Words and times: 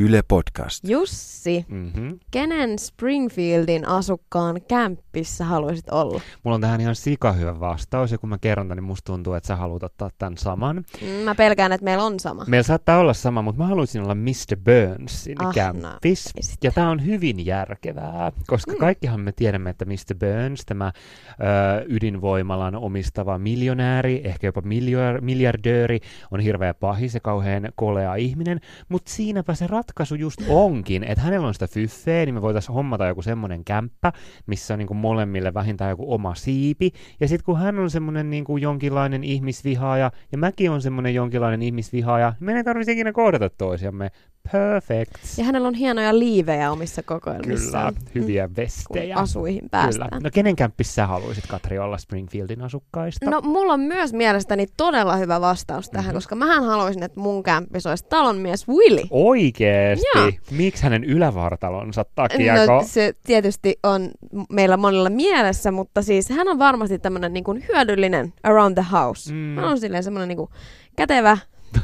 Yle 0.00 0.22
Podcast. 0.28 0.84
Jussi, 0.88 1.64
Mm-hmm. 1.68 2.18
kenen 2.30 2.78
Springfieldin 2.78 3.88
asukkaan 3.88 4.60
kämppissä 4.68 5.44
haluaisit 5.44 5.88
olla? 5.90 6.20
Mulla 6.42 6.54
on 6.54 6.60
tähän 6.60 6.80
ihan 6.80 6.94
sikahyvä 6.96 7.60
vastaus, 7.60 8.12
ja 8.12 8.18
kun 8.18 8.28
mä 8.28 8.38
kerron 8.38 8.68
tän, 8.68 8.76
niin 8.76 8.84
musta 8.84 9.12
tuntuu, 9.12 9.34
että 9.34 9.46
sä 9.46 9.56
haluat 9.56 9.82
ottaa 9.82 10.10
tämän 10.18 10.36
saman. 10.38 10.76
Mm, 10.76 11.08
Mä 11.24 11.34
pelkään, 11.34 11.72
että 11.72 11.84
meillä 11.84 12.04
on 12.04 12.20
sama. 12.20 12.44
Meillä 12.46 12.62
saattaa 12.62 12.98
olla 12.98 13.14
sama, 13.14 13.42
mutta 13.42 13.62
mä 13.62 13.66
haluaisin 13.68 14.02
olla 14.02 14.14
Mr. 14.14 14.56
Burnsin 14.64 15.40
Ah, 15.40 15.46
no, 15.46 15.52
kämppis. 15.52 16.30
esitä. 16.36 16.66
ja 16.66 16.70
tämä 16.72 16.90
on 16.90 17.06
hyvin 17.06 17.46
järkevää, 17.46 18.32
koska 18.46 18.72
Mm. 18.72 18.78
kaikkihan 18.78 19.20
me 19.20 19.32
tiedämme, 19.32 19.70
että 19.70 19.84
Mr. 19.84 20.14
Burns, 20.20 20.64
tämä 20.66 20.92
ö, 21.30 21.84
ydinvoimalan 21.88 22.74
omistava 22.76 23.38
miljonääri, 23.38 24.20
ehkä 24.24 24.46
jopa 24.46 24.60
miljar- 24.60 25.20
miljardööri, 25.20 26.00
on 26.30 26.40
hirveä 26.40 26.74
pahis 26.74 27.14
ja 27.14 27.20
kauhean 27.20 27.68
kolea 27.74 28.14
ihminen, 28.14 28.60
mutta 28.88 29.12
siinäpä 29.12 29.54
se 29.54 29.66
ratkaisu 29.88 30.14
just 30.14 30.40
onkin, 30.48 31.04
että 31.04 31.24
hänellä 31.24 31.46
on 31.46 31.54
sitä 31.54 31.66
fyffeä, 31.66 32.26
niin 32.26 32.34
me 32.34 32.42
voitaisiin 32.42 32.74
hommata 32.74 33.06
joku 33.06 33.22
semmoinen 33.22 33.64
kämppä, 33.64 34.12
missä 34.46 34.74
on 34.74 34.78
niinku 34.78 34.94
molemmille 34.94 35.54
vähintään 35.54 35.90
joku 35.90 36.14
oma 36.14 36.34
siipi, 36.34 36.92
ja 37.20 37.28
sitten 37.28 37.44
kun 37.44 37.58
hän 37.58 37.78
on 37.78 37.90
semmoinen 37.90 38.30
niinku 38.30 38.56
jonkinlainen 38.56 39.24
ihmisvihaaja, 39.24 40.10
ja 40.32 40.38
mäkin 40.38 40.70
on 40.70 40.82
semmoinen 40.82 41.14
jonkinlainen 41.14 41.62
ihmisvihaaja, 41.62 42.28
niin 42.28 42.44
meidän 42.46 42.58
ei 42.58 42.64
tarvitse 42.64 42.92
ikinä 42.92 43.12
kohdata 43.12 43.50
toisiamme. 43.50 44.10
Perfect. 44.52 45.14
Ja 45.38 45.44
hänellä 45.44 45.68
on 45.68 45.74
hienoja 45.74 46.18
liivejä 46.18 46.70
omissa 46.72 47.02
kokoelmissaan. 47.02 47.94
Kyllä, 47.94 48.10
hyviä 48.14 48.46
kun 48.48 48.56
vestejä. 48.56 49.16
asuihin 49.16 49.58
Kyllä. 49.60 49.68
päästään. 49.70 50.22
No 50.22 50.30
kenen 50.32 50.56
kämppis 50.56 50.94
sä 50.94 51.06
haluaisit, 51.06 51.46
Katri, 51.46 51.78
olla 51.78 51.98
Springfieldin 51.98 52.62
asukkaista? 52.62 53.30
No 53.30 53.40
mulla 53.40 53.72
on 53.72 53.80
myös 53.80 54.12
mielestäni 54.12 54.66
todella 54.76 55.16
hyvä 55.16 55.40
vastaus 55.40 55.90
tähän, 55.90 56.06
Mhm. 56.06 56.14
koska 56.14 56.34
mähän 56.34 56.64
haluaisin, 56.64 57.02
että 57.02 57.20
mun 57.20 57.42
kämppis 57.42 57.86
olisi 57.86 58.04
talonmies 58.08 58.68
Willy. 58.68 59.02
Oikeesti? 59.10 60.06
Joo. 60.14 60.30
Miksi 60.50 60.82
hänen 60.82 61.04
ylävartalonsa 61.04 62.04
takia? 62.14 62.54
No, 62.54 62.66
kun- 62.78 62.84
se 62.88 63.12
tietysti 63.26 63.78
on 63.82 64.10
meillä 64.50 64.76
monilla 64.76 65.10
mielessä, 65.10 65.70
mutta 65.72 66.02
siis 66.02 66.28
hän 66.28 66.48
on 66.48 66.58
varmasti 66.58 66.98
tämmöinen 66.98 67.32
niin 67.32 67.44
kuin 67.44 67.64
hyödyllinen 67.68 68.32
around 68.42 68.74
the 68.74 68.84
house. 68.92 69.32
Mm. 69.34 69.56
Hän 69.56 69.64
on 69.64 69.80
silleen 69.80 70.04
semmoinen 70.04 70.28
niin 70.28 70.36
kuin 70.38 70.50
kätevä 70.96 71.38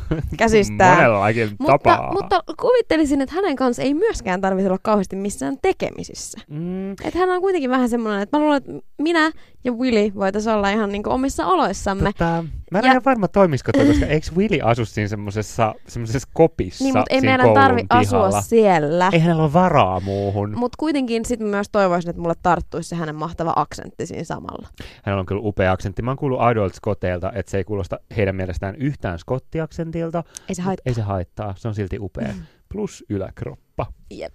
käsistään. 0.37 0.97
Monellakin 0.97 1.51
Mutta, 1.59 1.73
tapaa. 1.79 2.13
mutta 2.13 2.43
kuvittelisin, 2.61 3.21
että 3.21 3.35
hänen 3.35 3.57
kanssa 3.57 3.83
ei 3.83 3.95
myöskään 3.95 4.41
tarvitse 4.41 4.69
olla 4.69 4.79
kauheasti 4.83 5.17
missään 5.17 5.57
tekemisissä. 5.63 6.41
Mm, 6.51 6.93
Että 6.93 7.19
hän 7.19 7.31
on 7.31 7.41
kuitenkin 7.41 7.71
vähän 7.71 7.89
semmoinen, 7.89 8.23
että 8.23 8.37
mä 8.39 8.43
luulen, 8.45 8.57
että 8.57 8.73
minä 8.99 9.31
ja 9.65 9.73
Willy 9.73 10.15
voitaisiin 10.15 10.55
olla 10.55 10.71
ihan 10.71 10.93
niinku 10.93 11.11
omissa 11.11 11.47
oloissamme. 11.47 12.13
tota, 12.13 12.45
mä 12.75 12.79
en 12.79 12.85
Ja- 12.85 12.89
ole 12.89 12.93
ihan 12.93 13.05
varma 13.05 13.29
toimisiko 13.29 13.73
toi, 13.73 13.87
koska 13.87 14.07
eikö 14.07 14.27
Willy 14.37 14.59
asu 14.63 14.85
siinä 14.85 15.09
semmosessa, 15.09 15.75
semmosessa 15.89 16.29
kopissa 16.33 16.85
niin, 16.85 16.97
mutta 16.97 17.15
ei 17.15 17.21
meidän 17.21 17.55
tarvi 17.55 17.83
asua 17.89 18.19
pihalla? 18.19 18.41
siellä. 18.41 19.11
Ei 19.13 19.19
hänellä 19.21 19.43
ole 19.43 19.53
varaa 19.53 20.01
muuhun. 20.01 20.59
Mutta 20.59 20.77
kuitenkin 20.79 21.25
sitten 21.25 21.49
myös 21.49 21.67
toivoisin, 21.73 22.11
että 22.11 22.23
mulle 22.23 22.35
tarttuisi 22.43 22.89
se 22.89 22.97
hänen 22.97 23.15
mahtava 23.15 23.53
aksentti 23.57 24.07
siinä 24.07 24.25
samalla. 24.25 24.69
Hänellä 25.05 25.21
on 25.21 25.27
kyllä 25.27 25.41
upea 25.45 25.73
aksentti. 25.73 26.03
Mä 26.03 26.11
oon 26.11 26.17
kuullut 26.19 26.41
Adult 26.41 26.75
Scotteilta, 26.75 27.33
että 27.35 27.51
se 27.51 27.57
ei 27.59 27.65
kuulosta 27.65 27.99
heidän 28.17 28.37
mielestään 28.37 28.75
yhtään 28.77 29.19
skottiaksentilta. 29.19 30.25
Ei 30.49 30.55
se 30.55 30.63
haittaa. 30.63 30.83
Ei 30.91 30.95
se 30.95 31.03
haittaa, 31.03 31.55
se 31.57 31.69
on 31.69 31.75
silti 31.75 31.99
upea. 32.01 32.29
Mm. 32.29 32.43
Plus 32.73 33.05
yläkroppa. 33.09 33.87
Jep. 34.11 34.33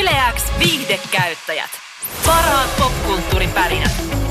Yleäks 0.00 0.52
viihdekäyttäjät. 0.58 1.70
Parhaat 2.26 2.70
popkulttuuripärinät. 2.78 4.29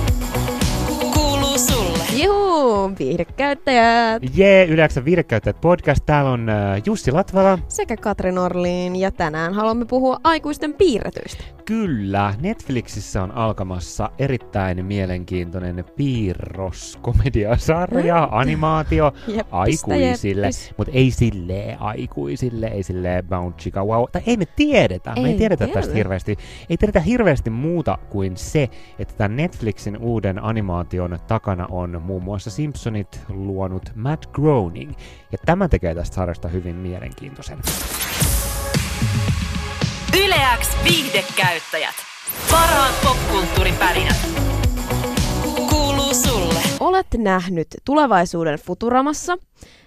Kuuluu 1.67 1.98
Juu, 2.13 2.91
viihdekäyttäjät 2.99 4.23
Jee, 4.35 4.65
yleensä 4.65 5.05
viidekäyttäjät 5.05 5.61
podcast. 5.61 6.05
Täällä 6.05 6.31
on 6.31 6.49
äh, 6.49 6.81
Jussi 6.85 7.11
Latvala. 7.11 7.59
sekä 7.67 7.97
Katri 7.97 8.31
Norliin 8.31 8.95
ja 8.95 9.11
tänään 9.11 9.53
haluamme 9.53 9.85
puhua 9.85 10.17
aikuisten 10.23 10.73
piirretyistä. 10.73 11.43
Kyllä, 11.65 12.33
Netflixissä 12.41 13.23
on 13.23 13.31
alkamassa 13.31 14.09
erittäin 14.19 14.85
mielenkiintoinen 14.85 15.85
piirroskomediasarja, 15.95 18.27
animaatio 18.31 19.13
Jeppistä, 19.27 19.45
aikuisille, 19.57 20.49
mutta 20.77 20.91
ei 20.95 21.11
silleen 21.11 21.81
aikuisille, 21.81 22.67
ei 22.67 22.83
silleen 22.83 23.27
bound 23.27 23.53
chica 23.59 23.85
wow. 23.85 24.03
Tai 24.11 24.21
ei 24.25 24.37
me 24.37 24.45
tiedetä, 24.55 25.13
me 25.15 25.19
ei 25.19 25.25
Ei 25.31 25.37
tiedetä 25.37 25.65
tiedetä. 25.65 25.79
tästä 25.79 25.95
hirveästi. 25.95 26.37
Ei 26.69 26.77
tiedetä 26.77 26.99
hirveästi 26.99 27.49
muuta 27.49 27.97
kuin 28.09 28.37
se, 28.37 28.69
että 28.99 29.13
tämän 29.17 29.35
Netflixin 29.35 29.97
uuden 29.97 30.43
animaation 30.43 31.19
takana 31.27 31.67
on 31.69 31.98
muun 31.99 32.23
muassa 32.23 32.49
Simpsonit 32.49 33.21
luonut 33.29 33.91
Matt 33.95 34.25
Groening. 34.25 34.93
Ja 35.31 35.37
tämä 35.45 35.67
tekee 35.67 35.95
tästä 35.95 36.15
sarjasta 36.15 36.47
hyvin 36.47 36.75
mielenkiintoisen. 36.75 37.59
Yleäks 40.25 40.69
viihdekäyttäjät. 40.83 41.95
Parhaat 42.51 42.95
popkulttuuripärinät. 43.03 44.17
Kuuluu 45.69 46.13
sulle. 46.13 46.59
Olet 46.79 47.07
nähnyt 47.17 47.67
tulevaisuuden 47.85 48.59
Futuramassa, 48.59 49.37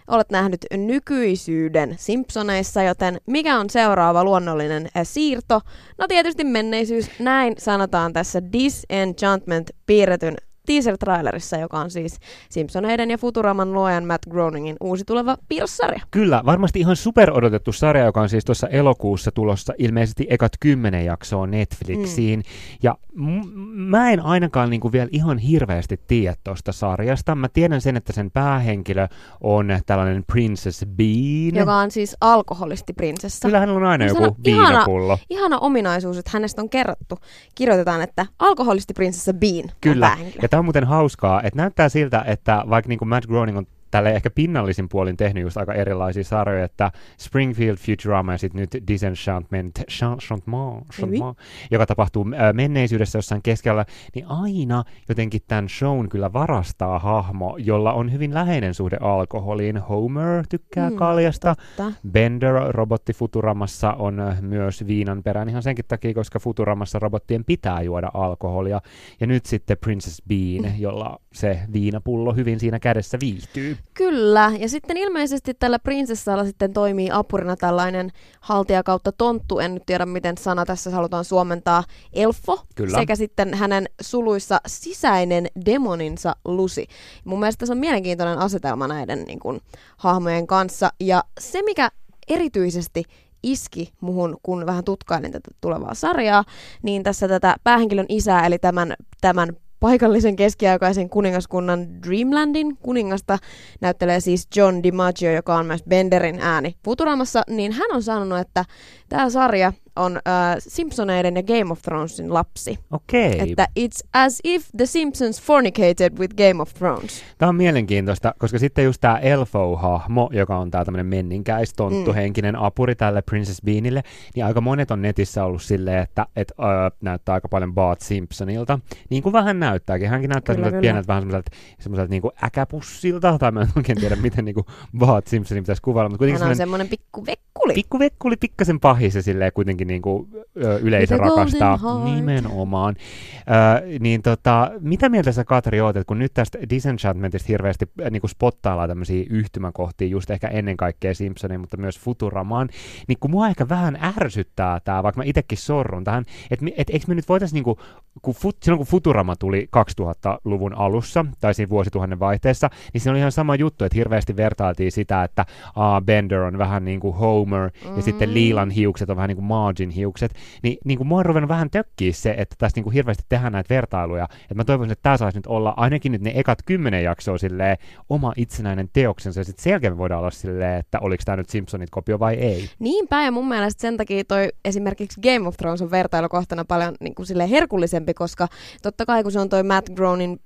olet 0.08 0.30
nähnyt 0.30 0.66
nykyisyyden 0.76 1.94
Simpsoneissa, 1.98 2.82
joten 2.82 3.20
mikä 3.26 3.58
on 3.58 3.70
seuraava 3.70 4.24
luonnollinen 4.24 4.88
äh, 4.96 5.02
siirto? 5.02 5.60
No 5.98 6.06
tietysti 6.08 6.44
menneisyys, 6.44 7.10
näin 7.18 7.54
sanotaan 7.58 8.12
tässä 8.12 8.42
Disenchantment 8.52 9.70
piirretyn 9.86 10.36
teaser-trailerissa, 10.66 11.56
joka 11.60 11.78
on 11.80 11.90
siis 11.90 12.18
Simpsoneiden 12.50 13.10
ja 13.10 13.18
Futuraman 13.18 13.72
luojan 13.72 14.04
Matt 14.04 14.26
Groeningin 14.30 14.76
uusi 14.80 15.04
tuleva 15.04 15.36
piirrossarja. 15.48 16.00
Kyllä, 16.10 16.42
varmasti 16.46 16.80
ihan 16.80 16.96
super 16.96 17.30
odotettu 17.32 17.72
sarja, 17.72 18.04
joka 18.04 18.20
on 18.20 18.28
siis 18.28 18.44
tuossa 18.44 18.66
elokuussa 18.66 19.30
tulossa 19.32 19.72
ilmeisesti 19.78 20.26
ekat 20.30 20.52
kymmenen 20.60 21.04
jaksoa 21.04 21.46
Netflixiin. 21.46 22.38
Mm. 22.38 22.44
Ja 22.82 22.96
m- 23.14 23.58
mä 23.74 24.10
en 24.10 24.20
ainakaan 24.20 24.70
niinku 24.70 24.92
vielä 24.92 25.08
ihan 25.12 25.38
hirveästi 25.38 26.00
tiedä 26.06 26.36
tuosta 26.44 26.72
sarjasta. 26.72 27.34
Mä 27.34 27.48
tiedän 27.48 27.80
sen, 27.80 27.96
että 27.96 28.12
sen 28.12 28.30
päähenkilö 28.30 29.08
on 29.40 29.68
tällainen 29.86 30.24
Princess 30.32 30.84
Bean. 30.96 31.54
Joka 31.60 31.74
on 31.76 31.90
siis 31.90 32.16
alkoholistiprinsessa. 32.20 33.48
Kyllä 33.48 33.60
hänellä 33.60 33.78
on 33.78 33.86
aina 33.86 34.06
joku 34.06 34.22
on 34.24 34.34
ihana- 34.46 34.68
viinapullo. 34.68 35.18
Ihana 35.30 35.58
ominaisuus, 35.58 36.16
että 36.18 36.30
hänestä 36.34 36.62
on 36.62 36.68
kerrottu. 36.70 37.18
Kirjoitetaan, 37.54 38.02
että 38.02 38.26
alkoholistiprinsessa 38.38 39.32
Bean 39.34 39.64
Kyllä, 39.80 40.06
on 40.06 40.10
päähenkilö. 40.10 40.42
ja 40.42 40.48
tämä 40.52 40.58
on 40.58 40.64
muuten 40.64 40.84
hauskaa, 40.84 41.42
että 41.42 41.56
näyttää 41.56 41.88
siltä, 41.88 42.24
että 42.26 42.64
vaikka 42.70 42.88
niin 42.88 42.98
kuin 42.98 43.08
Matt 43.08 43.26
Groening 43.26 43.58
on 43.58 43.66
tälle 43.92 44.10
ehkä 44.10 44.30
pinnallisin 44.30 44.88
puolin 44.88 45.16
tehnyt 45.16 45.42
just 45.42 45.56
aika 45.56 45.74
erilaisia 45.74 46.24
sarjoja, 46.24 46.64
että 46.64 46.92
Springfield, 47.18 47.76
Futurama 47.76 48.32
ja 48.32 48.38
sitten 48.38 48.60
nyt 48.60 48.88
Disenchantment, 48.88 49.74
Chantment, 49.90 50.88
Chantment 50.92 51.38
joka 51.70 51.86
tapahtuu 51.86 52.26
äh, 52.34 52.54
menneisyydessä 52.54 53.18
jossain 53.18 53.42
keskellä, 53.42 53.84
niin 54.14 54.26
aina 54.28 54.84
jotenkin 55.08 55.40
tämän 55.48 55.68
shown 55.68 56.08
kyllä 56.08 56.32
varastaa 56.32 56.98
hahmo, 56.98 57.56
jolla 57.58 57.92
on 57.92 58.12
hyvin 58.12 58.34
läheinen 58.34 58.74
suhde 58.74 58.96
alkoholiin. 59.00 59.76
Homer 59.76 60.44
tykkää 60.48 60.90
Mm, 60.90 60.96
kaljasta, 60.96 61.54
Totta. 61.54 61.92
Bender, 62.10 62.54
robotti 62.68 63.12
Futuramassa, 63.12 63.92
on 63.92 64.20
äh, 64.20 64.42
myös 64.42 64.86
viinan 64.86 65.22
perään 65.22 65.48
ihan 65.48 65.62
senkin 65.62 65.84
takia, 65.88 66.14
koska 66.14 66.38
Futuramassa 66.38 66.98
robottien 66.98 67.44
pitää 67.44 67.82
juoda 67.82 68.10
alkoholia. 68.14 68.80
Ja 69.20 69.26
nyt 69.26 69.46
sitten 69.46 69.76
Princess 69.80 70.22
Bean, 70.28 70.80
jolla 70.80 71.18
se 71.32 71.58
viinapullo 71.72 72.32
hyvin 72.32 72.60
siinä 72.60 72.78
kädessä 72.78 73.18
viihtyy. 73.20 73.76
Kyllä, 73.94 74.52
ja 74.58 74.68
sitten 74.68 74.96
ilmeisesti 74.96 75.54
tällä 75.54 75.78
prinsessalla 75.78 76.44
sitten 76.44 76.72
toimii 76.72 77.08
apurina 77.12 77.56
tällainen 77.56 78.10
haltija 78.40 78.82
kautta 78.82 79.12
tonttu, 79.12 79.58
en 79.58 79.74
nyt 79.74 79.86
tiedä 79.86 80.06
miten 80.06 80.38
sana 80.38 80.66
tässä 80.66 80.90
halutaan 80.90 81.24
suomentaa, 81.24 81.84
elfo, 82.12 82.64
Kyllä. 82.74 82.98
sekä 82.98 83.16
sitten 83.16 83.54
hänen 83.54 83.86
suluissa 84.00 84.60
sisäinen 84.66 85.46
demoninsa 85.66 86.36
Lucy. 86.44 86.84
Mun 87.24 87.40
mielestä 87.40 87.66
se 87.66 87.72
on 87.72 87.78
mielenkiintoinen 87.78 88.38
asetelma 88.38 88.88
näiden 88.88 89.22
niin 89.22 89.40
kuin, 89.40 89.60
hahmojen 89.96 90.46
kanssa, 90.46 90.92
ja 91.00 91.24
se 91.40 91.62
mikä 91.62 91.90
erityisesti 92.28 93.04
iski 93.42 93.92
muhun, 94.00 94.36
kun 94.42 94.66
vähän 94.66 94.84
tutkailin 94.84 95.32
tätä 95.32 95.50
tulevaa 95.60 95.94
sarjaa, 95.94 96.44
niin 96.82 97.02
tässä 97.02 97.28
tätä 97.28 97.56
päähenkilön 97.64 98.06
isää, 98.08 98.46
eli 98.46 98.58
tämän, 98.58 98.94
tämän 99.20 99.56
paikallisen 99.82 100.36
keskiaikaisen 100.36 101.10
kuningaskunnan 101.10 102.02
Dreamlandin 102.02 102.76
kuningasta 102.76 103.38
näyttelee 103.80 104.20
siis 104.20 104.48
John 104.56 104.82
DiMaggio, 104.82 105.32
joka 105.32 105.56
on 105.56 105.66
myös 105.66 105.82
Benderin 105.88 106.40
ääni 106.40 106.76
Futuramassa, 106.84 107.42
niin 107.50 107.72
hän 107.72 107.92
on 107.92 108.02
sanonut, 108.02 108.38
että 108.38 108.64
tämä 109.08 109.30
sarja 109.30 109.72
on 109.96 110.16
äh, 110.16 110.56
Simpsoneiden 110.58 111.36
ja 111.36 111.42
Game 111.42 111.72
of 111.72 111.82
Thronesin 111.82 112.34
lapsi. 112.34 112.78
Okei. 112.90 113.40
Että 113.50 113.66
it's 113.80 114.08
as 114.12 114.40
if 114.44 114.68
The 114.76 114.86
Simpsons 114.86 115.42
fornicated 115.42 116.18
with 116.18 116.34
Game 116.36 116.62
of 116.62 116.74
Thrones. 116.74 117.22
Tämä 117.38 117.48
on 117.48 117.56
mielenkiintoista, 117.56 118.34
koska 118.38 118.58
sitten 118.58 118.84
just 118.84 119.00
tämä 119.00 119.18
Elfo-hahmo, 119.18 120.30
joka 120.32 120.56
on 120.58 120.70
tämä 120.70 120.84
tämmöinen 120.84 121.06
menninkäis, 121.06 121.74
tonttuhenkinen 121.74 122.56
apuri 122.56 122.94
tälle 122.94 123.22
Princess 123.22 123.62
Beanille, 123.62 124.02
niin 124.34 124.44
aika 124.44 124.60
monet 124.60 124.90
on 124.90 125.02
netissä 125.02 125.44
ollut 125.44 125.62
silleen, 125.62 125.98
että 126.02 126.26
et, 126.36 126.50
ö, 126.50 126.62
näyttää 127.00 127.34
aika 127.34 127.48
paljon 127.48 127.74
Bart 127.74 128.00
Simpsonilta. 128.00 128.78
Niin 129.10 129.22
kuin 129.22 129.32
vähän 129.32 129.60
näyttääkin. 129.60 130.08
Hänkin 130.08 130.30
näyttää 130.30 130.54
Kyllä, 130.54 130.68
kyllä. 130.68 130.80
pienet 130.80 131.08
vähän 131.08 131.22
semmoiselta, 131.22 131.50
semmoiselta 131.78 132.10
niin 132.10 132.22
kuin 132.22 132.32
äkäpussilta, 132.44 133.38
tai 133.38 133.52
mä 133.52 133.60
en 133.62 133.68
oikein 133.76 134.00
tiedä, 134.00 134.16
miten 134.26 134.44
niin 134.44 134.54
kuin 134.54 134.66
Bart 134.98 135.26
Simpsonin 135.26 135.62
pitäisi 135.64 135.82
kuvailla, 135.82 136.08
mutta 136.08 136.18
kuitenkin 136.18 136.42
Hän 136.42 136.50
on 136.50 136.56
semmoinen 136.56 136.86
semmoinen 136.86 136.88
pikku 136.88 137.26
vekkuli. 137.26 137.74
pikku 137.74 137.98
vekkuli, 137.98 138.36
pikkasen 138.36 138.80
pahis 138.80 139.14
ja 139.14 139.22
silleen 139.22 139.52
kuitenkin 139.54 139.81
niin 139.84 140.02
kuin, 140.02 140.28
ö, 140.64 140.78
yleisö 140.78 141.16
rakastaa 141.16 141.78
nimenomaan. 142.04 142.96
Ö, 143.36 143.98
niin 144.00 144.22
tota, 144.22 144.70
mitä 144.80 145.08
mieltä 145.08 145.32
sä 145.32 145.44
Katri 145.44 145.80
oot, 145.80 145.96
että 145.96 146.08
kun 146.08 146.18
nyt 146.18 146.34
tästä 146.34 146.58
Disenchantmentista 146.70 147.46
hirveästi 147.48 147.86
äh, 148.02 148.10
niin 148.10 148.20
kuin 148.20 148.30
spottaillaan 148.30 148.88
tämmöisiä 148.88 149.24
yhtymäkohtia 149.30 150.08
just 150.08 150.30
ehkä 150.30 150.48
ennen 150.48 150.76
kaikkea 150.76 151.14
Simpsonin, 151.14 151.60
mutta 151.60 151.76
myös 151.76 151.98
Futuramaan, 151.98 152.68
niin 153.08 153.18
kun 153.20 153.30
mua 153.30 153.48
ehkä 153.48 153.68
vähän 153.68 153.98
ärsyttää 154.16 154.80
tämä, 154.80 155.02
vaikka 155.02 155.20
mä 155.20 155.24
itsekin 155.24 155.58
sorrun 155.58 156.04
tähän, 156.04 156.24
että 156.50 156.66
et, 156.76 156.90
eikö 156.90 157.04
me 157.08 157.14
nyt 157.14 157.28
voitaisiin, 157.28 157.56
niin 157.56 157.64
kuin, 157.64 157.78
kun 158.22 158.34
fut, 158.34 158.56
silloin 158.62 158.78
kun 158.78 158.86
Futurama 158.86 159.36
tuli 159.36 159.68
2000-luvun 160.00 160.74
alussa, 160.74 161.26
tai 161.40 161.54
siinä 161.54 161.70
vuosituhannen 161.70 162.20
vaihteessa, 162.20 162.70
niin 162.92 163.00
se 163.00 163.10
oli 163.10 163.18
ihan 163.18 163.32
sama 163.32 163.54
juttu, 163.54 163.84
että 163.84 163.96
hirveästi 163.96 164.36
vertailtiin 164.36 164.92
sitä, 164.92 165.24
että 165.24 165.46
aa, 165.76 166.00
Bender 166.00 166.40
on 166.40 166.58
vähän 166.58 166.84
niin 166.84 167.00
kuin 167.00 167.16
Homer, 167.16 167.70
mm. 167.88 167.96
ja 167.96 168.02
sitten 168.02 168.34
Liilan 168.34 168.70
hiukset 168.70 169.10
on 169.10 169.16
vähän 169.16 169.28
niin 169.28 169.36
kuin 169.36 169.44
Margin 169.72 169.90
hiukset, 169.90 170.34
niin, 170.62 170.78
niin 170.84 170.98
kuin 170.98 171.08
mua 171.08 171.18
on 171.18 171.26
ruvennut 171.26 171.48
vähän 171.48 171.70
tökkiä 171.70 172.12
se, 172.12 172.34
että 172.38 172.56
tässä 172.58 172.76
niin 172.76 172.84
kuin 172.84 172.94
hirveästi 172.94 173.24
tehdään 173.28 173.52
näitä 173.52 173.74
vertailuja, 173.74 174.28
että 174.42 174.54
mä 174.54 174.64
toivoisin, 174.64 174.92
että 174.92 175.02
tämä 175.02 175.16
saisi 175.16 175.38
nyt 175.38 175.46
olla 175.46 175.74
ainakin 175.76 176.12
nyt 176.12 176.22
ne 176.22 176.32
ekat 176.34 176.58
kymmenen 176.66 177.04
jaksoa 177.04 177.38
silleen 177.38 177.76
oma 178.08 178.32
itsenäinen 178.36 178.88
teoksensa, 178.92 179.40
ja 179.40 179.44
sitten 179.44 179.92
me 179.92 179.98
voidaan 179.98 180.20
olla 180.20 180.30
silleen, 180.30 180.78
että 180.78 180.98
oliko 181.00 181.22
tämä 181.26 181.36
nyt 181.36 181.48
Simpsonit 181.48 181.90
kopio 181.90 182.18
vai 182.18 182.34
ei. 182.34 182.70
Niinpä, 182.78 183.22
ja 183.22 183.30
mun 183.30 183.48
mielestä 183.48 183.80
sen 183.80 183.96
takia 183.96 184.24
toi 184.24 184.48
esimerkiksi 184.64 185.20
Game 185.20 185.48
of 185.48 185.56
Thrones 185.56 185.82
on 185.82 185.90
vertailukohtana 185.90 186.64
paljon 186.64 186.94
niin 187.00 187.14
kuin 187.14 187.48
herkullisempi, 187.50 188.14
koska 188.14 188.48
totta 188.82 189.06
kai 189.06 189.22
kun 189.22 189.32
se 189.32 189.40
on 189.40 189.48
toi 189.48 189.62
Matt 189.62 189.90
Groenin 189.94 190.40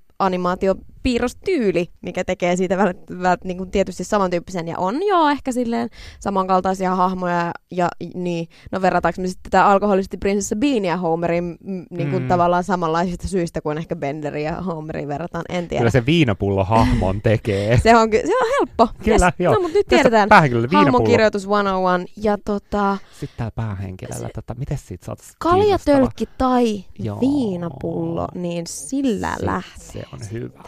animaatiopiirrostyyli, 1.07 1.89
mikä 2.01 2.23
tekee 2.23 2.55
siitä 2.55 2.77
vält, 2.77 2.97
vält, 3.21 3.43
niin 3.43 3.57
kuin 3.57 3.71
tietysti 3.71 4.03
samantyyppisen, 4.03 4.67
ja 4.67 4.77
on 4.77 4.95
joo 5.07 5.29
ehkä 5.29 5.51
silleen 5.51 5.89
samankaltaisia 6.19 6.95
hahmoja, 6.95 7.51
ja 7.71 7.87
niin, 8.13 8.47
no 8.71 8.81
verrataanko 8.81 9.21
me 9.21 9.27
sitten 9.27 9.51
tätä 9.51 9.65
alkoholisti 9.65 10.17
prinsessa 10.17 10.55
Beania 10.55 10.97
Homerin 10.97 11.57
niin 11.89 12.09
kuin 12.11 12.17
Mm. 12.23 12.27
tavallaan 12.27 12.63
samanlaisista 12.63 13.27
syistä 13.27 13.61
kuin 13.61 13.77
ehkä 13.77 13.95
Benderi 13.95 14.43
ja 14.43 14.61
Homerin 14.61 15.07
verrataan, 15.07 15.43
en 15.49 15.67
tiedä. 15.67 15.79
Kyllä 15.81 15.91
se 15.91 16.05
viinapullo 16.05 16.63
hahmon 16.63 17.21
tekee. 17.21 17.77
Se 17.83 17.95
on, 17.95 18.09
se 18.11 18.37
on 18.41 18.47
helppo. 18.59 18.87
Kyllä, 19.03 19.25
yes. 19.25 19.33
joo. 19.39 19.53
No, 19.53 19.59
mutta 19.61 19.77
nyt 19.77 19.87
tiedetään. 19.87 20.29
päähenkilöllä 20.29 20.69
viinapullo. 20.69 20.91
Hahmokirjoitus 20.91 21.41
101. 21.43 22.13
Ja 22.17 22.37
tota, 22.45 22.97
Sitten 23.19 23.37
täällä 23.37 23.51
päähenkilöllä, 23.55 24.29
tota, 24.35 24.55
miten 24.55 24.77
siitä 24.77 25.05
saataisiin 25.05 25.35
kaljatölkki 25.39 26.25
tai 26.37 26.83
Joo. 26.99 27.19
viinapullo, 27.19 28.27
niin 28.35 28.67
sillä 28.67 29.35
lähtee. 29.41 29.77
Se 29.77 30.03
on 30.13 30.19
hyvä. 30.31 30.63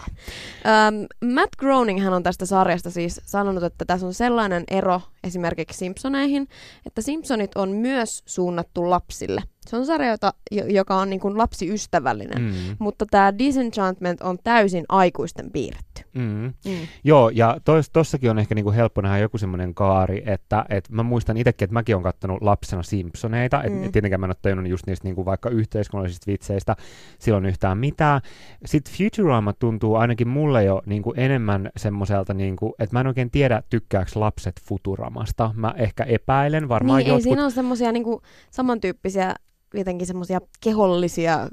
Um, 0.66 1.31
Matt 1.34 1.56
Groening 1.58 2.04
hän 2.04 2.14
on 2.14 2.24
tästä 2.24 2.46
sarjasta 2.46 2.92
siis 2.92 3.22
sanonut, 3.26 3.64
että 3.64 3.86
tässä 3.86 4.08
on 4.08 4.14
sellainen 4.14 4.64
ero 4.72 5.02
esimerkiksi 5.24 5.77
Simpsoneihin, 5.77 6.48
että 6.86 7.01
Simpsonit 7.01 7.51
on 7.56 7.69
myös 7.71 8.24
suunnattu 8.25 8.89
lapsille. 8.89 9.42
Se 9.68 9.77
on 9.77 9.86
sarja, 9.86 10.10
jota, 10.12 10.33
jo- 10.51 10.66
joka 10.66 10.95
on 10.95 11.10
niin 11.10 11.19
kuin 11.19 11.38
lapsiystävällinen, 11.38 12.42
mm. 12.42 12.75
Mutta 12.80 13.06
tämä 13.12 13.38
Disenchantment 13.38 14.21
on 14.21 14.38
täysin 14.44 14.86
aikuisten 14.89 15.51
piirretty. 15.51 16.01
Mm. 16.16 16.54
Mm. 16.66 16.88
Joo, 17.04 17.30
ja 17.30 17.57
tos, 17.66 17.89
tossakin 17.89 18.30
on 18.30 18.39
ehkä 18.39 18.56
niinku 18.56 18.71
helppo 18.71 19.01
nähdä 19.01 19.18
joku 19.18 19.38
semmoinen 19.38 19.74
kaari, 19.75 20.24
että 20.25 20.66
et 20.69 20.89
mä 20.89 21.04
muistan 21.04 21.38
itsekin, 21.38 21.65
että 21.65 21.74
mäkin 21.74 21.95
olen 21.95 22.04
kattonut 22.04 22.42
lapsena 22.42 22.83
Simpsoneita, 22.83 23.63
et, 23.63 23.74
Mm. 23.74 23.83
et 23.83 23.92
tietenkään 23.92 24.19
mä 24.19 24.25
en 24.25 24.30
ole 24.30 24.36
tajunnut 24.42 24.69
just 24.69 24.88
niistä 24.88 25.07
niinku 25.07 25.25
vaikka 25.25 25.50
yhteiskunnallisista 25.50 26.31
vitseistä 26.31 26.75
silloin 27.19 27.45
yhtään 27.45 27.77
mitään. 27.77 28.22
Sitten 28.65 28.94
Futurama 28.94 29.54
tuntuu 29.54 29.95
ainakin 29.95 30.27
mulle 30.27 30.63
jo 30.63 30.81
niinku 30.86 31.13
enemmän 31.18 31.69
semmoiselta, 31.77 32.33
niinku, 32.33 32.75
että 32.80 32.95
mä 32.95 33.00
en 33.00 33.07
oikein 33.07 33.31
tiedä, 33.31 33.63
tykkääkö 33.69 34.12
lapset 34.15 34.62
Futuramasta. 35.10 35.52
Mä 35.56 35.74
ehkä 35.78 36.04
epäilen, 36.04 36.70
varmaan 36.70 36.98
Niin, 36.98 37.06
ei 37.06 37.12
jotkut... 37.12 37.24
siinä 37.24 37.46
on 37.46 37.52
semmoisia 37.52 37.92
niinku, 37.92 38.22
samantyyppisiä, 38.52 39.36
jotenkin 39.74 40.08
semmoisia 40.08 40.40
kehollisia 40.64 41.48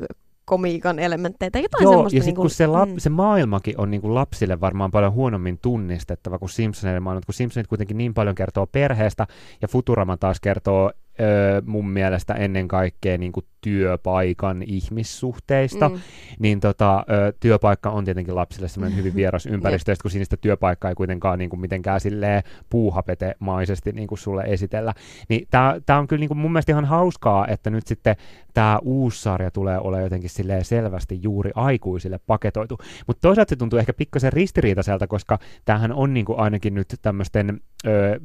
komiikan 0.44 0.99
elementtejä 0.99 1.50
tai 1.50 1.62
jotain 1.62 1.82
Joo, 1.82 1.93
semmoista. 1.93 2.17
ja 2.17 2.20
sitten 2.20 2.26
niinku, 2.26 2.43
kun 2.43 2.50
se, 2.50 2.67
lap, 2.67 2.88
mm. 2.88 2.99
se 2.99 3.11
maailmakin 3.11 3.81
on 3.81 3.91
niinku 3.91 4.14
lapsille 4.14 4.61
varmaan 4.61 4.91
paljon 4.91 5.12
huonommin 5.12 5.58
tunnistettava 5.58 6.38
kuin 6.38 6.49
Simpsoneiden 6.49 7.03
maailma, 7.03 7.23
kun 7.26 7.35
Simpsonit 7.35 7.67
kuitenkin 7.67 7.99
niin 7.99 8.14
paljon 8.14 8.35
kertoo 8.35 8.67
perheestä, 8.67 9.26
ja 9.62 9.69
Futurama 9.69 10.17
taas 10.17 10.41
kertoo 10.41 10.93
öö, 11.20 11.60
mun 11.66 11.88
mielestä 11.88 12.34
ennen 12.34 12.68
kaikkea 12.68 13.18
niinku 13.18 13.42
työpaikan 13.60 14.62
ihmissuhteista, 14.62 15.88
Mm. 15.88 15.98
niin 16.38 16.60
tota, 16.60 17.04
ö, 17.10 17.32
työpaikka 17.40 17.90
on 17.90 18.04
tietenkin 18.04 18.34
lapsille 18.34 18.68
semmoinen 18.68 18.98
hyvin 18.98 19.14
vieras 19.20 19.46
ympäristö, 19.46 19.94
kun 20.02 20.10
siinä 20.10 20.24
sitä 20.24 20.36
työpaikkaa 20.36 20.88
ei 20.88 20.94
kuitenkaan 20.94 21.38
niin 21.38 21.50
kuin 21.50 21.60
mitenkään 21.60 22.00
silleen 22.00 22.42
puuhapetemaisesti 22.70 23.92
niin 23.92 24.08
kuin 24.08 24.18
sulle 24.18 24.42
esitellä. 24.46 24.94
Niin 25.28 25.48
tämä 25.86 25.98
on 25.98 26.06
kyllä 26.06 26.20
niin 26.20 26.28
kuin 26.28 26.38
mun 26.38 26.52
mielestä 26.52 26.72
ihan 26.72 26.84
hauskaa, 26.84 27.46
että 27.48 27.70
nyt 27.70 27.86
sitten 27.86 28.16
tämä 28.54 28.78
uusi 28.82 29.22
sarja 29.22 29.50
tulee 29.50 29.78
olemaan 29.78 30.02
jotenkin 30.04 30.30
silleen 30.30 30.64
selvästi 30.64 31.19
juuri 31.22 31.50
aikuisille 31.54 32.20
paketoitu. 32.26 32.78
Mutta 33.06 33.20
toisaalta 33.20 33.50
se 33.50 33.56
tuntuu 33.56 33.78
ehkä 33.78 33.92
pikkasen 33.92 34.32
ristiriitaiselta, 34.32 35.06
koska 35.06 35.38
tämähän 35.64 35.92
on 35.92 36.14
niin 36.14 36.26
kuin 36.26 36.38
ainakin 36.38 36.74
nyt 36.74 36.94
tämmöisten 37.02 37.60
ö, 37.86 38.20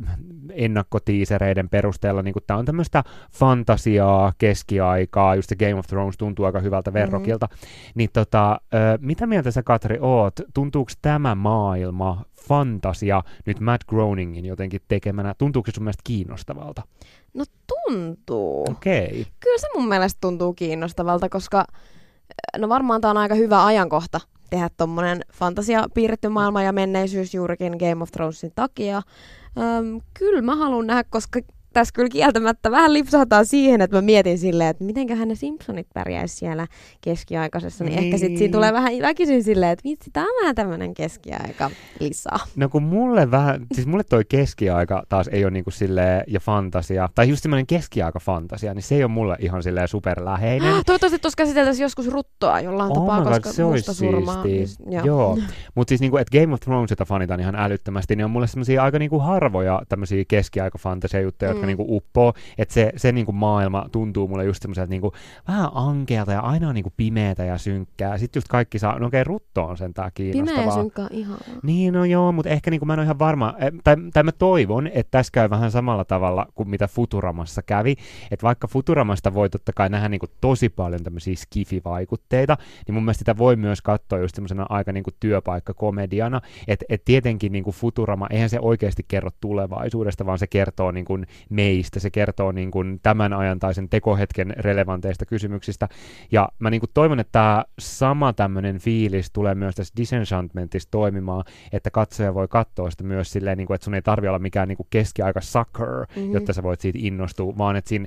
ennakkotiisereiden 0.54 1.70
perusteella, 1.70 2.22
niin 2.22 2.34
kuin 2.34 2.44
tämä 2.48 2.58
on 2.58 2.66
tämmöistä 2.90 3.04
fantasiaa, 3.32 4.34
keskiaikaa, 4.38 5.36
just 5.36 5.50
se 5.50 5.56
Game 5.56 5.76
of 5.76 5.88
Thrones 5.88 6.18
tuntuu 6.18 6.46
aika 6.46 6.60
hyvältä 6.60 6.94
verrokilta. 6.94 7.46
Mm-hmm. 7.52 7.92
Niin 7.96 8.10
tota, 8.14 8.62
ö, 8.74 8.78
mitä 9.02 9.28
mieltä 9.28 9.52
sä 9.52 9.64
Katri 9.64 9.98
oot? 10.02 10.34
Tuntuuko 10.54 10.92
tämä 11.02 11.36
maailma, 11.36 12.26
fantasia, 12.48 13.24
nyt 13.46 13.60
Matt 13.60 13.84
Groeningin 13.88 14.46
jotenkin 14.46 14.82
tekemänä, 14.88 15.34
tuntuuko 15.38 15.72
se 15.72 15.76
sun 15.76 15.84
mielestä 15.84 16.02
kiinnostavalta? 16.04 16.82
No 17.34 17.44
tuntuu. 17.68 18.66
Okei. 18.72 19.06
Okay. 19.06 19.26
Kyllä 19.40 19.58
se 19.58 19.68
mun 19.76 19.88
mielestä 19.88 20.18
tuntuu 20.22 20.54
kiinnostavalta, 20.54 21.30
koska 21.30 21.66
no 22.58 22.70
varmaan 22.70 23.02
tämä 23.02 23.10
on 23.10 23.18
aika 23.18 23.36
hyvä 23.36 23.66
ajankohta 23.66 24.20
tehdä 24.50 24.70
tommonen 24.78 25.22
fantasia 25.34 25.86
piirretty 25.94 26.30
maailma 26.30 26.64
ja 26.64 26.74
menneisyys 26.74 27.34
juurikin 27.34 27.76
Game 27.78 28.04
of 28.04 28.12
Thronesin 28.12 28.52
takia. 28.56 29.02
Öm, 29.58 30.02
kyllä 30.20 30.42
mä 30.42 30.56
haluan 30.56 30.88
nähdä, 30.88 31.04
koska 31.10 31.40
tässä 31.74 31.92
kyllä 31.96 32.10
kieltämättä 32.10 32.72
vähän 32.72 32.94
lipsahtaa 32.94 33.44
siihen, 33.44 33.82
että 33.82 33.98
mä 33.98 34.02
mietin 34.02 34.38
silleen, 34.38 34.70
että 34.70 34.84
mitenköhän 34.84 35.28
ne 35.28 35.36
Simpsonit 35.36 35.88
pärjäisi 35.94 36.36
siellä 36.36 36.68
keskiaikaisessa, 37.02 37.84
niin, 37.84 37.96
niin. 37.96 38.06
ehkä 38.06 38.18
sitten 38.18 38.38
siinä 38.38 38.52
tulee 38.52 38.74
vähän 38.74 38.94
väkisin 39.02 39.44
silleen, 39.44 39.72
että 39.72 39.84
vitsi, 39.84 40.10
tämä 40.14 40.26
on 40.26 40.42
vähän 40.42 40.56
tämmöinen 40.56 40.94
keskiaika 40.94 41.72
lisää. 42.00 42.40
No 42.56 42.70
kun 42.70 42.84
mulle 42.84 43.32
vähän, 43.32 43.66
siis 43.74 43.88
mulle 43.88 44.04
toi 44.04 44.24
keskiaika 44.30 45.04
taas 45.10 45.28
ei 45.28 45.46
ole 45.46 45.52
niinku 45.52 45.72
silleen, 45.72 46.24
ja 46.28 46.40
fantasia, 46.40 47.10
tai 47.16 47.30
just 47.30 47.42
semmoinen 47.44 47.68
keskiaika-fantasia, 47.68 48.74
niin 48.74 48.84
se 48.84 48.96
ei 48.96 49.04
ole 49.04 49.12
mulle 49.12 49.36
ihan 49.40 49.64
silleen 49.64 49.88
superläheinen. 49.88 50.74
Ah, 50.74 50.84
toivottavasti 50.86 51.20
tuossa 51.20 51.38
käsiteltäisiin 51.38 51.86
joskus 51.86 52.08
ruttoa 52.08 52.60
jollain 52.60 52.92
Oh 52.92 53.00
tapaa, 53.00 53.22
god, 53.22 53.34
koska 53.34 53.52
se 53.52 53.64
musta 53.64 53.94
surmaa. 53.94 54.44
siistiä. 54.44 54.86
Joo. 54.90 55.06
Joo, 55.06 55.38
mutta 55.76 55.90
siis 55.90 56.02
niinku, 56.02 56.18
että 56.18 56.40
Game 56.40 56.54
of 56.54 56.60
Thrones, 56.60 56.90
jota 56.90 57.06
fanitaan 57.06 57.40
ihan 57.40 57.56
älyttömästi, 57.56 58.16
niin 58.16 58.26
on 58.26 58.32
mulle 58.32 58.48
semmoisia 58.48 58.84
aika 58.84 59.00
niinku 59.00 59.20
harvoja 59.20 59.82
tämmöisiä 59.90 60.24
keskiaika-fantasia-juttuja, 60.28 61.54
jotka 61.62 61.66
Mm. 61.66 61.68
niinku 61.68 61.96
uppoo. 61.96 62.34
Että 62.58 62.74
se, 62.74 62.92
se 62.98 63.12
niinku 63.12 63.32
maailma 63.32 63.86
tuntuu 63.92 64.28
mulle 64.28 64.46
just 64.46 64.62
semmoiselta 64.62 64.90
niinku, 64.90 65.14
vähän 65.48 65.70
ankealta 65.74 66.32
ja 66.32 66.40
aina 66.40 66.70
on 66.70 66.76
niinku 66.76 66.94
pimeätä 66.98 67.44
ja 67.46 67.58
synkkää. 67.58 68.18
Sitten 68.18 68.38
just 68.38 68.48
kaikki 68.48 68.80
saa, 68.80 69.00
no 69.00 69.08
okei, 69.08 69.24
rutto 69.24 69.64
on 69.66 69.78
sentään 69.78 70.12
Pimeä 70.16 70.28
ja 70.30 70.34
kiinnostavaa. 70.34 70.72
synkkä 70.76 71.02
on 71.02 71.08
ihanaa. 71.12 71.40
Niin, 71.64 71.94
no 71.94 72.06
joo, 72.06 72.32
mutta 72.32 72.50
ehkä 72.50 72.72
niinku 72.72 72.86
mä 72.86 72.94
en 72.94 73.00
ole 73.00 73.04
ihan 73.06 73.20
varma, 73.20 73.54
eh, 73.60 73.72
tai, 73.84 73.96
tai 74.14 74.24
mä 74.24 74.32
toivon, 74.32 74.88
että 74.88 75.12
tässä 75.12 75.32
käy 75.34 75.50
vähän 75.50 75.72
samalla 75.72 76.06
tavalla 76.06 76.46
kuin 76.56 76.70
mitä 76.70 76.88
Futuramassa 76.88 77.62
kävi, 77.62 77.96
että 78.32 78.44
vaikka 78.44 78.68
Futuramasta 78.68 79.34
voi 79.34 79.50
totta 79.50 79.72
kai 79.76 79.90
nähdä 79.90 80.10
niinku 80.10 80.28
tosi 80.42 80.70
paljon 80.70 81.04
tämmöisiä 81.04 81.36
skifi-vaikutteita, 81.36 82.58
niin 82.88 82.94
mun 82.94 83.04
mielestä 83.04 83.20
sitä 83.22 83.38
voi 83.38 83.56
myös 83.56 83.82
katsoa 83.82 84.20
just 84.20 84.36
semmoisena 84.36 84.66
aika 84.70 84.92
niinku 84.92 85.12
työpaikkakomediana, 85.20 86.42
että 86.68 86.86
et 86.90 87.06
tietenkin 87.06 87.52
niinku 87.52 87.72
Futurama, 87.72 88.28
eihän 88.30 88.50
se 88.50 88.60
oikeasti 88.62 89.06
kerro 89.08 89.30
tulevaisuudesta, 89.42 90.26
vaan 90.26 90.40
se 90.40 90.48
kertoo 90.48 90.92
niinku 90.92 91.18
meistä, 91.52 92.00
se 92.00 92.10
kertoo 92.10 92.52
niinku 92.52 92.80
tämän 93.04 93.34
ajan 93.34 93.60
tai 93.60 93.74
sen 93.74 93.90
tekohetken 93.90 94.54
relevanteista 94.58 95.26
kysymyksistä, 95.26 95.88
ja 96.32 96.50
mä 96.60 96.70
niinku 96.70 96.88
toivon, 96.94 97.20
että 97.20 97.32
tämä 97.32 97.66
sama 97.80 98.34
tämmöinen 98.34 98.80
fiilis 98.80 99.32
tulee 99.32 99.56
myös 99.56 99.76
tässä 99.76 99.94
Disenchantmentissa 99.98 100.92
toimimaan, 100.92 101.44
että 101.72 101.92
katsoja 101.92 102.34
voi 102.34 102.48
katsoa 102.48 102.92
sitä 102.92 103.04
myös 103.04 103.32
silleen, 103.32 103.58
niin 103.58 103.68
kuin, 103.68 103.76
että 103.76 103.86
sun 103.86 103.94
ei 103.96 104.02
tarvi 104.02 104.28
olla 104.28 104.40
mikään 104.40 104.68
niin 104.68 104.78
kuin 104.78 104.88
keskiaika 104.90 105.42
sucker, 105.42 105.88
Mhm. 105.92 106.20
mm-hmm. 106.20 106.34
jotta 106.34 106.54
sä 106.54 106.64
voit 106.64 106.82
siitä 106.82 107.00
innostua, 107.02 107.58
vaan 107.58 107.76
että 107.76 107.90
siinä 107.90 108.06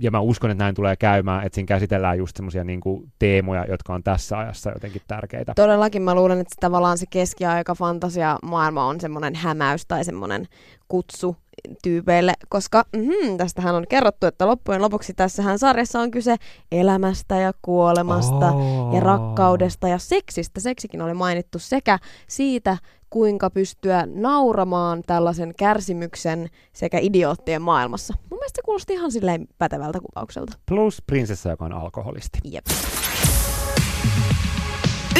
ja 0.00 0.10
mä 0.10 0.20
uskon, 0.20 0.50
että 0.50 0.64
näin 0.64 0.74
tulee 0.74 0.96
käymään, 0.96 1.46
että 1.46 1.54
siinä 1.54 1.66
käsitellään 1.66 2.18
just 2.18 2.36
semmoisia 2.36 2.64
niin 2.64 2.80
teemoja, 3.18 3.64
jotka 3.68 3.94
on 3.94 4.02
tässä 4.02 4.38
ajassa 4.38 4.70
jotenkin 4.70 5.02
tärkeitä. 5.08 5.52
Todellakin 5.56 6.02
mä 6.02 6.14
luulen, 6.14 6.40
että 6.40 6.54
tavallaan 6.60 6.98
se 6.98 7.06
keskiaika 7.10 7.74
fantasia 7.74 8.38
maailma 8.42 8.86
on 8.86 9.00
semmoinen 9.00 9.34
hämäys 9.34 9.86
tai 9.86 10.04
semmoinen 10.04 10.46
kutsu 10.88 11.36
tyypeille, 11.82 12.32
koska 12.48 12.84
mm, 12.96 13.36
tästähän 13.36 13.74
on 13.74 13.86
kerrottu, 13.88 14.26
että 14.26 14.46
loppujen 14.46 14.82
lopuksi 14.82 15.14
tässähän 15.14 15.58
sarjassa 15.58 16.00
on 16.00 16.10
kyse 16.10 16.36
elämästä 16.72 17.36
ja 17.36 17.52
kuolemasta 17.62 18.52
oh. 18.52 18.94
ja 18.94 19.00
rakkaudesta 19.00 19.88
ja 19.88 19.98
seksistä. 19.98 20.60
Seksikin 20.60 21.02
oli 21.02 21.14
mainittu 21.14 21.58
sekä 21.58 21.98
siitä, 22.28 22.76
kuinka 23.10 23.50
pystyä 23.50 24.06
nauramaan 24.14 25.02
tällaisen 25.06 25.54
kärsimyksen 25.58 26.48
sekä 26.72 26.98
idioottien 26.98 27.62
maailmassa. 27.62 28.14
Mun 28.30 28.38
mielestä 28.38 28.56
se 28.56 28.62
kuulosti 28.64 28.92
ihan 28.92 29.12
silleen 29.12 29.48
pätevältä 29.58 29.98
kuvaukselta. 30.00 30.52
Plus 30.66 31.02
prinsessa, 31.06 31.50
joka 31.50 31.64
on 31.64 31.72
alkoholisti. 31.72 32.38
Jep. 32.44 32.66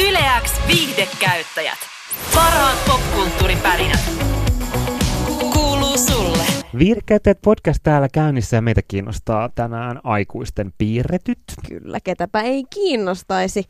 Yleäks 0.07 0.51
viihdekäyttäjät. 0.67 1.79
Parhaat 2.35 2.77
popkulttuuripärinät. 2.87 4.38
Sulle. 6.07 6.43
Viihdekäyttäjät 6.77 7.41
podcast 7.41 7.79
täällä 7.83 8.07
käynnissä 8.13 8.57
ja 8.57 8.61
meitä 8.61 8.81
kiinnostaa 8.87 9.49
tänään 9.55 9.99
aikuisten 10.03 10.73
piirretyt. 10.77 11.39
Kyllä, 11.67 11.99
ketäpä 12.03 12.41
ei 12.41 12.63
kiinnostaisi. 12.69 13.63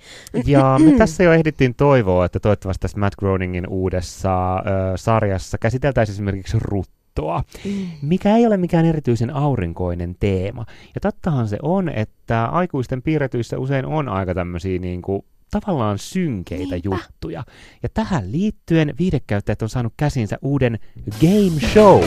Ja 0.46 0.76
me 0.86 0.92
tässä 0.92 1.24
jo 1.24 1.34
ehdittiin 1.34 1.76
toivoa, 1.76 2.26
että 2.26 2.40
toivottavasti 2.40 2.82
tässä 2.82 3.00
Matt 3.00 3.16
Groeningin 3.16 3.68
uudessa 3.68 4.56
ö, 4.56 4.62
sarjassa 4.96 5.58
käsiteltäisiin 5.58 6.14
esimerkiksi 6.14 6.58
ruttoa, 6.62 7.44
mikä 8.02 8.38
ei 8.38 8.46
ole 8.46 8.58
mikään 8.58 8.86
erityisen 8.86 9.36
aurinkoinen 9.36 10.16
teema. 10.20 10.66
Ja 10.96 11.02
tottahan 11.02 11.48
se 11.48 11.58
on, 11.62 11.90
että 11.90 12.46
aikuisten 12.46 13.02
piirretyissä 13.02 13.60
usein 13.60 13.86
on 13.86 14.10
aika 14.10 14.34
tämmöisiä 14.34 14.80
niin 14.80 15.02
kuin 15.02 15.26
tavallaan 15.52 15.98
synkeitä 16.00 16.76
Niinpä. 16.76 16.96
juttuja. 16.96 17.44
Ja 17.84 17.90
tähän 17.94 18.32
liittyen 18.32 18.94
viidekäyttäjät 19.00 19.62
on 19.62 19.70
saanut 19.70 19.94
käsinsä 19.98 20.38
uuden 20.42 20.80
game 21.22 21.72
show. 21.74 22.04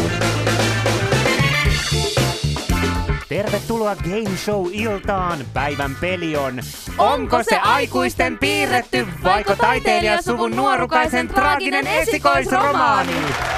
Tervetuloa 3.29 3.97
Game 3.97 4.37
Show-iltaan. 4.37 5.39
Päivän 5.55 5.97
peli 6.01 6.37
on 6.37 6.61
Onko 6.99 7.43
se 7.43 7.57
aikuisten 7.57 8.39
piirretty 8.39 9.07
vaiko 9.25 9.57
taiteilijasuvun 9.57 10.51
nuorukaisen 10.57 11.29
traaginen 11.29 11.87
esikoisromaani? 11.87 13.13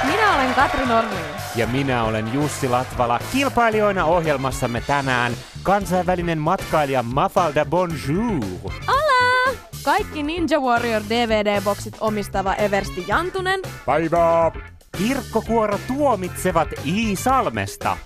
Minä 0.06 0.34
olen 0.36 0.54
Katri 0.54 0.86
Normi. 0.86 1.14
Ja 1.56 1.66
minä 1.66 2.04
olen 2.04 2.34
Jussi 2.34 2.68
Latvala. 2.68 3.20
Kilpailijoina 3.32 4.04
ohjelmassamme 4.04 4.80
tänään 4.86 5.32
kansainvälinen 5.62 6.38
matkailija 6.38 7.02
Mafalda 7.02 7.64
Bonjour. 7.64 8.72
Ala! 8.86 9.73
Kaikki 9.84 10.22
Ninja 10.22 10.60
Warrior 10.60 11.02
DVD-boksit 11.08 11.96
omistava 12.00 12.54
Eversti 12.54 13.04
Jantunen. 13.08 13.60
Päivää! 13.86 14.52
Kirkkokuoro 14.98 15.78
tuomitsevat 15.86 16.68
I. 16.84 17.16
Salmesta. 17.16 17.96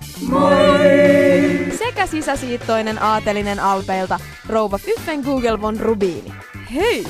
sekä 1.79 2.07
sisäsiittoinen 2.07 3.03
aatelinen 3.03 3.61
Alpeilta, 3.61 4.21
rouva 4.49 4.79
Fyffen 4.79 5.21
Google 5.21 5.61
von 5.61 5.81
Rubini. 5.81 6.33
Hei! 6.75 7.05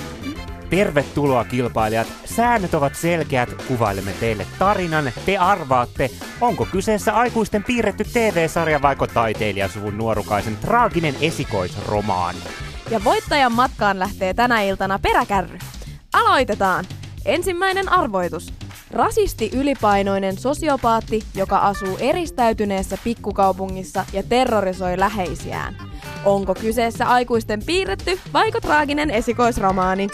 Tervetuloa 0.71 1.45
kilpailijat. 1.45 2.07
Säännöt 2.25 2.75
ovat 2.75 2.95
selkeät. 2.95 3.63
Kuvailemme 3.69 4.13
teille 4.21 4.47
tarinan. 4.59 5.13
Te 5.27 5.39
arvaatte, 5.39 6.11
onko 6.41 6.67
kyseessä 6.73 7.13
aikuisten 7.13 7.65
piirretty 7.65 8.05
TV-sarja 8.05 8.83
vaiko 8.83 9.07
taiteilijasuvun 9.07 9.99
nuorukaisen 9.99 10.57
traaginen 10.57 11.15
esikoisromaani. 11.21 12.39
Ja 12.91 13.05
voittajan 13.05 13.53
matkaan 13.53 13.99
lähtee 13.99 14.35
tänä 14.35 14.63
iltana 14.63 14.99
peräkärry. 14.99 15.59
Aloitetaan! 16.13 16.85
Ensimmäinen 17.25 17.89
arvoitus. 17.89 18.53
Rasisti 18.91 19.51
ylipainoinen 19.55 20.39
sosiopaatti, 20.39 21.23
joka 21.35 21.59
asuu 21.59 21.97
eristäytyneessä 22.01 22.99
pikkukaupungissa 23.05 24.05
ja 24.13 24.23
terrorisoi 24.23 24.99
läheisiään. 24.99 25.77
Onko 26.25 26.55
kyseessä 26.55 27.07
aikuisten 27.07 27.63
piirretty 27.67 28.21
vaiko 28.33 28.61
traaginen 28.61 29.11
esikoisromaani? 29.11 30.09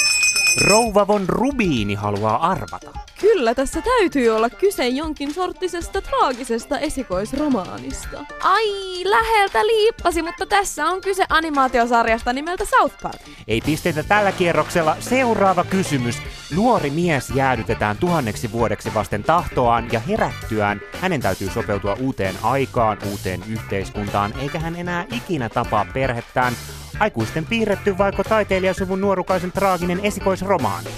Rouva 0.68 1.06
von 1.06 1.28
Rubiini 1.28 1.94
haluaa 1.94 2.50
arvata. 2.50 3.03
Kyllä 3.20 3.54
tässä 3.54 3.82
täytyy 3.82 4.28
olla 4.28 4.50
kyse 4.50 4.88
jonkin 4.88 5.34
sorttisesta 5.34 6.02
traagisesta 6.02 6.78
esikoisromaanista. 6.78 8.24
Ai, 8.40 8.64
läheltä 9.04 9.66
liippasi, 9.66 10.22
mutta 10.22 10.46
tässä 10.46 10.86
on 10.86 11.00
kyse 11.00 11.24
animaatiosarjasta 11.28 12.32
nimeltä 12.32 12.64
South 12.64 12.96
Park. 13.02 13.20
Ei 13.48 13.60
pisteitä 13.60 14.02
tällä 14.02 14.32
kierroksella. 14.32 14.96
Seuraava 15.00 15.64
kysymys. 15.64 16.18
Nuori 16.56 16.90
mies 16.90 17.30
jäädytetään 17.30 17.96
tuhanneksi 17.96 18.52
vuodeksi 18.52 18.94
vasten 18.94 19.24
tahtoaan 19.24 19.88
ja 19.92 20.00
herättyään 20.00 20.80
hänen 21.00 21.20
täytyy 21.20 21.50
sopeutua 21.50 21.96
uuteen 22.00 22.34
aikaan, 22.42 22.98
uuteen 23.10 23.44
yhteiskuntaan, 23.48 24.34
eikä 24.40 24.58
hän 24.58 24.76
enää 24.76 25.06
ikinä 25.12 25.48
tapaa 25.48 25.86
perhettään. 25.94 26.52
Aikuisten 27.00 27.46
piirretty 27.46 27.98
vaiko 27.98 28.24
taiteilijasuvun 28.24 29.00
nuorukaisen 29.00 29.52
traaginen 29.52 30.00
esikoisromaani? 30.02 30.88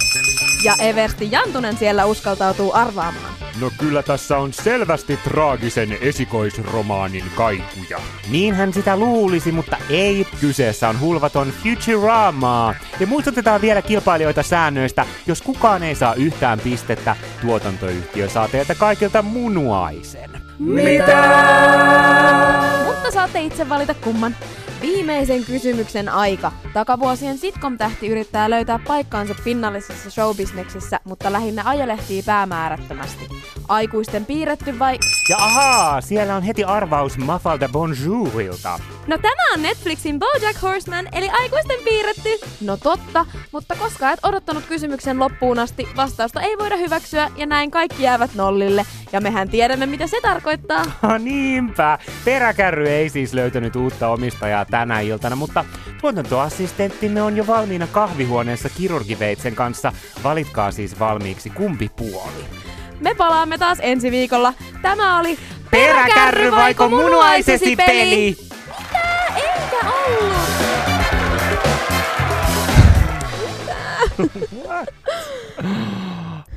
Ja 0.67 0.75
Eversti 0.79 1.27
Jantunen 1.31 1.77
siellä 1.77 2.05
uskaltautuu 2.05 2.73
arvaamaan. 2.73 3.33
No 3.61 3.71
kyllä 3.77 4.03
tässä 4.03 4.37
on 4.37 4.53
selvästi 4.53 5.17
traagisen 5.17 5.97
esikoisromaanin 6.01 7.23
kaikuja. 7.35 7.99
Niin 8.31 8.53
hän 8.53 8.73
sitä 8.73 8.97
luulisi, 8.97 9.51
mutta 9.51 9.77
ei. 9.89 10.27
Kyseessä 10.41 10.89
on 10.89 10.99
hulvaton 10.99 11.53
Futurama. 11.63 12.75
Ja 12.99 13.07
muistutetaan 13.07 13.61
vielä 13.61 13.81
kilpailijoita 13.81 14.43
säännöistä. 14.43 15.05
Jos 15.27 15.41
kukaan 15.41 15.83
ei 15.83 15.95
saa 15.95 16.13
yhtään 16.13 16.59
pistettä, 16.59 17.15
tuotantoyhtiö 17.41 18.29
saa 18.29 18.47
teiltä 18.47 18.75
kaikilta 18.75 19.21
munuaisen. 19.21 20.29
Mutta 22.85 23.11
saatte 23.11 23.41
itse 23.41 23.69
valita 23.69 23.93
kumman. 23.93 24.35
Viimeisen 24.81 25.45
kysymyksen 25.45 26.09
aika. 26.09 26.51
Takavuosien 26.73 27.37
sitcom-tähti 27.37 28.07
yrittää 28.07 28.49
löytää 28.49 28.79
paikkaansa 28.87 29.35
pinnallisessa 29.43 30.11
showbisneksessä, 30.11 30.99
mutta 31.03 31.31
lähinnä 31.31 31.61
ajelehtii 31.65 32.23
päämäärättömästi. 32.23 33.27
Aikuisten 33.67 34.25
piirretty 34.25 34.79
vai... 34.79 34.97
Ja 35.29 35.37
ahaa, 35.37 36.01
siellä 36.01 36.35
on 36.35 36.43
heti 36.43 36.63
arvaus 36.63 37.17
Mafalda 37.17 37.69
Bonjourilta. 37.69 38.79
No 39.07 39.17
tämä 39.17 39.53
on 39.53 39.61
Netflixin 39.61 40.19
BoJack 40.19 40.61
Horseman, 40.61 41.07
eli 41.11 41.29
aikuisten 41.29 41.79
piirretty. 41.83 42.29
No 42.61 42.77
totta, 42.77 43.25
mutta 43.51 43.75
koska 43.75 44.11
et 44.11 44.19
odottanut 44.23 44.65
kysymyksen 44.65 45.19
loppuun 45.19 45.59
asti, 45.59 45.87
vastausta 45.95 46.41
ei 46.41 46.57
voida 46.57 46.77
hyväksyä 46.77 47.31
ja 47.35 47.45
näin 47.45 47.71
kaikki 47.71 48.03
jäävät 48.03 48.35
nollille. 48.35 48.85
Ja 49.11 49.21
mehän 49.21 49.49
tiedämme, 49.49 49.85
mitä 49.85 50.07
se 50.07 50.21
tarkoittaa. 50.21 50.83
Niinpä. 51.19 51.99
Peräkärry 52.25 52.89
ei 52.89 53.09
siis 53.09 53.33
löytänyt 53.33 53.75
uutta 53.75 54.07
omistajaa 54.07 54.65
tänä 54.69 54.99
iltana, 54.99 55.35
mutta 55.35 55.65
tuotantoassistenttimme 56.01 57.21
on 57.21 57.37
jo 57.37 57.47
valmiina 57.47 57.87
kahvihuoneessa 57.87 58.69
kirurgiveitsen 58.69 59.55
kanssa. 59.55 59.93
Valitkaa 60.23 60.71
siis 60.71 60.99
valmiiksi 60.99 61.49
kumpi 61.49 61.89
puoli. 61.95 62.45
Me 62.99 63.15
palaamme 63.15 63.57
taas 63.57 63.77
ensi 63.81 64.11
viikolla. 64.11 64.53
Tämä 64.81 65.19
oli 65.19 65.37
Peräkärry 65.71 66.51
vaiko 66.51 66.89
munuaisesi 66.89 67.75
peli? 67.75 68.37
Mitä? 68.79 68.99
Eikä 69.35 69.77
ollut. 70.07 70.37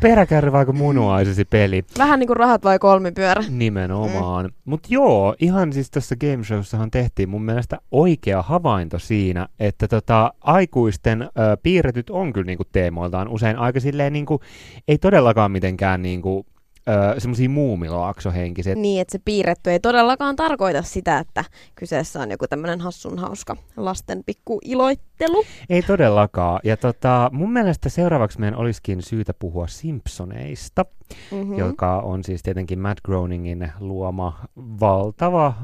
Peräkärry 0.01 0.53
vaiko 0.53 0.73
munuaisesi 0.73 1.45
peli? 1.45 1.85
Vähän 1.99 2.21
niinku 2.21 2.35
rahat 2.35 2.65
vai 2.65 2.79
kolmipyörä. 2.79 3.43
Nimenomaan. 3.51 4.47
Mm. 4.47 4.53
Mutta 4.65 4.89
joo, 4.91 5.35
ihan 5.41 5.73
siis 5.73 5.91
tässä 5.91 6.17
game 6.17 6.45
showssahan 6.45 6.91
tehtiin 6.91 7.29
mun 7.29 7.43
mielestä 7.43 7.79
oikea 7.91 8.43
havainto 8.43 8.99
siinä, 8.99 9.49
että 9.59 9.89
tota, 9.89 10.33
aikuisten 10.41 11.23
ö, 11.23 11.29
piirretyt 11.63 12.11
on 12.11 12.33
kyllä 12.33 12.47
niinku 12.47 12.65
teemoiltaan 12.73 13.29
usein 13.29 13.57
aika 13.57 13.81
silleen 13.81 14.13
niinku, 14.13 14.41
ei 14.89 14.99
todellakaan 14.99 15.51
mitenkään 15.51 16.03
niinku, 16.03 16.47
ö, 16.89 17.21
semmosia 17.21 17.49
muumilaaksohenkiset. 17.49 18.79
Niin, 18.79 19.01
että 19.01 19.13
se 19.13 19.19
piirretty 19.25 19.71
ei 19.71 19.81
todellakaan 19.81 20.37
tarkoita 20.37 20.83
sitä, 20.83 21.19
että 21.19 21.45
kyseessä 21.75 22.21
on 22.21 22.31
joku 22.31 22.47
tämmönen 22.47 22.81
hassun 22.81 23.19
hauska 23.19 23.57
lasten 23.77 24.25
pikku 24.27 24.61
iloittelu. 24.65 25.45
Ei 25.71 25.83
todellakaan. 25.83 26.61
Ja 26.65 26.77
tota, 26.77 27.31
mun 27.33 27.53
mielestä 27.53 27.89
seuraavaksi 27.89 28.41
meidän 28.41 28.59
olisikin 28.59 29.03
syytä 29.03 29.35
puhua 29.35 29.67
Simpsoneista. 29.67 30.85
Mm-hmm. 31.33 31.59
joka 31.59 31.99
on 31.99 32.25
siis 32.25 32.43
tietenkin 32.43 32.79
Matt 32.79 33.01
Groeningin 33.05 33.73
luoma 33.81 34.45
valtava, 34.57 35.55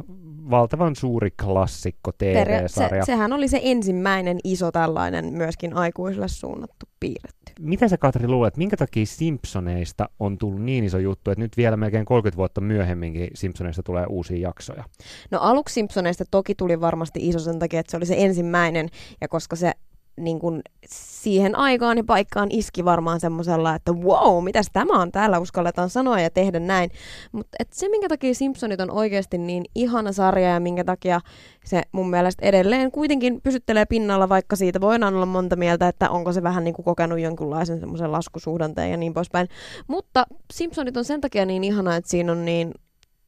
valtavan 0.51 0.97
suuri 0.97 1.31
klassikko 1.31 2.13
TV-sarja. 2.19 3.05
Se, 3.05 3.07
sehän 3.07 3.33
oli 3.33 3.49
se 3.49 3.61
ensimmäinen 3.63 4.39
iso 4.45 4.73
tällainen 4.73 5.25
myöskin 5.25 5.77
aikuisille 5.77 6.29
suunnattu 6.29 6.87
piirretty. 7.01 7.53
Mitä 7.61 7.89
sä 7.89 7.99
Katri 7.99 8.29
luulet, 8.29 8.57
minkä 8.57 8.77
takia 8.77 9.07
Simpsoneista 9.07 10.09
on 10.21 10.39
tullut 10.39 10.63
niin 10.63 10.85
iso 10.85 10.99
juttu, 10.99 11.31
että 11.31 11.43
nyt 11.43 11.57
vielä 11.57 11.77
melkein 11.77 12.05
30 12.05 12.37
vuotta 12.37 12.61
myöhemminkin 12.61 13.31
Simpsoneista 13.35 13.83
tulee 13.83 14.07
uusia 14.09 14.49
jaksoja? 14.49 14.85
No 15.31 15.39
aluksi 15.39 15.73
Simpsoneista 15.73 16.25
toki 16.31 16.55
tuli 16.55 16.81
varmasti 16.81 17.29
iso 17.29 17.39
sen 17.39 17.59
takia, 17.59 17.81
että 17.81 17.91
se 17.91 17.97
oli 17.97 18.07
se 18.07 18.15
ensimmäinen, 18.19 18.89
ja 19.21 19.29
koska 19.29 19.57
se 19.57 19.73
niin 20.17 20.39
kuin 20.39 20.63
siihen 20.87 21.57
aikaan 21.59 21.97
ja 21.97 22.05
paikkaan 22.05 22.49
iski 22.51 22.85
varmaan 22.85 23.21
semmoisella, 23.21 23.75
että 23.75 23.93
wow, 23.93 24.45
mitäs 24.45 24.67
tämä 24.73 25.01
on, 25.01 25.13
täällä 25.13 25.39
uskalletaan 25.39 25.91
sanoa 25.91 26.21
ja 26.21 26.31
tehdä 26.31 26.61
näin. 26.61 26.91
Mutta 27.33 27.57
se, 27.73 27.89
minkä 27.89 28.09
takia 28.09 28.35
Simpsonit 28.35 28.81
on 28.81 28.91
oikeasti 28.91 29.39
niin 29.39 29.65
ihana 29.75 30.13
sarja 30.13 30.49
ja 30.49 30.61
minkä 30.61 30.85
takia 30.85 31.21
se 31.65 31.83
mun 31.93 32.11
mielestä 32.11 32.47
edelleen 32.47 32.91
kuitenkin 32.91 33.41
pysyttelee 33.41 33.85
pinnalla, 33.85 34.29
vaikka 34.29 34.57
siitä 34.57 34.81
voidaan 34.81 35.15
olla 35.15 35.27
monta 35.27 35.57
mieltä, 35.57 35.89
että 35.89 36.11
onko 36.11 36.33
se 36.33 36.43
vähän 36.43 36.65
niin 36.65 36.75
kuin 36.75 36.85
kokenut 36.85 37.21
jonkunlaisen 37.21 37.81
semmoisen 37.81 38.13
laskusuhdanteen 38.13 38.91
ja 38.91 38.97
niin 38.97 39.15
poispäin. 39.15 39.49
Mutta 39.87 40.27
Simpsonit 40.53 40.97
on 40.97 41.05
sen 41.05 41.21
takia 41.21 41.47
niin 41.47 41.65
ihana, 41.65 41.97
että 41.97 42.11
siinä 42.11 42.33
on 42.33 42.45
niin 42.45 42.73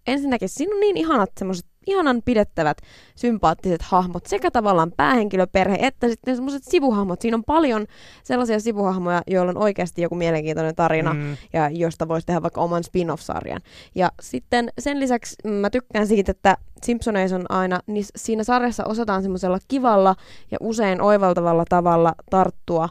ensinnäkin 0.06 0.48
siinä 0.48 0.74
on 0.74 0.80
niin 0.80 0.96
ihanat 0.96 1.30
semmoiset 1.38 1.66
ihanan 1.88 2.22
pidettävät, 2.24 2.78
sympaattiset 3.16 3.82
hahmot, 3.82 4.26
sekä 4.26 4.50
tavallaan 4.50 4.92
päähenkilöperhe 4.96 5.78
että 5.80 6.08
sitten 6.08 6.36
semmoiset 6.36 6.64
sivuhahmot. 6.64 7.20
Siinä 7.20 7.36
on 7.36 7.44
paljon 7.44 7.86
sellaisia 8.24 8.60
sivuhahmoja, 8.60 9.22
joilla 9.26 9.50
on 9.50 9.58
oikeasti 9.58 10.02
joku 10.02 10.14
mielenkiintoinen 10.14 10.74
tarina 10.74 11.14
mm. 11.14 11.36
ja 11.52 11.70
josta 11.70 12.08
voisi 12.08 12.26
tehdä 12.26 12.42
vaikka 12.42 12.60
oman 12.60 12.84
spin-off-sarjan. 12.84 13.60
Ja 13.94 14.12
sitten 14.22 14.72
sen 14.78 15.00
lisäksi 15.00 15.36
mä 15.48 15.70
tykkään 15.70 16.06
siitä, 16.06 16.30
että 16.30 16.56
Simpsoneissa 16.82 17.36
on 17.36 17.46
aina, 17.48 17.80
niin 17.86 18.04
siinä 18.16 18.44
sarjassa 18.44 18.84
osataan 18.84 19.22
semmoisella 19.22 19.58
kivalla 19.68 20.14
ja 20.50 20.58
usein 20.60 21.00
oivaltavalla 21.00 21.64
tavalla 21.68 22.14
tarttua 22.30 22.88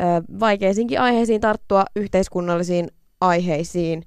ö, 0.00 0.04
vaikeisiinkin 0.40 1.00
aiheisiin, 1.00 1.40
tarttua 1.40 1.84
yhteiskunnallisiin 1.96 2.88
aiheisiin. 3.20 4.02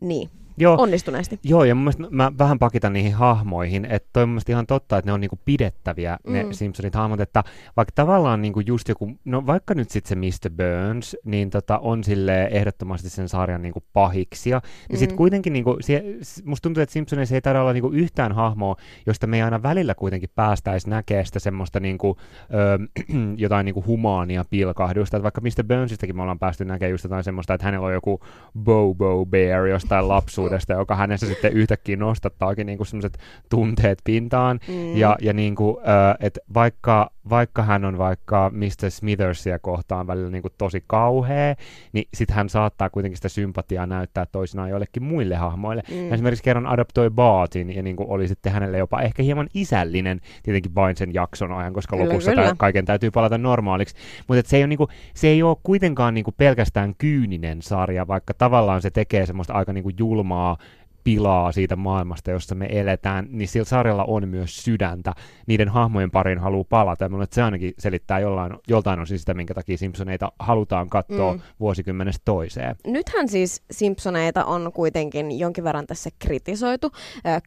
Niin. 0.00 0.30
Joo, 0.56 0.76
onnistuneesti. 0.80 1.38
Joo, 1.44 1.64
ja 1.64 1.74
mun 1.74 1.84
mielestä 1.84 2.02
mä 2.10 2.32
vähän 2.38 2.58
pakitan 2.58 2.92
niihin 2.92 3.14
hahmoihin, 3.14 3.84
että 3.84 4.08
toi 4.12 4.26
mun 4.26 4.40
ihan 4.48 4.66
totta, 4.66 4.98
että 4.98 5.08
ne 5.08 5.12
on 5.12 5.20
niinku 5.20 5.38
pidettäviä, 5.44 6.18
mm. 6.26 6.32
ne 6.32 6.46
Simpsonit 6.50 6.94
hahmot, 6.94 7.20
että 7.20 7.44
vaikka 7.76 7.92
tavallaan 7.94 8.42
niinku 8.42 8.60
just 8.60 8.88
joku, 8.88 9.10
no 9.24 9.46
vaikka 9.46 9.74
nyt 9.74 9.90
sitten 9.90 10.08
se 10.08 10.48
Mr. 10.48 10.54
Burns, 10.54 11.16
niin 11.24 11.50
tota, 11.50 11.78
on 11.78 12.04
sille 12.04 12.44
ehdottomasti 12.44 13.10
sen 13.10 13.28
sarjan 13.28 13.62
niinku 13.62 13.82
pahiksia, 13.92 14.60
niin 14.88 14.96
mm. 14.96 14.98
sitten 14.98 15.16
kuitenkin 15.16 15.52
niinku, 15.52 15.76
sie, 15.80 16.04
musta 16.44 16.62
tuntuu, 16.62 16.82
että 16.82 16.92
Simpsoneissa 16.92 17.34
ei 17.34 17.40
taida 17.40 17.60
olla 17.60 17.72
niinku 17.72 17.90
yhtään 17.90 18.32
hahmoa, 18.32 18.76
josta 19.06 19.26
me 19.26 19.36
ei 19.36 19.42
aina 19.42 19.62
välillä 19.62 19.94
kuitenkin 19.94 20.30
päästäisi 20.34 20.90
näkemään 20.90 21.26
sitä 21.26 21.38
semmoista 21.38 21.80
niinku, 21.80 22.16
ö, 22.54 22.78
jotain 23.36 23.64
niinku 23.64 23.84
humaania 23.86 24.44
pilkahdusta, 24.50 25.16
että 25.16 25.22
vaikka 25.22 25.40
Mr. 25.40 25.64
Burnsistakin 25.64 26.16
me 26.16 26.22
ollaan 26.22 26.38
päästy 26.38 26.64
näkemään 26.64 26.90
just 26.90 27.04
jotain 27.04 27.24
semmoista, 27.24 27.54
että 27.54 27.64
hänellä 27.64 27.86
on 27.86 27.92
joku 27.92 28.20
Bobo 28.58 29.26
Bear 29.26 29.66
jostain 29.66 30.08
lapsuudesta, 30.08 30.43
lapsuudesta, 30.44 30.72
joka 30.72 30.94
hänessä 30.94 31.26
sitten 31.26 31.52
yhtäkkiä 31.52 31.96
nostattaakin 31.96 32.66
niin 32.66 32.86
sellaiset 32.86 33.18
tunteet 33.48 33.98
pintaan. 34.04 34.60
Mm. 34.68 34.96
Ja, 34.96 35.16
ja 35.20 35.32
niin 35.32 35.54
kuin, 35.54 35.76
äh, 35.78 36.16
että 36.20 36.40
vaikka, 36.54 37.10
vaikka 37.30 37.62
hän 37.62 37.84
on 37.84 37.98
vaikka 37.98 38.50
Mr. 38.54 38.90
Smithersia 38.90 39.58
kohtaan 39.58 40.06
välillä 40.06 40.30
niin 40.30 40.42
kuin 40.42 40.54
tosi 40.58 40.84
kauhea, 40.86 41.54
niin 41.92 42.08
sitten 42.14 42.36
hän 42.36 42.48
saattaa 42.48 42.90
kuitenkin 42.90 43.16
sitä 43.16 43.28
sympatiaa 43.28 43.86
näyttää 43.86 44.26
toisinaan 44.26 44.70
joillekin 44.70 45.02
muille 45.02 45.34
hahmoille. 45.34 45.82
Mm. 45.90 46.12
Esimerkiksi 46.12 46.44
kerran 46.44 46.66
adoptoi 46.66 47.10
Baatin 47.10 47.76
ja 47.76 47.82
niin 47.82 47.96
kuin 47.96 48.08
oli 48.08 48.28
sitten 48.28 48.52
hänelle 48.52 48.78
jopa 48.78 49.00
ehkä 49.00 49.22
hieman 49.22 49.48
isällinen 49.54 50.20
tietenkin 50.42 50.74
vain 50.74 50.96
sen 50.96 51.14
jakson 51.14 51.52
ajan, 51.52 51.72
koska 51.72 51.96
kyllä, 51.96 52.08
lopussa 52.08 52.30
kyllä. 52.30 52.54
kaiken 52.58 52.84
täytyy 52.84 53.10
palata 53.10 53.38
normaaliksi. 53.38 53.94
Mutta 54.28 54.48
se, 54.48 54.56
ei 54.56 54.62
ole, 54.62 54.68
niin 54.68 54.78
kuin, 54.78 54.90
se 55.14 55.28
ei 55.28 55.42
ole 55.42 55.56
kuitenkaan 55.62 56.14
niin 56.14 56.24
kuin 56.24 56.34
pelkästään 56.38 56.94
kyyninen 56.98 57.62
sarja, 57.62 58.06
vaikka 58.06 58.34
tavallaan 58.34 58.82
se 58.82 58.90
tekee 58.90 59.26
semmoista 59.26 59.54
aika 59.54 59.72
niin 59.72 59.84
kuin 59.84 59.94
julmaa 59.98 60.56
pilaa 61.04 61.52
siitä 61.52 61.76
maailmasta, 61.76 62.30
jossa 62.30 62.54
me 62.54 62.66
eletään, 62.70 63.26
niin 63.30 63.48
sillä 63.48 63.64
sarjalla 63.64 64.04
on 64.04 64.28
myös 64.28 64.64
sydäntä. 64.64 65.12
Niiden 65.46 65.68
hahmojen 65.68 66.10
parin 66.10 66.38
haluaa 66.38 66.64
palata. 66.68 67.04
Ja 67.04 67.10
se 67.30 67.42
ainakin 67.42 67.74
selittää 67.78 68.18
jollain, 68.20 68.52
joltain 68.68 69.00
osin 69.00 69.18
sitä, 69.18 69.34
minkä 69.34 69.54
takia 69.54 69.78
Simpsoneita 69.78 70.32
halutaan 70.38 70.88
katsoa 70.88 71.32
mm. 71.32 71.40
vuosikymmenestä 71.60 72.22
toiseen. 72.24 72.76
Nythän 72.86 73.28
siis 73.28 73.62
Simpsoneita 73.70 74.44
on 74.44 74.72
kuitenkin 74.74 75.38
jonkin 75.38 75.64
verran 75.64 75.86
tässä 75.86 76.10
kritisoitu. 76.18 76.90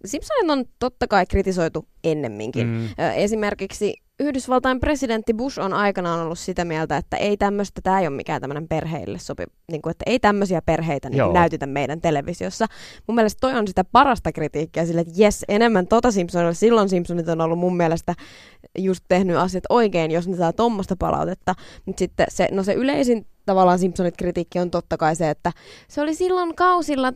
Simpsonit 0.05 0.49
on 0.49 0.65
totta 0.79 1.07
kai 1.07 1.25
kritisoitu 1.25 1.87
ennemminkin. 2.03 2.67
Mm. 2.67 2.87
Esimerkiksi 3.15 3.93
Yhdysvaltain 4.19 4.79
presidentti 4.79 5.33
Bush 5.33 5.59
on 5.59 5.73
aikanaan 5.73 6.19
ollut 6.19 6.39
sitä 6.39 6.65
mieltä, 6.65 6.97
että 6.97 7.17
ei 7.17 7.37
tämmöistä, 7.37 7.81
tämä 7.81 7.99
ei 7.99 8.07
ole 8.07 8.15
mikään 8.15 8.41
tämmöinen 8.41 8.67
perheille 8.67 9.19
sopi, 9.19 9.43
niin 9.71 9.81
kuin, 9.81 9.91
että 9.91 10.03
ei 10.05 10.19
tämmöisiä 10.19 10.61
perheitä 10.61 11.09
niin 11.09 11.33
näytetä 11.33 11.65
meidän 11.65 12.01
televisiossa. 12.01 12.65
Mun 13.07 13.15
mielestä 13.15 13.39
toi 13.41 13.53
on 13.53 13.67
sitä 13.67 13.83
parasta 13.83 14.31
kritiikkiä 14.31 14.85
sille, 14.85 15.01
että 15.01 15.13
jes, 15.17 15.45
enemmän 15.47 15.87
tota 15.87 16.11
Simpsonilla. 16.11 16.53
Silloin 16.53 16.89
Simpsonit 16.89 17.27
on 17.27 17.41
ollut 17.41 17.59
mun 17.59 17.77
mielestä 17.77 18.13
just 18.77 19.03
tehnyt 19.07 19.37
asiat 19.37 19.63
oikein, 19.69 20.11
jos 20.11 20.27
ne 20.27 20.37
saa 20.37 20.53
tuommoista 20.53 20.95
palautetta. 20.99 21.55
Mutta 21.85 21.99
sitten 21.99 22.25
se, 22.29 22.47
no 22.51 22.63
se 22.63 22.73
yleisin 22.73 23.25
tavallaan 23.47 23.79
Simpsonit-kritiikki 23.79 24.59
on 24.59 24.71
totta 24.71 24.97
kai 24.97 25.15
se, 25.15 25.29
että 25.29 25.51
se 25.87 26.01
oli 26.01 26.15
silloin 26.15 26.55
kausilla 26.55 27.09
4-7 27.09 27.13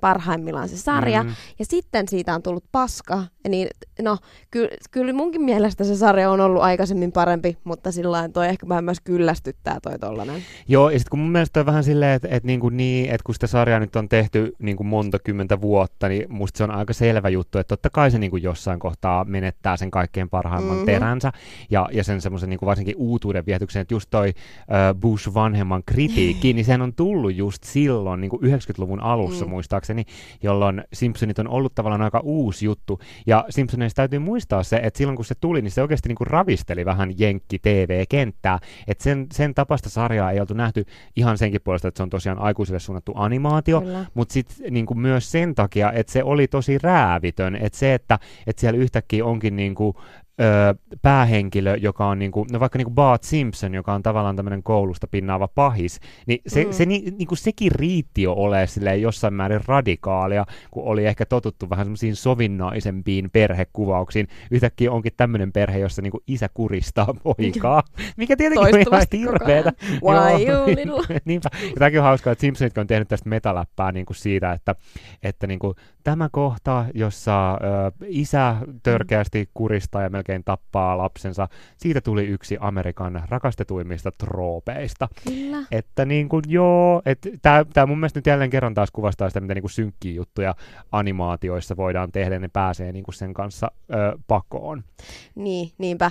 parhaimmillaan 0.00 0.68
se 0.68 0.76
sarja, 0.76 1.22
mm. 1.22 1.30
ja 1.58 1.64
sitten 1.64 2.08
siitä 2.08 2.34
on 2.34 2.42
tullut 2.42 2.64
paska. 2.72 3.24
Niin, 3.48 3.68
no, 4.02 4.18
kyllä, 4.50 4.68
kyllä 4.90 5.12
munkin 5.12 5.42
mielestä 5.42 5.84
se 5.84 5.96
sarja 5.96 6.30
on 6.30 6.40
ollut 6.40 6.62
aikaisemmin 6.62 7.12
parempi, 7.12 7.56
mutta 7.64 7.92
sillä 7.92 8.28
toi 8.28 8.48
ehkä 8.48 8.68
vähän 8.68 8.84
myös 8.84 9.00
kyllästyttää 9.00 9.78
toi 9.82 9.98
tollanen. 9.98 10.42
Joo, 10.68 10.90
ja 10.90 10.98
sitten 10.98 11.10
kun 11.10 11.18
mun 11.18 11.32
mielestä 11.32 11.60
on 11.60 11.66
vähän 11.66 11.84
silleen, 11.84 12.12
että, 12.12 12.28
että, 12.30 12.46
niin 12.46 12.60
kuin 12.60 12.76
niin, 12.76 13.04
että 13.04 13.24
kun 13.24 13.34
sitä 13.34 13.46
sarjaa 13.46 13.80
nyt 13.80 13.96
on 13.96 14.08
tehty 14.08 14.52
niin 14.58 14.76
kuin 14.76 14.86
monta 14.86 15.18
kymmentä 15.18 15.60
vuotta, 15.60 16.08
niin 16.08 16.26
musta 16.28 16.58
se 16.58 16.64
on 16.64 16.70
aika 16.70 16.92
selvä 16.92 17.28
juttu, 17.28 17.58
että 17.58 17.68
totta 17.68 17.90
kai 17.90 18.10
se 18.10 18.18
niin 18.18 18.30
kuin 18.30 18.42
jossain 18.42 18.78
kohtaa 18.78 19.24
menettää 19.24 19.76
sen 19.76 19.90
kaikkein 19.90 20.28
parhaimman 20.28 20.76
mm-hmm. 20.76 20.86
teränsä, 20.86 21.32
ja, 21.70 21.88
ja 21.92 22.04
sen 22.04 22.20
semmoisen 22.20 22.50
niin 22.50 22.58
varsinkin 22.64 22.94
uutuuden 22.96 23.46
vietyksen, 23.46 23.82
että 23.82 23.94
just 23.94 24.10
toi 24.10 24.28
uh, 24.28 25.00
Bush 25.00 25.34
vanhemman 25.34 25.82
kritiikki, 25.86 26.52
niin 26.52 26.64
sehän 26.64 26.82
on 26.82 26.94
tullut 26.94 27.34
just 27.34 27.64
silloin, 27.64 28.20
niin 28.20 28.30
kuin 28.30 28.42
90-luvun 28.42 29.00
alussa 29.00 29.44
mm. 29.44 29.50
muistaakseni, 29.50 30.04
jolloin 30.42 30.84
Simpsonit 30.92 31.38
on 31.38 31.48
ollut 31.48 31.74
tavallaan 31.74 32.02
aika 32.02 32.20
uusi 32.20 32.64
juttu. 32.66 33.00
Ja 33.26 33.37
Simpsoneista 33.48 33.96
täytyy 33.96 34.18
muistaa 34.18 34.62
se, 34.62 34.80
että 34.82 34.98
silloin 34.98 35.16
kun 35.16 35.24
se 35.24 35.34
tuli, 35.40 35.62
niin 35.62 35.70
se 35.70 35.82
oikeasti 35.82 36.08
niin 36.08 36.16
kuin 36.16 36.26
ravisteli 36.26 36.84
vähän 36.84 37.18
Jenkki 37.18 37.58
TV-kenttää. 37.58 38.58
Että 38.86 39.04
sen, 39.04 39.26
sen 39.32 39.54
tapasta 39.54 39.90
sarjaa 39.90 40.30
ei 40.30 40.40
oltu 40.40 40.54
nähty 40.54 40.84
ihan 41.16 41.38
senkin 41.38 41.60
puolesta, 41.64 41.88
että 41.88 41.96
se 41.96 42.02
on 42.02 42.10
tosiaan 42.10 42.38
aikuisille 42.38 42.80
suunnattu 42.80 43.12
animaatio, 43.14 43.82
mutta 44.14 44.32
sitten 44.32 44.74
niin 44.74 44.86
kuin 44.86 44.98
myös 44.98 45.32
sen 45.32 45.54
takia, 45.54 45.92
että 45.92 46.12
se 46.12 46.22
oli 46.22 46.48
tosi 46.48 46.78
räävitön. 46.78 47.56
Että 47.56 47.78
se, 47.78 47.94
että, 47.94 48.18
että 48.46 48.60
siellä 48.60 48.80
yhtäkkiä 48.80 49.24
onkin 49.24 49.56
niin 49.56 49.74
kuin, 49.74 49.94
ö, 50.40 50.74
päähenkilö, 51.02 51.76
joka 51.76 52.06
on 52.06 52.18
niinku, 52.18 52.46
no 52.52 52.60
vaikka 52.60 52.78
niinku 52.78 52.90
Bart 52.90 53.22
Simpson, 53.22 53.74
joka 53.74 53.94
on 53.94 54.02
tavallaan 54.02 54.36
tämmöinen 54.36 54.62
koulusta 54.62 55.06
pinnaava 55.06 55.48
pahis, 55.48 56.00
niin 56.26 56.40
se, 56.46 56.64
mm. 56.64 56.72
se 56.72 56.86
ni, 56.86 57.04
niinku 57.18 57.36
sekin 57.36 57.72
riitti 57.72 58.22
jo 58.22 58.32
ole 58.32 58.66
jossain 59.00 59.34
määrin 59.34 59.60
radikaalia, 59.66 60.46
kun 60.70 60.84
oli 60.84 61.06
ehkä 61.06 61.26
totuttu 61.26 61.70
vähän 61.70 61.86
semmoisiin 61.86 62.16
sovinnaisempiin 62.16 63.30
perhekuvauksiin. 63.30 64.28
Yhtäkkiä 64.50 64.92
onkin 64.92 65.12
tämmöinen 65.16 65.52
perhe, 65.52 65.78
jossa 65.78 66.02
niinku 66.02 66.22
isä 66.26 66.48
kuristaa 66.54 67.14
poikaa, 67.22 67.82
mikä 68.16 68.36
tietenkin 68.36 68.74
on 68.74 68.80
ihan 68.80 69.06
hirveetä. 69.12 69.72
Why 70.02 70.46
you 70.46 70.66
little? 70.76 71.20
Niinpä. 71.24 71.50
Ja 71.62 71.72
tämäkin 71.78 71.98
on 71.98 72.04
hauskaa, 72.04 72.32
että 72.32 72.40
Simpsonit 72.40 72.78
on 72.78 72.86
tehnyt 72.86 73.08
tästä 73.08 73.28
metaläppää 73.28 73.92
niinku 73.92 74.14
siitä, 74.14 74.52
että, 74.52 74.74
että 75.22 75.46
niinku, 75.46 75.74
tämä 76.08 76.28
kohta, 76.32 76.84
jossa 76.94 77.52
ö, 77.52 77.56
isä 78.06 78.56
törkeästi 78.82 79.48
kuristaa 79.54 80.02
ja 80.02 80.10
melkein 80.10 80.44
tappaa 80.44 80.98
lapsensa. 80.98 81.48
Siitä 81.76 82.00
tuli 82.00 82.24
yksi 82.24 82.56
Amerikan 82.60 83.22
rakastetuimmista 83.28 84.12
troopeista. 84.18 85.08
Kyllä. 85.28 85.56
Että 85.70 86.04
niin 86.04 86.28
kuin, 86.28 86.42
joo, 86.46 87.02
että 87.06 87.28
tämä 87.72 87.86
mun 87.86 87.98
mielestä 87.98 88.18
nyt 88.18 88.26
jälleen 88.26 88.50
kerran 88.50 88.74
taas 88.74 88.90
kuvastaa 88.90 89.28
sitä, 89.30 89.40
miten 89.40 89.54
niin 89.54 89.62
kuin 89.62 89.70
synkkiä 89.70 90.12
juttuja 90.12 90.54
animaatioissa 90.92 91.76
voidaan 91.76 92.12
tehdä, 92.12 92.38
ne 92.38 92.48
pääsee 92.48 92.92
niin 92.92 93.04
kuin 93.04 93.14
sen 93.14 93.34
kanssa 93.34 93.70
ö, 93.90 94.18
pakoon. 94.26 94.84
Niin, 95.34 95.70
niinpä. 95.78 96.10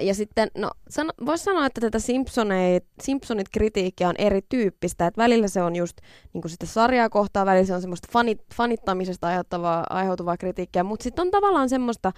Ja 0.00 0.14
sitten, 0.14 0.48
no, 0.56 0.70
sano, 0.88 1.12
voisi 1.26 1.44
sanoa, 1.44 1.66
että 1.66 1.80
tätä 1.80 1.98
Simpsonit, 1.98 2.84
Simpsonit 3.02 3.48
kritiikkiä 3.52 4.08
on 4.08 4.14
erityyppistä, 4.18 5.06
että 5.06 5.22
välillä 5.22 5.48
se 5.48 5.62
on 5.62 5.76
just 5.76 6.00
niin 6.32 6.42
kuin 6.42 6.50
sitä 6.50 6.66
sarjaa 6.66 7.08
kohtaa, 7.08 7.46
välillä 7.46 7.66
se 7.66 7.74
on 7.74 7.80
semmoista 7.80 8.08
fanit, 8.12 8.42
fanittamisesta 8.54 9.27
aiheuttavaa, 9.28 9.86
aiheutuvaa 9.90 10.36
kritiikkiä, 10.36 10.82
mutta 10.84 11.02
sitten 11.02 11.22
on 11.22 11.30
tavallaan 11.30 11.68
semmoista 11.68 12.12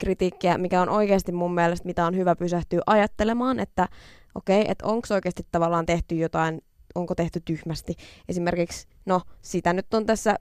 kritiikkiä, 0.00 0.58
mikä 0.58 0.82
on 0.82 0.88
oikeasti 0.88 1.32
mun 1.32 1.54
mielestä, 1.54 1.86
mitä 1.86 2.06
on 2.06 2.16
hyvä 2.16 2.36
pysähtyä 2.36 2.80
ajattelemaan, 2.86 3.60
että 3.60 3.88
okei, 4.34 4.60
okay, 4.60 4.70
että 4.72 4.86
onko 4.86 5.06
oikeasti 5.10 5.46
tavallaan 5.52 5.86
tehty 5.86 6.14
jotain 6.14 6.60
onko 6.94 7.14
tehty 7.14 7.40
tyhmästi. 7.44 7.94
Esimerkiksi, 8.28 8.88
no 9.06 9.20
sitä 9.42 9.72
nyt 9.72 9.94
on 9.94 10.06
tässä 10.06 10.36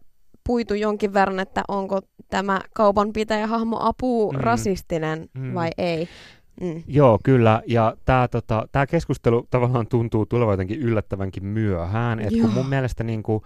puitu 0.48 0.74
jonkin 0.74 1.14
verran, 1.14 1.40
että 1.40 1.64
onko 1.68 2.00
tämä 2.30 2.62
kaupanpitäjä 2.74 3.48
hahmo 3.48 3.78
apu 3.80 4.32
Mm. 4.32 4.40
rasistinen 4.40 5.30
Mm. 5.34 5.54
vai 5.54 5.70
ei. 5.78 6.08
Mm. 6.62 6.84
Joo, 6.88 7.20
kyllä. 7.24 7.62
Ja 7.68 7.94
tämä 8.06 8.28
tota, 8.28 8.68
tää 8.72 8.88
keskustelu 8.88 9.48
tavallaan 9.50 9.88
tuntuu 9.88 10.26
tulevan 10.26 10.54
jotenkin 10.54 10.80
yllättävänkin 10.80 11.46
myöhään. 11.46 12.20
Et 12.20 12.34
kun 12.42 12.54
mun 12.54 12.70
mielestä 12.70 13.04
niin 13.04 13.24
kuin 13.24 13.44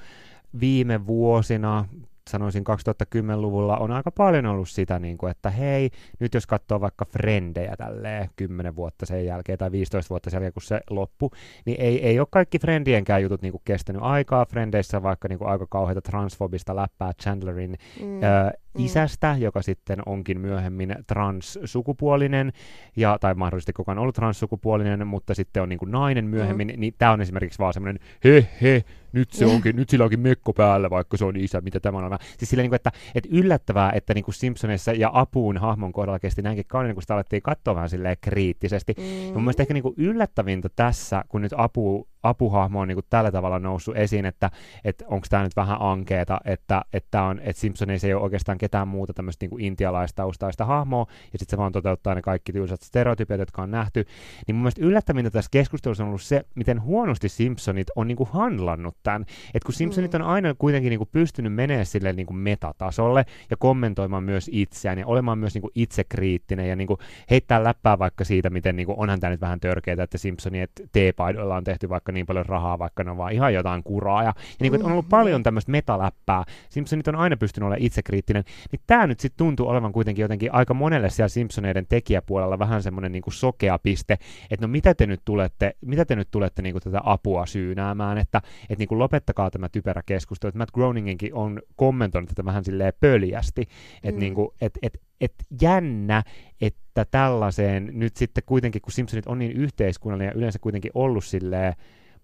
viime 0.60 1.08
vuosina, 1.08 1.86
sanoisin 2.28 2.64
2010-luvulla, 2.70 3.78
on 3.78 3.92
aika 3.92 4.12
paljon 4.12 4.46
ollut 4.46 4.70
sitä, 4.70 5.00
niin 5.00 5.18
kuin, 5.18 5.32
että 5.32 5.50
hei, 5.50 5.90
nyt 6.20 6.34
jos 6.34 6.48
katsoo 6.48 6.82
vaikka 6.82 7.06
Frendejä 7.06 7.76
tälleen 7.78 8.30
10 8.36 8.76
vuotta 8.76 9.06
sen 9.06 9.26
jälkeen 9.26 9.58
tai 9.58 9.72
15 9.72 10.10
vuotta 10.10 10.30
sen 10.30 10.38
jälkeen, 10.38 10.54
kun 10.54 10.62
se 10.62 10.82
loppu, 10.90 11.32
niin 11.66 11.82
ei, 11.82 12.06
ei 12.06 12.20
ole 12.20 12.28
kaikki 12.32 12.60
Frendienkään 12.60 13.22
jutut 13.22 13.42
niin 13.42 13.52
kuin 13.52 13.62
kestänyt 13.66 14.02
aikaa. 14.02 14.46
Frendeissä 14.46 15.04
vaikka 15.04 15.28
niin 15.28 15.40
kuin 15.40 15.50
aika 15.50 15.68
kauheita 15.70 16.02
transfobista 16.02 16.76
läppää 16.76 17.14
Chandlerin 17.14 17.78
Mm. 18.02 18.24
ö, 18.24 18.52
isästä, 18.78 19.36
joka 19.40 19.62
sitten 19.62 20.00
onkin 20.06 20.40
myöhemmin 20.40 20.96
transsukupuolinen, 21.08 22.54
ja, 22.96 23.18
tai 23.22 23.34
mahdollisesti 23.34 23.74
kukaan 23.74 23.98
ollut 24.00 24.16
transsukupuolinen, 24.16 25.08
mutta 25.08 25.36
sitten 25.36 25.64
on 25.64 25.70
niin 25.70 25.80
kuin 25.80 25.92
nainen 25.92 26.26
myöhemmin, 26.26 26.68
mm. 26.68 26.80
niin 26.80 26.94
tämä 26.98 27.12
on 27.12 27.22
esimerkiksi 27.22 27.60
vaan 27.60 27.74
semmoinen, 27.74 28.00
he 28.24 28.48
he, 28.62 28.84
nyt, 29.12 29.32
se 29.32 29.46
onkin, 29.46 29.76
nyt 29.76 29.90
sillä 29.90 30.04
onkin 30.04 30.20
mekko 30.20 30.54
päällä, 30.54 30.90
vaikka 30.90 31.18
se 31.18 31.26
on 31.26 31.36
isä, 31.36 31.62
mitä 31.62 31.80
tämä 31.80 31.98
on. 31.98 32.18
Siis 32.38 32.50
sillä 32.50 32.62
niin 32.62 32.70
kuin, 32.70 32.76
että, 32.76 32.92
että 33.16 33.30
yllättävää, 33.32 33.92
että 33.92 34.14
niin 34.14 34.24
kuin 34.24 34.36
Simpsoneissa 34.36 34.92
ja 34.92 35.10
Apuun 35.14 35.58
hahmon 35.58 35.94
kohdalla 35.94 36.20
kesti 36.20 36.42
näinkin 36.42 36.66
kauan, 36.68 36.94
kun 36.94 37.04
sitä 37.04 37.14
alettiin 37.14 37.42
katsoa 37.42 37.76
vähän 37.76 37.90
silleen 37.90 38.18
kriittisesti. 38.22 38.94
Mm. 38.98 39.28
Ja 39.28 39.34
mun 39.34 39.44
mielestä 39.44 39.64
ehkä 39.64 39.74
niin 39.74 39.84
kuin 39.84 39.96
yllättävintä 39.98 40.70
tässä, 40.76 41.24
kun 41.28 41.42
nyt 41.42 41.54
apu, 41.58 42.08
apuhahmo 42.30 42.80
on 42.80 42.88
niin 42.88 42.96
kuin 42.96 43.06
tällä 43.10 43.32
tavalla 43.32 43.60
noussut 43.60 43.98
esiin, 43.98 44.26
että, 44.26 44.52
että 44.84 45.06
onko 45.08 45.28
tämä 45.30 45.44
nyt 45.44 45.56
vähän 45.56 45.78
ankeeta, 45.80 46.40
että, 46.46 46.82
että, 46.94 47.24
on, 47.24 47.40
että 47.40 47.60
Simpsoneissa 47.60 48.08
ei 48.08 48.14
ole 48.14 48.24
oikeastaan 48.24 48.58
ketään 48.58 48.88
muuta 48.88 49.14
tämmöistä 49.14 49.46
niin 49.46 49.62
intialaistaustaista 49.62 50.66
hahmoa, 50.66 51.06
ja 51.10 51.40
sitten 51.40 51.58
se 51.58 51.58
vaan 51.58 51.72
toteuttaa 51.72 52.16
ne 52.16 52.22
kaikki 52.22 52.54
tylsät 52.54 52.82
stereotypiat, 52.82 53.40
jotka 53.40 53.62
on 53.62 53.72
nähty. 53.72 54.06
Niin 54.48 54.56
mun 54.56 54.64
mielestä 54.64 54.86
yllättävintä 54.86 55.32
tässä 55.32 55.50
keskustelussa 55.52 56.04
on 56.04 56.08
ollut 56.08 56.22
se, 56.22 56.46
miten 56.56 56.82
huonosti 56.82 57.30
Simpsonit 57.30 57.88
on 57.96 58.08
niin 58.08 58.18
kuin 58.18 58.30
handlannut 58.32 58.96
tämän. 59.04 59.22
Että 59.54 59.66
kun 59.66 59.74
Simpsonit 59.74 60.16
on 60.16 60.22
aina 60.22 60.54
kuitenkin 60.54 60.90
niin 60.90 61.00
kuin 61.00 61.10
pystynyt 61.12 61.54
menemään 61.54 61.86
sille 61.86 62.14
niin 62.14 62.28
kuin 62.28 62.38
metatasolle 62.38 63.26
ja 63.50 63.58
kommentoimaan 63.58 64.24
myös 64.24 64.50
itseään 64.54 65.00
ja 65.00 65.08
olemaan 65.08 65.38
myös 65.38 65.54
niin 65.54 65.62
kuin 65.62 65.72
itsekriittinen 65.76 66.70
ja 66.70 66.76
niin 66.76 66.88
kuin 66.88 67.00
heittää 67.30 67.64
läppää 67.64 68.00
vaikka 68.00 68.24
siitä, 68.24 68.50
miten 68.50 68.76
niin 68.76 68.86
kuin, 68.86 69.00
onhan 69.00 69.20
tämä 69.20 69.32
nyt 69.32 69.42
vähän 69.42 69.60
törkeää, 69.60 70.04
että 70.04 70.18
Simpsonien 70.18 70.68
teepaidoilla 70.92 71.56
on 71.56 71.64
tehty 71.64 71.90
vaikka 71.90 72.12
niin 72.18 72.26
paljon 72.26 72.46
rahaa, 72.46 72.80
vaikka 72.80 73.04
ne 73.04 73.12
on 73.12 73.18
vaan 73.18 73.34
ihan 73.34 73.54
jotain 73.54 73.84
kuraa. 73.84 74.24
Ja, 74.24 74.28
ja 74.28 74.34
niin 74.60 74.72
kuin, 74.72 74.84
on 74.86 74.92
ollut 74.92 75.10
paljon 75.10 75.44
tämmöistä 75.44 75.72
metaläppää. 75.72 76.44
Simpsonit 76.70 77.08
on 77.08 77.16
aina 77.16 77.38
pystynyt 77.38 77.68
olemaan 77.68 77.86
itsekriittinen. 77.86 78.44
Niin 78.72 78.82
tämä 78.88 79.08
nyt 79.08 79.20
sitten 79.20 79.38
tuntuu 79.38 79.68
olevan 79.68 79.92
kuitenkin 79.92 80.22
jotenkin 80.24 80.54
aika 80.54 80.74
monelle 80.74 81.10
siellä 81.10 81.28
Simpsoneiden 81.30 81.86
tekijäpuolella 81.90 82.60
vähän 82.60 82.84
semmoinen 82.84 83.12
niin 83.12 83.22
kuin 83.22 83.34
sokea 83.34 83.80
piste, 83.80 84.18
että 84.52 84.68
no 84.68 84.72
mitä 84.72 84.94
te 84.94 85.06
nyt 85.06 85.22
tulette, 85.26 85.76
mitä 85.86 86.06
te 86.06 86.16
nyt 86.16 86.28
tulette 86.32 86.62
niin 86.62 86.74
kuin 86.74 86.84
tätä 86.84 87.02
apua 87.04 87.46
syynäämään, 87.46 88.18
että, 88.18 88.42
että 88.62 88.82
niin 88.82 88.88
kuin 88.88 89.00
lopettakaa 89.00 89.52
tämä 89.52 89.70
typerä 89.70 90.02
keskustelu. 90.06 90.50
Että 90.50 90.58
Matt 90.58 90.72
Groeninginkin 90.72 91.34
on 91.34 91.62
kommentoinut 91.76 92.30
tätä 92.30 92.46
vähän 92.46 92.64
silleen 92.64 92.94
pöljästi, 93.00 93.62
että 94.04 94.18
Mm. 94.18 94.20
niin 94.20 94.34
kuin, 94.34 94.50
et, 94.62 94.78
et, 94.82 95.02
et 95.22 95.34
jännä, 95.62 96.24
että 96.62 97.06
tällaiseen 97.12 97.90
nyt 97.94 98.16
sitten 98.16 98.44
kuitenkin, 98.46 98.82
kun 98.82 98.92
Simpsonit 98.92 99.28
on 99.28 99.40
niin 99.40 99.52
yhteiskunnallinen 99.52 100.32
ja 100.32 100.38
yleensä 100.38 100.60
kuitenkin 100.60 100.92
ollut 100.94 101.26
silleen 101.26 101.74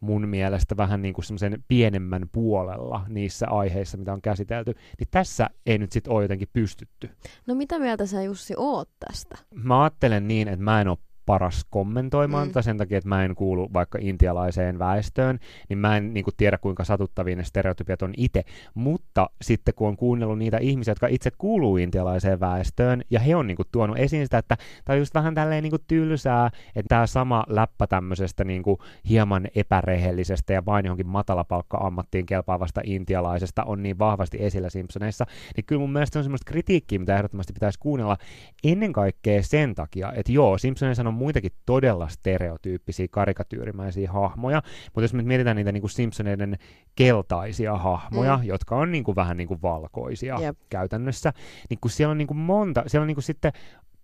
mun 0.03 0.27
mielestä 0.27 0.77
vähän 0.77 1.01
niin 1.01 1.13
kuin 1.13 1.25
semmoisen 1.25 1.63
pienemmän 1.67 2.29
puolella 2.31 3.05
niissä 3.07 3.47
aiheissa, 3.49 3.97
mitä 3.97 4.13
on 4.13 4.21
käsitelty, 4.21 4.73
niin 4.99 5.07
tässä 5.11 5.49
ei 5.65 5.77
nyt 5.77 5.91
sitten 5.91 6.13
ole 6.13 6.23
jotenkin 6.23 6.47
pystytty. 6.53 7.09
No 7.47 7.55
mitä 7.55 7.79
mieltä 7.79 8.05
sä 8.05 8.21
Jussi 8.21 8.53
oot 8.57 8.89
tästä? 9.09 9.37
Mä 9.55 9.83
ajattelen 9.83 10.27
niin, 10.27 10.47
että 10.47 10.63
mä 10.63 10.81
en 10.81 10.87
ole 10.87 10.97
paras 11.25 11.65
kommentoimaan 11.69 12.47
Mm. 12.47 12.51
tätä 12.51 12.61
sen 12.61 12.77
takia, 12.77 12.97
että 12.97 13.09
mä 13.09 13.25
en 13.25 13.35
kuulu 13.35 13.69
vaikka 13.73 13.97
intialaiseen 14.01 14.79
väestöön, 14.79 15.39
niin 15.69 15.77
mä 15.77 15.97
en 15.97 16.13
niin 16.13 16.23
kuin, 16.23 16.33
tiedä, 16.37 16.57
kuinka 16.57 16.83
satuttavia 16.83 17.35
ne 17.35 17.43
stereotypiat 17.43 18.01
on 18.01 18.13
itse. 18.17 18.43
Mutta 18.73 19.29
sitten 19.41 19.73
kun 19.73 19.87
on 19.87 19.97
kuunnellut 19.97 20.37
niitä 20.37 20.57
ihmisiä, 20.57 20.91
jotka 20.91 21.07
itse 21.07 21.31
kuuluu 21.37 21.77
intialaiseen 21.77 22.39
väestöön, 22.39 23.01
ja 23.09 23.19
he 23.19 23.35
on 23.35 23.47
niin 23.47 23.55
kuin, 23.55 23.67
tuonut 23.71 23.99
esiin 23.99 24.25
sitä, 24.25 24.37
että 24.37 24.57
tämä 24.85 24.95
on 24.95 24.99
just 24.99 25.13
vähän 25.13 25.35
tälleen 25.35 25.63
niin 25.63 25.71
kuin, 25.71 25.83
tylsää, 25.87 26.49
että 26.75 26.89
tämä 26.89 27.07
sama 27.07 27.43
läppä 27.47 27.87
tämmöisestä 27.87 28.43
niin 28.43 28.63
kuin, 28.63 28.77
hieman 29.09 29.47
epärehellisestä 29.55 30.53
ja 30.53 30.65
vain 30.65 30.85
johonkin 30.85 31.07
matalapalkka-ammattiin 31.07 32.25
kelpaavasta 32.25 32.81
intialaisesta 32.83 33.63
on 33.63 33.83
niin 33.83 33.99
vahvasti 33.99 34.37
esillä 34.41 34.69
Simpsoneissa, 34.69 35.25
niin 35.55 35.65
kyllä 35.65 35.79
mun 35.79 35.93
mielestä 35.93 36.13
se 36.13 36.19
on 36.19 36.23
semmoista 36.23 36.51
kritiikkiä, 36.51 36.99
mitä 36.99 37.15
ehdottomasti 37.15 37.53
pitäisi 37.53 37.79
kuunnella 37.79 38.17
ennen 38.63 38.93
kaikkea 38.93 39.43
sen 39.43 39.75
takia, 39.75 40.13
että 40.15 40.31
joo, 40.31 40.57
Simpsoneissa 40.57 41.03
on 41.07 41.12
muitakin 41.13 41.51
todella 41.65 42.07
stereotyyppisiä 42.07 43.07
karikatyyrimäisiä 43.11 44.11
hahmoja, 44.11 44.61
mutta 44.85 45.01
jos 45.01 45.13
me 45.13 45.23
mietitään 45.23 45.55
niitä 45.55 45.71
niin 45.71 45.81
kuin 45.81 45.91
Simpsoneiden 45.91 46.57
keltaisia 46.95 47.77
hahmoja, 47.77 48.35
Mm. 48.37 48.41
mm. 48.43 48.47
jotka 48.47 48.75
on 48.75 48.91
niin 48.91 49.03
kuin 49.03 49.15
vähän 49.15 49.37
niin 49.37 49.47
kuin 49.47 49.61
valkoisia 49.61 50.37
Jep. 50.41 50.57
käytännössä, 50.69 51.33
niin 51.69 51.77
kun 51.81 51.91
siellä 51.91 52.11
on 52.11 52.17
niin 52.17 52.27
kuin 52.27 52.37
monta, 52.37 52.83
siellä 52.87 53.03
on 53.03 53.07
niin 53.07 53.15
kuin 53.15 53.23
sitten 53.23 53.51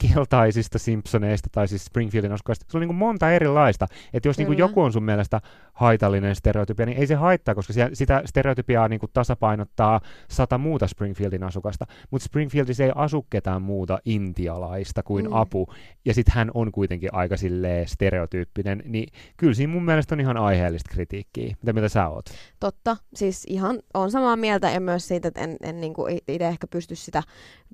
keltaisista 0.08 0.80
Simpsoneista 0.80 1.50
tai 1.52 1.68
siis 1.68 1.86
Springfieldin 1.86 2.32
asukkaista, 2.32 2.66
se 2.70 2.78
on 2.78 2.82
niin 2.82 2.88
kuin 2.88 2.98
monta 2.98 3.32
erilaista. 3.32 3.88
Että 4.14 4.30
jos 4.30 4.38
niin 4.38 4.48
kuin 4.48 4.58
joku 4.58 4.82
on 4.82 4.94
sun 4.94 5.04
mielestä 5.04 5.42
haitallinen 5.74 6.36
stereotypia, 6.36 6.86
niin 6.86 6.98
ei 6.98 7.08
se 7.08 7.16
haittaa, 7.16 7.56
koska 7.56 7.74
siellä, 7.74 7.96
sitä 7.96 8.22
stereotypiaa 8.26 8.88
niin 8.88 9.00
kuin 9.00 9.10
tasapainottaa 9.14 10.02
sata 10.30 10.58
muuta 10.58 10.88
Springfieldin 10.88 11.44
asukasta. 11.44 11.86
Mutta 12.12 12.26
Springfieldissa 12.26 12.84
ei 12.84 12.92
asu 12.96 13.26
ketään 13.30 13.62
muuta 13.62 14.00
intialaista 14.06 15.04
kuin 15.04 15.26
Mm. 15.26 15.34
apu, 15.34 15.68
ja 16.06 16.14
sitten 16.14 16.36
hän 16.36 16.52
on 16.54 16.72
kuitenkin 16.72 17.10
aika 17.14 17.38
silleen 17.38 17.88
stereotyyppinen, 17.88 18.84
niin 18.86 19.14
kyllä 19.38 19.54
siinä 19.54 19.74
mun 19.74 19.86
mielestä 19.86 20.16
on 20.16 20.20
ihan 20.20 20.38
aiheellista 20.38 20.90
kritiikkiä. 20.94 21.56
Mitä 21.62 21.74
mieltä 21.74 21.90
sä 21.90 22.08
oot? 22.08 22.26
Totta, 22.60 22.98
siis 23.16 23.44
ihan 23.48 23.80
on 23.94 24.12
samaa 24.12 24.36
mieltä 24.36 24.70
ja 24.72 24.80
myös 24.80 25.08
siitä, 25.08 25.28
että 25.28 25.42
en, 25.42 25.58
en 25.64 25.82
niin 25.82 25.94
itse 26.28 26.48
ehkä 26.48 26.68
pysty 26.68 26.96
sitä 26.96 27.24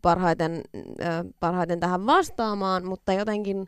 parhaiten, 0.01 0.61
ö, 0.75 0.83
parhaiten 1.39 1.79
tähän 1.79 2.05
vastaamaan, 2.17 2.85
mutta 2.85 3.13
jotenkin, 3.13 3.67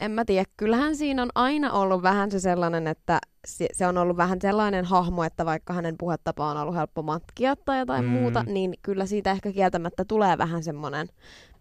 en 0.00 0.10
mä 0.10 0.24
tiedä, 0.24 0.44
kyllähän 0.56 0.96
siinä 0.96 1.22
on 1.22 1.30
aina 1.34 1.72
ollut 1.72 2.02
vähän 2.02 2.30
se 2.30 2.40
sellainen, 2.40 2.86
että 2.86 3.18
se, 3.46 3.86
on 3.86 3.98
ollut 3.98 4.16
vähän 4.16 4.38
sellainen 4.40 4.84
hahmo, 4.84 5.24
että 5.24 5.46
vaikka 5.46 5.72
hänen 5.72 5.94
puhetapa 5.98 6.50
on 6.50 6.56
ollut 6.56 6.74
helppo 6.74 7.02
matkia 7.02 7.56
tai 7.56 7.78
jotain 7.78 8.04
mm. 8.04 8.10
Muuta, 8.10 8.42
niin 8.42 8.74
kyllä 8.82 9.06
siitä 9.06 9.30
ehkä 9.30 9.52
kieltämättä 9.52 10.04
tulee 10.04 10.38
vähän 10.38 10.62
semmoinen, 10.62 11.06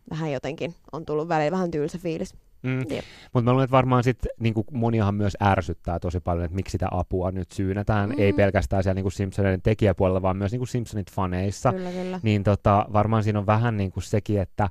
vähän 0.09 0.31
jotenkin 0.31 0.75
on 0.91 1.05
tullut 1.05 1.27
välillä 1.27 1.51
vähän 1.51 1.71
tylsä 1.71 1.97
fiilis. 1.97 2.35
Mm. 2.63 2.77
Mutta 3.33 3.43
mä 3.43 3.51
luulen, 3.51 3.63
että 3.63 3.71
varmaan 3.71 4.03
sit, 4.03 4.17
niinku, 4.39 4.65
moniahan 4.71 5.15
myös 5.15 5.37
ärsyttää 5.41 5.99
tosi 5.99 6.19
paljon, 6.19 6.45
että 6.45 6.55
miksi 6.55 6.71
sitä 6.71 6.87
apua 6.91 7.31
nyt 7.31 7.51
syynätään. 7.51 8.09
Mm. 8.09 8.15
Ei 8.19 8.33
pelkästään 8.33 8.83
siellä 8.83 8.95
niinku 8.95 9.09
Simpsoneiden 9.09 9.61
tekijäpuolella, 9.61 10.21
vaan 10.21 10.37
myös 10.37 10.51
niinku 10.51 10.65
Simpsonit-faneissa. 10.65 11.73
Kyllä, 11.73 11.91
kyllä. 11.91 12.19
Niin 12.23 12.43
tota, 12.43 12.85
varmaan 12.93 13.23
siinä 13.23 13.39
on 13.39 13.45
vähän 13.45 13.77
niinku 13.77 14.01
sekin, 14.01 14.41
että 14.41 14.69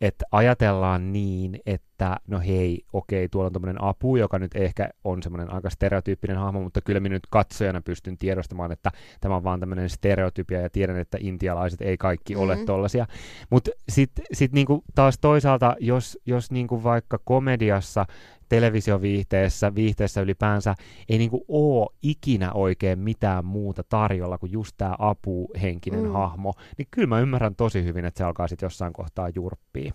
että 0.00 0.24
ajatellaan 0.32 1.12
niin, 1.12 1.60
että 1.66 1.93
no 2.28 2.40
hei, 2.40 2.84
okei, 2.92 3.28
tuolla 3.28 3.46
on 3.46 3.52
tämmöinen 3.52 3.82
apu, 3.82 4.16
joka 4.16 4.38
nyt 4.38 4.56
ehkä 4.56 4.88
on 5.04 5.22
semmoinen 5.22 5.52
aika 5.52 5.70
stereotyyppinen 5.70 6.36
hahmo, 6.36 6.62
mutta 6.62 6.80
kyllä 6.80 7.00
minä 7.00 7.12
nyt 7.12 7.26
katsojana 7.30 7.82
pystyn 7.82 8.18
tiedostamaan, 8.18 8.72
että 8.72 8.90
tämä 9.20 9.36
on 9.36 9.44
vaan 9.44 9.60
tämmöinen 9.60 9.88
stereotypia 9.90 10.60
ja 10.60 10.70
tiedän, 10.70 10.98
että 10.98 11.18
intialaiset 11.20 11.80
ei 11.80 11.96
kaikki 11.96 12.36
ole 12.36 12.56
Mhm. 12.56 12.64
tollasia. 12.64 13.06
Mutta 13.50 13.70
sitten 13.88 14.24
sit 14.32 14.52
niinku 14.52 14.84
taas 14.94 15.18
toisaalta, 15.20 15.76
jos, 15.80 16.18
jos 16.26 16.50
niinku 16.50 16.82
vaikka 16.82 17.18
komediassa, 17.24 18.06
televisioviihteessä, 18.48 19.74
viihteessä 19.74 20.20
ylipäänsä 20.20 20.74
ei 21.08 21.18
niinku 21.18 21.44
ole 21.48 21.86
ikinä 22.02 22.52
oikein 22.52 22.98
mitään 22.98 23.44
muuta 23.44 23.82
tarjolla 23.88 24.38
kuin 24.38 24.52
just 24.52 24.74
tämä 24.76 24.94
apuhenkinen 24.98 26.04
mm. 26.04 26.12
hahmo, 26.12 26.52
niin 26.78 26.88
kyllä 26.90 27.08
mä 27.08 27.20
ymmärrän 27.20 27.56
tosi 27.56 27.84
hyvin, 27.84 28.04
että 28.04 28.18
se 28.18 28.24
alkaa 28.24 28.48
sitten 28.48 28.66
jossain 28.66 28.92
kohtaa 28.92 29.28
jurppia. 29.34 29.92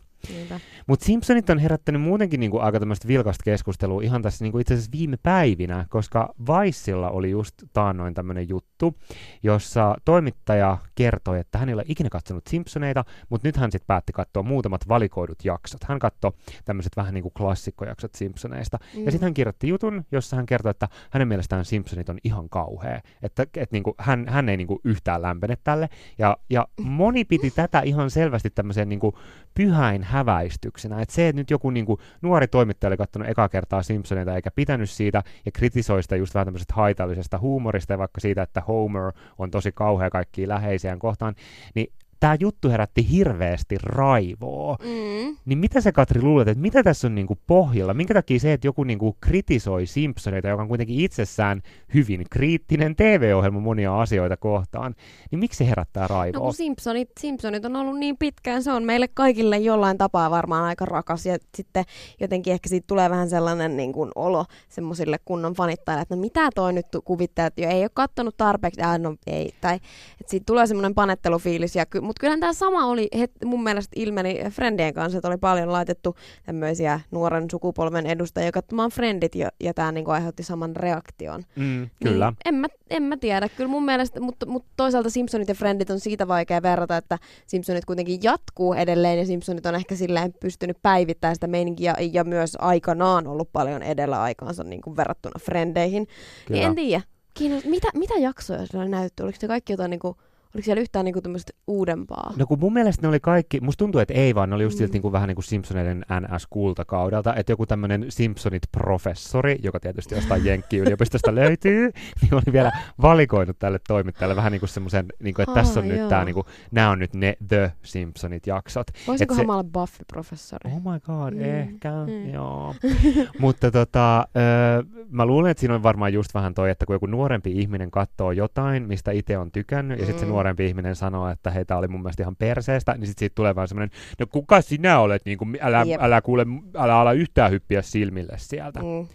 Mutta 0.87 1.05
Simpsonit 1.05 1.49
on 1.49 1.59
herättänyt 1.59 2.01
muutenkin 2.01 2.39
niinku 2.39 2.57
aika 2.57 2.79
tämmöistä 2.79 3.07
vilkasta 3.07 3.43
keskustelua 3.43 4.01
ihan 4.01 4.21
tässä 4.21 4.45
niinku 4.45 4.59
itse 4.59 4.73
asiassa 4.73 4.91
viime 4.91 5.17
päivinä, 5.23 5.85
koska 5.89 6.33
Viceilla 6.39 7.09
oli 7.09 7.29
just 7.29 7.53
taannoin 7.73 8.13
tämmöinen 8.13 8.49
juttu, 8.49 8.95
jossa 9.43 9.95
toimittaja 10.05 10.77
kertoi, 10.95 11.39
että 11.39 11.57
hän 11.57 11.69
ei 11.69 11.73
ole 11.73 11.83
ikinä 11.87 12.09
katsonut 12.09 12.47
Simpsoneita, 12.47 13.05
mutta 13.29 13.47
nyt 13.47 13.57
hän 13.57 13.71
sitten 13.71 13.87
päätti 13.87 14.13
katsoa 14.13 14.43
muutamat 14.43 14.87
valikoidut 14.87 15.45
jaksot. 15.45 15.83
Hän 15.83 15.99
katsoi 15.99 16.31
tämmöiset 16.65 16.97
vähän 16.97 17.13
niinku 17.13 17.29
klassikkojaksot 17.29 18.15
Simpsoneista. 18.15 18.77
Mm. 18.95 19.05
Ja 19.05 19.11
sitten 19.11 19.25
hän 19.25 19.33
kirjoitti 19.33 19.67
jutun, 19.67 20.05
jossa 20.11 20.35
hän 20.35 20.45
kertoi, 20.45 20.69
että 20.69 20.87
hänen 21.09 21.27
mielestään 21.27 21.65
Simpsonit 21.65 22.09
on 22.09 22.17
ihan 22.23 22.49
kauhea. 22.49 23.01
Että 23.21 23.45
et 23.57 23.71
niinku, 23.71 23.95
hän, 23.97 24.25
hän 24.27 24.49
ei 24.49 24.57
niinku 24.57 24.79
yhtään 24.83 25.21
lämpene 25.21 25.57
tälle. 25.63 25.89
Ja, 26.17 26.37
ja 26.49 26.67
moni 26.81 27.25
piti 27.25 27.51
tätä 27.51 27.81
ihan 27.81 28.11
selvästi 28.11 28.49
tämmöiseen 28.49 28.89
niinku 28.89 29.17
pyhäin 29.53 30.03
häväistyksenä. 30.09 31.01
Et 31.01 31.09
se, 31.09 31.27
että 31.27 31.39
nyt 31.39 31.49
joku 31.49 31.69
niinku, 31.69 31.99
nuori 32.21 32.47
toimittaja 32.47 32.87
oli 32.89 32.97
katsonut 32.97 33.29
eka 33.29 33.49
kertaa 33.49 33.83
Simpsoneita 33.83 34.35
eikä 34.35 34.51
pitänyt 34.51 34.89
siitä 34.89 35.23
ja 35.45 35.51
kritisoi 35.51 36.03
sitä 36.03 36.15
just 36.15 36.33
vähän 36.33 36.45
tämmöisestä 36.45 36.73
haitallisesta 36.73 37.37
huumorista 37.37 37.93
ja 37.93 37.97
vaikka 37.97 38.21
siitä, 38.21 38.41
että 38.41 38.61
Homer 38.61 39.11
on 39.37 39.51
tosi 39.51 39.71
kauhea 39.71 40.09
kaikkia 40.09 40.47
läheisiään 40.47 40.99
kohtaan, 40.99 41.35
niin 41.75 41.93
tämä 42.19 42.35
juttu 42.39 42.69
herätti 42.69 43.09
hirveästi 43.11 43.75
raivoa. 43.83 44.77
Mm. 44.83 45.37
Niin 45.45 45.57
mitä 45.57 45.81
sä 45.81 45.91
Katri 45.91 46.21
luulet, 46.21 46.47
että 46.47 46.61
mitä 46.61 46.83
tässä 46.83 47.07
on 47.07 47.15
niinku 47.15 47.37
pohjalla? 47.47 47.93
Minkä 47.93 48.13
takia 48.13 48.39
se, 48.39 48.53
että 48.53 48.67
joku 48.67 48.83
niinku 48.83 49.17
kritisoi 49.21 49.85
Simpsoneita, 49.85 50.47
joka 50.47 50.61
on 50.61 50.67
kuitenkin 50.67 50.99
itsessään 50.99 51.61
hyvin 51.93 52.25
kriittinen 52.31 52.95
TV-ohjelma 52.95 53.59
monia 53.59 54.01
asioita 54.01 54.37
kohtaan, 54.37 54.95
niin 55.31 55.39
miksi 55.39 55.57
se 55.57 55.69
herättää 55.69 56.03
No 56.03 56.07
raivoa? 56.15 56.41
kun 56.41 56.53
Simpsonit, 56.53 57.09
Simpsonit 57.19 57.65
on 57.65 57.75
ollut 57.75 57.97
niin 57.99 58.17
pitkään, 58.17 58.63
se 58.63 58.71
on 58.71 58.83
meille 58.83 59.07
kaikille 59.07 59.57
jollain 59.57 59.97
tapaa 59.97 60.31
varmaan 60.31 60.63
aika 60.63 60.85
rakas 60.85 61.25
ja 61.25 61.37
sitten 61.55 61.83
jotenkin 62.19 62.53
ehkä 62.53 62.69
siitä 62.69 62.87
tulee 62.87 63.09
vähän 63.09 63.29
sellainen 63.29 63.77
niin 63.77 63.93
kuin 63.93 64.11
olo 64.15 64.45
semmoisille 64.69 65.17
kunnon 65.25 65.53
fanittajille, 65.53 66.01
että 66.01 66.15
no 66.15 66.21
mitä 66.21 66.49
toi 66.55 66.73
nyt 66.73 66.85
kuvittelee, 67.05 67.47
että 67.47 67.61
jo 67.61 67.69
ei 67.69 67.81
ole 67.81 67.89
kattonut 67.93 68.37
tarpeeksi, 68.37 68.81
äh, 68.81 68.99
no 68.99 69.15
ei, 69.27 69.53
tai 69.61 69.75
että 69.75 70.31
siitä 70.31 70.43
tulee 70.45 70.67
semmoinen 70.67 70.95
panettelufiilis, 70.95 71.75
ja 71.75 71.85
ky- 71.85 72.01
mutta 72.09 72.19
kyllähän 72.19 72.39
tämä 72.39 72.53
sama 72.53 72.85
oli, 72.85 73.07
het, 73.17 73.31
mun 73.45 73.63
mielestä 73.63 73.93
ilmeni 73.95 74.39
Friendien 74.49 74.93
kanssa, 74.93 75.17
että 75.17 75.27
oli 75.27 75.37
paljon 75.37 75.71
laitettu 75.71 76.15
tämmöisiä 76.45 76.99
nuoren 77.11 77.45
sukupolven 77.51 78.05
edustajia 78.05 78.51
katsomaan 78.51 78.91
Friendit, 78.91 79.35
ja, 79.35 79.49
ja 79.59 79.73
tämä 79.73 79.91
niin 79.91 80.09
aiheutti 80.09 80.43
saman 80.43 80.75
reaktion. 80.75 81.43
Mm, 81.55 81.89
kyllä. 82.03 82.25
Niin, 82.25 82.37
en, 82.45 82.55
mä, 82.55 82.67
en 82.89 83.03
mä 83.03 83.17
tiedä. 83.17 83.49
Kyllä 83.49 83.69
mun 83.69 83.85
mielestä, 83.85 84.19
mutta, 84.19 84.45
mutta 84.45 84.69
toisaalta 84.77 85.09
Simpsonit 85.09 85.47
ja 85.47 85.55
Friendit 85.55 85.89
on 85.89 85.99
siitä 85.99 86.27
vaikea 86.27 86.61
verrata, 86.61 86.97
että 86.97 87.17
Simpsonit 87.47 87.85
kuitenkin 87.85 88.19
jatkuu 88.23 88.73
edelleen 88.73 89.19
ja 89.19 89.25
Simpsonit 89.25 89.65
on 89.65 89.75
ehkä 89.75 89.95
silleen 89.95 90.33
pystynyt 90.39 90.77
päivittämään 90.81 91.35
sitä 91.35 91.47
meininkiä 91.47 91.95
ja, 91.99 92.09
ja 92.13 92.23
myös 92.23 92.57
aikanaan 92.59 93.27
ollut 93.27 93.51
paljon 93.51 93.83
edellä 93.83 94.21
aikaansa 94.21 94.63
niin 94.63 94.81
kuin 94.81 94.97
verrattuna 94.97 95.39
Frendeihin. 95.39 96.07
Kyllä. 96.47 96.59
Niin 96.59 96.69
en 96.69 96.75
tiedä. 96.75 97.01
Kiinnost- 97.39 97.69
mitä, 97.69 97.87
mitä 97.93 98.13
jaksoja 98.19 98.65
siellä 98.65 98.81
oli 98.81 98.89
näytetty? 98.89 99.23
Oliko 99.23 99.39
se 99.39 99.47
kaikki 99.47 99.73
jotain 99.73 99.89
niin 99.89 99.99
kuin, 99.99 100.15
oliko 100.55 100.65
siellä 100.65 100.81
yhtään 100.81 101.05
niin 101.05 101.13
kuin 101.13 101.23
tämmöistä 101.23 101.53
uudempaa? 101.67 102.33
No 102.37 102.45
kun 102.47 102.59
mun 102.59 102.73
mielestä 102.73 103.01
ne 103.01 103.07
oli 103.07 103.19
kaikki, 103.19 103.59
musta 103.61 103.77
tuntuu, 103.79 104.01
että 104.01 104.13
ei 104.13 104.35
vaan, 104.35 104.49
ne 104.49 104.55
oli 104.55 104.63
just 104.63 104.75
Mm. 104.75 104.77
siltä 104.77 104.93
niin 104.93 105.01
kuin, 105.01 105.11
vähän 105.11 105.27
niin 105.27 105.35
kuin 105.35 105.45
Simpsoneiden 105.45 106.05
NS-kultakaudelta, 106.21 107.35
että 107.35 107.51
joku 107.51 107.65
tämmöinen 107.65 108.05
Simpsonit-professori, 108.09 109.59
joka 109.63 109.79
tietysti 109.79 110.15
jostain 110.15 110.45
Jenkki-yliopistosta 110.45 111.35
löytyy, 111.41 111.91
niin 112.21 112.33
oli 112.33 112.53
vielä 112.53 112.71
valikoinut 113.01 113.59
tälle 113.59 113.79
toimittajalle 113.87 114.35
vähän 114.35 114.51
niin 114.51 114.59
kuin 114.59 114.69
semmoisen, 114.69 115.05
niin 115.23 115.33
kuin, 115.33 115.43
että 115.43 115.51
Aa, 115.51 115.55
tässä 115.55 115.79
on 115.79 115.87
nyt 115.87 115.97
joo. 115.99 116.09
tämä, 116.09 116.25
niin 116.25 116.33
kuin, 116.33 116.45
nämä 116.71 116.89
on 116.89 116.99
nyt 116.99 117.13
ne 117.13 117.37
The 117.47 117.71
Simpsonit-jaksot. 117.83 118.87
Voisikohan 119.07 119.41
se- 119.43 119.47
mä 119.47 119.53
olla 119.53 119.63
Buffy-professori? 119.63 120.71
Oh 120.73 120.93
my 120.93 120.99
god, 120.99 121.33
Mm, 121.33 121.41
ehkä, 121.41 121.91
mm. 122.07 122.33
joo. 122.33 122.75
Mutta 123.39 123.71
tota, 123.71 124.19
ö, 124.19 124.83
mä 125.09 125.25
luulen, 125.25 125.51
että 125.51 125.59
siinä 125.61 125.75
on 125.75 125.83
varmaan 125.83 126.13
just 126.13 126.33
vähän 126.33 126.53
toi, 126.53 126.69
että 126.69 126.85
kun 126.85 126.95
joku 126.95 127.05
nuorempi 127.05 127.51
ihminen 127.51 127.91
katsoo 127.91 128.31
jotain, 128.31 128.87
mistä 128.87 129.11
itse 129.11 129.37
on 129.37 129.51
tykännyt, 129.51 129.99
ja 129.99 130.05
sitten 130.05 130.19
se 130.19 130.25
Mm. 130.25 130.31
Nuorempi 130.39 130.65
ihminen 130.65 130.95
sanoo, 130.95 131.29
että 131.29 131.51
hei, 131.51 131.65
tää 131.65 131.77
oli 131.77 131.87
mun 131.87 132.01
mielestä 132.01 132.23
ihan 132.23 132.35
perseestä, 132.35 132.91
niin 132.91 133.07
sitten 133.07 133.19
siitä 133.19 133.35
tulee 133.35 133.55
vaan 133.55 133.67
semmoinen, 133.67 133.97
no 134.19 134.25
kuka 134.27 134.61
sinä 134.61 134.99
olet, 134.99 135.21
niin 135.25 135.37
kuin, 135.37 135.57
älä, 135.61 135.83
Jep. 135.87 136.01
älä 136.01 136.21
kuule, 136.21 136.45
älä 136.77 136.99
ala 136.99 137.13
yhtään 137.13 137.51
hyppiä 137.51 137.81
silmille 137.81 138.33
sieltä. 138.37 138.79
Mm. 138.79 139.07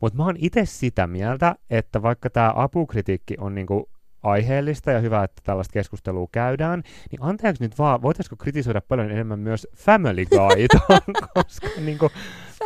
Mutta 0.00 0.16
mä 0.16 0.24
oon 0.24 0.36
itse 0.38 0.64
sitä 0.64 1.06
mieltä, 1.06 1.54
että 1.70 2.02
vaikka 2.02 2.30
tämä 2.30 2.52
apukritiikki 2.56 3.34
on 3.38 3.54
niinku 3.54 3.88
aiheellista 4.22 4.90
ja 4.90 5.00
hyvä, 5.00 5.24
että 5.24 5.42
tällaista 5.44 5.72
keskustelua 5.72 6.28
käydään, 6.32 6.82
niin 7.10 7.22
anteeksi 7.22 7.62
nyt 7.62 7.78
vaan, 7.78 8.02
voitaisiko 8.02 8.36
kritisoida 8.36 8.80
paljon 8.80 9.10
enemmän 9.10 9.38
myös 9.38 9.66
Family 9.76 10.24
Guyta, 10.24 10.78
koska 11.34 11.68
niinku, 11.84 12.10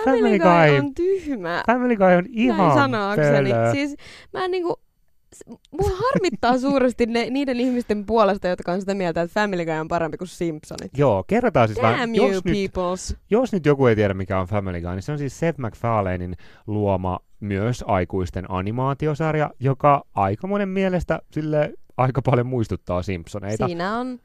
Family 0.04 0.38
Family 0.38 0.38
Guy 0.38 0.78
on 0.78 0.94
tyhmä. 0.94 1.62
Family 1.66 1.96
Guy 1.96 2.14
on 2.14 2.26
ihan 2.28 2.58
Näin 2.58 2.74
sanaakseni. 2.74 3.50
pölö. 3.50 3.72
Siis 3.72 3.96
mä 4.32 4.44
en 4.44 4.50
niinku, 4.50 4.80
mua 5.70 5.90
harmittaa 5.90 6.58
suuresti 6.58 7.06
ne, 7.06 7.30
niiden 7.30 7.60
ihmisten 7.60 8.06
puolesta, 8.06 8.48
jotka 8.48 8.72
on 8.72 8.80
sitä 8.80 8.94
mieltä, 8.94 9.22
että 9.22 9.40
Family 9.40 9.64
Guy 9.64 9.74
on 9.74 9.88
parempi 9.88 10.16
kuin 10.16 10.28
Simpsonit. 10.28 10.98
Joo, 10.98 11.24
kerrotaan 11.26 11.68
siis 11.68 11.82
vähän, 11.82 12.00
Damn 12.00 12.16
you 12.16 12.32
jos 12.32 12.44
nyt, 12.44 12.54
peoples. 12.54 13.16
jos 13.30 13.52
nyt 13.52 13.66
joku 13.66 13.86
ei 13.86 13.96
tiedä 13.96 14.14
mikä 14.14 14.40
on 14.40 14.46
Family 14.46 14.80
Guy, 14.80 14.90
niin 14.90 15.02
se 15.02 15.12
on 15.12 15.18
siis 15.18 15.38
Seth 15.38 15.58
MacFarlanein 15.58 16.34
luoma 16.66 17.18
myös 17.40 17.84
aikuisten 17.86 18.50
animaatiosarja, 18.50 19.50
joka 19.60 20.04
aika 20.14 20.46
monen 20.46 20.68
mielestä 20.68 21.20
sille 21.30 21.74
aika 21.96 22.22
paljon 22.22 22.46
muistuttaa 22.46 23.02
Simpsoneita. 23.02 23.66
Siinä 23.66 23.98
on 23.98 24.18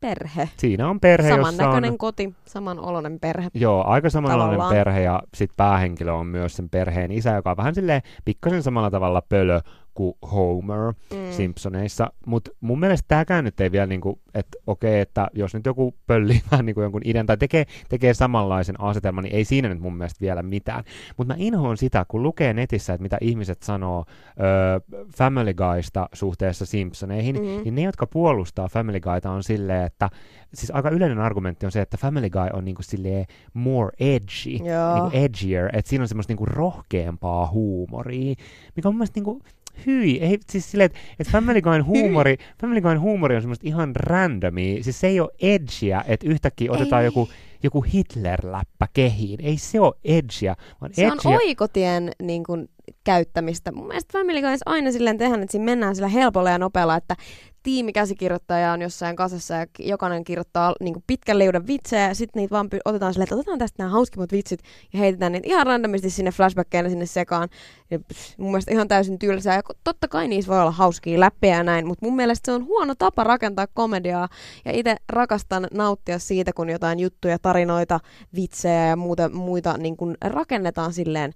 perhe. 0.00 0.48
Siinä 0.56 0.88
on 0.88 1.00
perhe, 1.00 1.28
jossa 1.28 1.68
on 1.68 1.98
koti, 1.98 2.34
samanoloinen 2.44 3.20
perhe. 3.20 3.48
Joo, 3.54 3.84
aika 3.86 4.10
samanlainen 4.10 4.58
Tavallaan. 4.58 4.74
perhe 4.74 5.02
ja 5.02 5.22
sitten 5.36 5.56
päähenkilö 5.56 6.12
on 6.12 6.26
myös 6.26 6.56
sen 6.56 6.70
perheen 6.70 7.12
isä, 7.12 7.30
joka 7.30 7.50
on 7.50 7.56
vähän 7.56 7.74
silleen 7.74 8.02
pikkasen 8.24 8.62
samalla 8.62 8.90
tavalla 8.90 9.22
pölö 9.28 9.60
kuin 10.00 10.14
Homer 10.32 10.80
Mm. 11.12 11.32
Simpsoneissa. 11.32 12.12
Mutta 12.26 12.50
mun 12.60 12.80
mielestä 12.80 13.04
tämäkään 13.08 13.44
nyt 13.44 13.60
ei 13.60 13.72
vielä 13.72 13.86
niinku, 13.86 14.20
että 14.34 14.58
okei, 14.66 15.00
että 15.00 15.28
jos 15.34 15.54
nyt 15.54 15.66
joku 15.66 15.94
pöllii 16.06 16.40
vähän 16.50 16.66
niinku 16.66 16.80
jonkun 16.80 17.00
idean 17.04 17.26
tai 17.26 17.36
tekee, 17.36 17.64
tekee 17.88 18.14
samanlaisen 18.14 18.80
asetelman, 18.80 19.24
niin 19.24 19.34
ei 19.36 19.44
siinä 19.44 19.68
nyt 19.68 19.80
mun 19.80 19.96
mielestä 19.96 20.20
vielä 20.20 20.42
mitään. 20.42 20.84
Mutta 21.16 21.34
mä 21.34 21.38
inhoon 21.38 21.76
sitä, 21.76 22.04
kun 22.08 22.22
lukee 22.22 22.52
netissä, 22.54 22.92
että 22.94 23.02
mitä 23.02 23.18
ihmiset 23.20 23.62
sanoo 23.62 24.04
öö, 24.40 24.80
Family 25.16 25.54
Guysta 25.54 26.08
suhteessa 26.12 26.66
Simpsoneihin, 26.66 27.36
Mhm. 27.36 27.44
niin 27.64 27.74
ne, 27.74 27.82
jotka 27.82 28.06
puolustaa 28.06 28.68
Family 28.68 29.00
Guyta 29.00 29.30
on 29.30 29.42
silleen, 29.42 29.86
että 29.86 30.08
siis 30.54 30.70
aika 30.70 30.90
yleinen 30.90 31.18
argumentti 31.18 31.66
on 31.66 31.72
se, 31.72 31.80
että 31.80 31.96
Family 31.96 32.30
Guy 32.30 32.48
on 32.52 32.64
niinku 32.64 32.82
silleen 32.82 33.26
more 33.54 33.90
edgy, 34.00 34.64
Joo. 34.70 34.94
niinku 34.94 35.10
edgier, 35.16 35.68
että 35.76 35.88
siinä 35.88 36.02
on 36.02 36.08
semmoista 36.08 36.30
niinku 36.30 36.46
rohkeampaa 36.46 37.46
huumoria, 37.46 38.34
mikä 38.76 38.88
on 38.88 38.94
mun 38.94 38.98
mielestä 38.98 39.20
niinku 39.20 39.40
hyi, 39.86 40.18
ei, 40.20 40.38
siis 40.50 40.70
silleen, 40.70 40.86
että 40.86 40.98
et 41.18 41.28
Family 41.28 41.62
Guyn 41.62 41.86
huumori, 41.86 42.36
Family 42.60 42.80
Guyn 42.80 43.00
huumori 43.00 43.36
on 43.36 43.42
semmoista 43.42 43.66
ihan 43.66 43.96
randomia, 43.96 44.84
siis 44.84 45.00
se 45.00 45.06
ei 45.06 45.20
ole 45.20 45.30
edgiä, 45.42 46.04
että 46.06 46.26
yhtäkkiä 46.28 46.72
otetaan 46.72 47.02
Ei. 47.02 47.06
joku, 47.06 47.28
joku 47.62 47.80
Hitler-läppä 47.82 48.86
kehiin, 48.92 49.40
ei 49.42 49.56
se 49.56 49.80
ole 49.80 49.94
edgiä, 50.04 50.56
vaan 50.80 50.94
Se 50.94 51.06
on 51.06 51.18
edgiä, 51.18 51.38
oikotien 51.38 52.10
niin 52.22 52.44
kuin, 52.44 52.68
käyttämistä. 53.04 53.72
Mun 53.72 53.86
mielestä 53.86 54.18
Family 54.18 54.40
Guys 54.40 54.60
aina 54.66 54.92
silleen 54.92 55.18
tehdään, 55.18 55.42
että 55.42 55.52
siinä 55.52 55.64
mennään 55.64 55.94
sillä 55.94 56.08
helpolla 56.08 56.50
ja 56.50 56.58
nopealla, 56.58 56.96
että 56.96 57.16
tiimikäsikirjoittaja 57.62 58.72
on 58.72 58.82
jossain 58.82 59.16
kasassa 59.16 59.54
ja 59.54 59.66
jokainen 59.78 60.24
kirjoittaa 60.24 60.74
niin 60.80 60.94
pitkän 61.06 61.38
liudan 61.38 61.66
vitsejä 61.66 62.08
ja 62.08 62.14
sitten 62.14 62.40
niitä 62.40 62.54
vaan 62.54 62.68
py- 62.74 62.80
otetaan 62.84 63.14
silleen, 63.14 63.24
että 63.24 63.34
otetaan 63.34 63.58
tästä 63.58 63.82
nämä 63.82 63.90
hauskimmat 63.90 64.32
vitsit 64.32 64.60
ja 64.92 64.98
heitetään 64.98 65.32
niitä 65.32 65.48
ihan 65.48 65.66
randomisti 65.66 66.10
sinne 66.10 66.30
flashbackkeinä 66.30 66.88
sinne 66.88 67.06
sekaan. 67.06 67.48
Ja 67.90 67.98
pff, 67.98 68.38
mun 68.38 68.50
mielestä 68.50 68.72
ihan 68.72 68.88
täysin 68.88 69.18
tylsää 69.18 69.54
ja 69.56 69.62
totta 69.84 70.08
kai 70.08 70.28
niissä 70.28 70.50
voi 70.50 70.60
olla 70.60 70.70
hauskia 70.70 71.20
läppejä 71.20 71.56
ja 71.56 71.64
näin, 71.64 71.86
mutta 71.86 72.06
mun 72.06 72.16
mielestä 72.16 72.46
se 72.46 72.52
on 72.52 72.66
huono 72.66 72.94
tapa 72.94 73.24
rakentaa 73.24 73.66
komediaa 73.74 74.28
ja 74.64 74.72
itse 74.72 74.96
rakastan 75.08 75.66
nauttia 75.72 76.18
siitä, 76.18 76.52
kun 76.52 76.70
jotain 76.70 77.00
juttuja, 77.00 77.38
tarinoita, 77.38 78.00
vitsejä 78.34 78.86
ja 78.86 78.96
muuta, 78.96 79.28
muita 79.28 79.78
niin 79.78 79.96
kuin 79.96 80.16
rakennetaan 80.24 80.92
silleen 80.92 81.32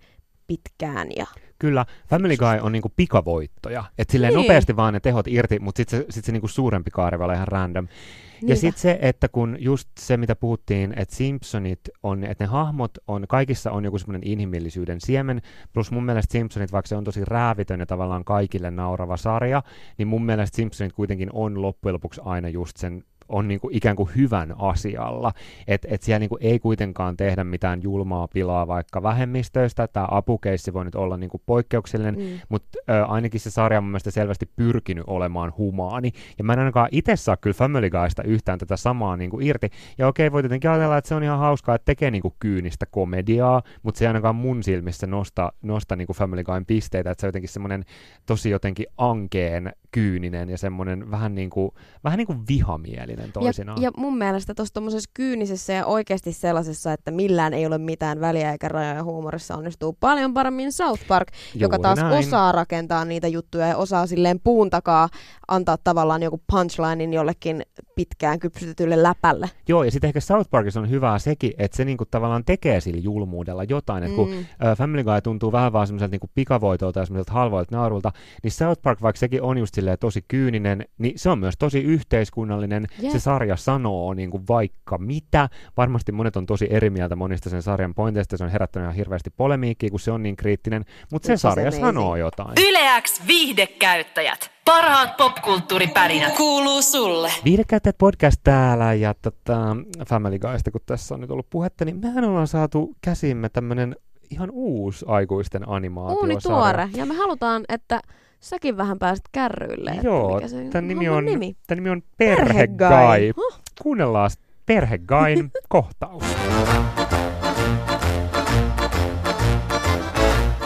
pitkään 0.46 1.08
ja 1.16 1.26
Kyllä, 1.64 1.86
Family 2.08 2.36
Guy 2.36 2.58
on 2.60 2.72
niinku 2.72 2.92
pikavoittoja. 2.96 3.84
Että 3.98 4.12
silleen 4.12 4.32
Niin. 4.34 4.42
nopeasti 4.42 4.76
vaan 4.76 4.94
ne 4.94 5.00
tehot 5.00 5.26
irti, 5.28 5.58
mutta 5.58 5.76
sitten 5.78 5.98
se, 6.00 6.06
sit 6.10 6.24
se 6.24 6.32
niinku 6.32 6.48
suurempi 6.48 6.90
kaari 6.90 7.18
voi 7.18 7.24
olla 7.24 7.34
ihan 7.34 7.48
random. 7.48 7.84
Ja 7.84 8.38
Niinpä. 8.40 8.54
sitten 8.60 8.80
se, 8.82 8.98
että 9.02 9.28
kun 9.28 9.56
just 9.60 9.88
se, 9.98 10.16
mitä 10.16 10.36
puhuttiin, 10.36 10.94
että 10.96 11.14
Simpsonit 11.14 11.80
on, 12.02 12.24
että 12.24 12.44
ne 12.44 12.48
hahmot 12.48 12.90
on, 13.08 13.24
kaikissa 13.28 13.70
on 13.70 13.84
joku 13.84 13.98
semmoinen 13.98 14.28
inhimillisyyden 14.30 15.00
siemen, 15.00 15.42
plus 15.72 15.90
mun 15.90 16.04
mielestä 16.04 16.32
Simpsonit, 16.32 16.72
vaikka 16.72 16.88
se 16.88 16.96
on 16.96 17.04
tosi 17.04 17.24
räävitön 17.24 17.80
ja 17.80 17.86
tavallaan 17.86 18.24
kaikille 18.24 18.70
naurava 18.70 19.16
sarja, 19.16 19.62
niin 19.98 20.08
mun 20.08 20.24
mielestä 20.24 20.56
Simpsonit 20.56 20.92
kuitenkin 20.92 21.30
on 21.32 21.62
loppujen 21.62 21.94
lopuksi 21.94 22.20
aina 22.24 22.48
just 22.48 22.76
sen 22.76 23.04
on 23.28 23.48
niinku 23.48 23.68
ikään 23.72 23.96
kuin 23.96 24.10
hyvän 24.16 24.54
asialla. 24.58 25.32
Että 25.68 25.88
et 25.90 26.02
siellä 26.02 26.18
niinku 26.18 26.38
ei 26.40 26.58
kuitenkaan 26.58 27.16
tehdä 27.16 27.44
mitään 27.44 27.82
julmaa 27.82 28.28
pilaa 28.28 28.66
vaikka 28.66 29.02
vähemmistöistä. 29.02 29.88
Tämä 29.88 30.06
apukeissi 30.10 30.72
voi 30.72 30.84
nyt 30.84 30.94
olla 30.94 31.16
niinku 31.16 31.42
poikkeuksellinen, 31.46 32.14
Mm. 32.14 32.40
mutta 32.48 32.78
ö, 32.90 33.04
ainakin 33.04 33.40
se 33.40 33.50
sarja 33.50 33.78
on 33.78 33.84
mun 33.84 33.90
mielestä 33.90 34.10
selvästi 34.10 34.46
pyrkinyt 34.56 35.04
olemaan 35.06 35.52
humaani. 35.58 36.10
Ja 36.38 36.44
mä 36.44 36.52
en 36.52 36.58
ainakaan 36.58 36.88
itse 36.92 37.16
saa 37.16 37.36
kyllä 37.36 37.54
Family 37.54 37.90
Guysta 37.90 38.22
yhtään 38.22 38.58
tätä 38.58 38.76
samaa 38.76 39.16
niinku 39.16 39.40
irti. 39.40 39.70
Ja 39.98 40.08
okei, 40.08 40.32
voi 40.32 40.42
tietenkin 40.42 40.70
ajatella, 40.70 40.96
että 40.96 41.08
se 41.08 41.14
on 41.14 41.22
ihan 41.22 41.38
hauskaa, 41.38 41.74
että 41.74 41.84
tekee 41.86 42.10
niinku 42.10 42.34
kyynistä 42.38 42.86
komediaa, 42.86 43.62
mutta 43.82 43.98
se 43.98 44.04
ei 44.04 44.06
ainakaan 44.06 44.36
mun 44.36 44.62
silmissä 44.62 45.06
nosta, 45.06 45.52
nosta 45.62 45.96
niinku 45.96 46.12
Family 46.12 46.44
Guyn 46.44 46.66
pisteitä, 46.66 47.10
että 47.10 47.20
se 47.20 47.26
on 47.26 47.28
jotenkin 47.28 47.48
semmoinen 47.48 47.84
tosi 48.26 48.50
jotenkin 48.50 48.86
ankeen 48.98 49.72
kyyninen 49.90 50.48
ja 50.50 50.58
semmoinen 50.58 51.10
vähän 51.10 51.34
niin 51.34 51.50
kuin, 51.50 51.70
vähän 52.04 52.16
niin 52.18 52.26
kuin 52.26 52.38
vihamielinen 52.48 53.13
täydellinen 53.16 53.32
toisinaan. 53.32 53.82
Ja, 53.82 53.88
ja 53.88 53.90
mun 53.96 54.18
mielestä 54.18 54.54
tuossa 54.54 54.74
tuommoisessa 54.74 55.10
kyynisessä 55.14 55.72
ja 55.72 55.86
oikeasti 55.86 56.32
sellaisessa, 56.32 56.92
että 56.92 57.10
millään 57.10 57.54
ei 57.54 57.66
ole 57.66 57.78
mitään 57.78 58.20
väliä 58.20 58.52
eikä 58.52 58.68
rajoja 58.68 59.04
huumorissa 59.04 59.56
onnistuu 59.56 59.96
paljon 60.00 60.34
paremmin 60.34 60.72
South 60.72 61.06
Park, 61.08 61.28
joka 61.54 61.76
Juuri 61.76 61.82
taas 61.82 61.98
näin. 61.98 62.18
osaa 62.18 62.52
rakentaa 62.52 63.04
niitä 63.04 63.28
juttuja 63.28 63.66
ja 63.66 63.76
osaa 63.76 64.06
silleen 64.06 64.40
puun 64.40 64.70
takaa 64.70 65.08
antaa 65.48 65.76
tavallaan 65.84 66.22
joku 66.22 66.40
punchlinein 66.52 67.12
jollekin 67.12 67.62
pitkään 67.96 68.38
kypsytetylle 68.38 69.02
läpälle. 69.02 69.50
Joo, 69.68 69.84
ja 69.84 69.90
sitten 69.90 70.08
ehkä 70.08 70.20
South 70.20 70.50
Parkissa 70.50 70.80
on 70.80 70.90
hyvää 70.90 71.18
sekin, 71.18 71.52
että 71.58 71.76
se 71.76 71.84
niinku 71.84 72.04
tavallaan 72.04 72.44
tekee 72.44 72.80
sillä 72.80 73.00
julmuudella 73.00 73.64
jotain. 73.64 74.04
Et 74.04 74.12
kun 74.12 74.32
ö, 74.32 74.76
Family 74.76 75.04
Guy 75.04 75.20
tuntuu 75.22 75.52
vähän 75.52 75.72
vaan 75.72 75.86
semmoiselta 75.86 76.10
niinku 76.10 76.30
pikavoitolta 76.34 77.00
ja 77.00 77.06
semmoiselta 77.06 77.32
halvoilta 77.32 77.76
naurulta, 77.76 78.12
niin 78.42 78.50
South 78.50 78.82
Park, 78.82 79.02
vaikka 79.02 79.18
sekin 79.18 79.42
on 79.42 79.58
just 79.58 79.74
silleen 79.74 79.98
tosi 80.00 80.24
kyyninen, 80.28 80.84
niin 80.98 81.18
se 81.18 81.30
on 81.30 81.38
myös 81.38 81.54
tosi 81.58 81.82
yhteiskunnallinen. 81.82 82.86
Jep. 83.04 83.12
Se 83.12 83.20
sarja 83.20 83.56
sanoo 83.56 84.14
niinku 84.14 84.40
vaikka 84.48 84.98
mitä. 84.98 85.48
Varmasti 85.76 86.12
monet 86.12 86.36
on 86.36 86.46
tosi 86.46 86.66
eri 86.70 86.90
mieltä 86.90 87.16
monista 87.16 87.50
sen 87.50 87.62
sarjan 87.62 87.94
pointeista. 87.94 88.36
Se 88.36 88.44
on 88.44 88.50
herättänyt 88.50 88.84
ihan 88.84 88.96
hirveästi 88.96 89.30
polemiikkiä, 89.30 89.90
kun 89.90 90.00
se 90.00 90.10
on 90.10 90.22
niin 90.22 90.36
kriittinen. 90.36 90.84
Mutta 91.12 91.26
se 91.26 91.36
sarja 91.36 91.64
amazing. 91.64 91.84
sanoo 91.84 92.16
jotain. 92.16 92.52
Yleäks 92.68 93.22
viihdekäyttäjät. 93.26 94.50
Parhaat 94.64 95.16
popkulttuuripärinät 95.16 96.36
kuuluu 96.36 96.82
sulle. 96.82 97.32
Viihdekäyttäjät 97.44 97.98
podcast 97.98 98.40
täällä 98.44 98.94
ja 98.94 99.14
tota, 99.22 99.76
Family 100.08 100.38
Guysta, 100.38 100.70
kun 100.70 100.80
tässä 100.86 101.14
on 101.14 101.20
nyt 101.20 101.30
ollut 101.30 101.50
puhetta, 101.50 101.84
niin 101.84 102.00
mehän 102.00 102.24
ollaan 102.24 102.46
saatu 102.46 102.96
käsimme 103.00 103.48
tämmönen 103.48 103.96
ihan 104.30 104.48
uusi 104.52 105.04
aikuisten 105.08 105.68
animaatiosarja. 105.68 106.20
Uuni 106.22 106.36
tuore. 106.42 106.88
Ja 106.96 107.06
me 107.06 107.14
halutaan, 107.14 107.64
että 107.68 108.00
säkin 108.40 108.76
vähän 108.76 108.98
pääset 108.98 109.24
kärryille. 109.32 109.90
että 109.90 110.06
Joo, 110.06 110.34
mikä 110.34 110.48
se 110.48 110.64
tämän 110.70 110.88
nimi 110.88 111.08
on, 111.08 111.24
nimi. 111.24 111.56
Tämän 111.66 111.82
nimi 111.84 111.90
on 111.90 112.02
Perheguy. 112.18 112.76
Perheguy. 112.88 113.32
Huh? 113.36 113.60
Kuunnellaan 113.82 114.30
Perheguyn 114.66 115.50
kohtaus. 115.68 116.22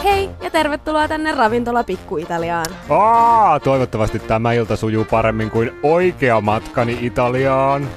Hei 0.03 0.29
ja 0.43 0.51
tervetuloa 0.51 1.07
tänne 1.07 1.31
Ravintola 1.31 1.83
Pikku 1.83 2.17
Italiaan. 2.17 2.65
Aa, 2.89 3.59
toivottavasti 3.59 4.19
tämä 4.19 4.53
ilta 4.53 4.75
sujuu 4.75 5.05
paremmin 5.11 5.51
kuin 5.51 5.71
oikea 5.83 6.41
matkani 6.41 6.97
Italiaan. 7.01 7.87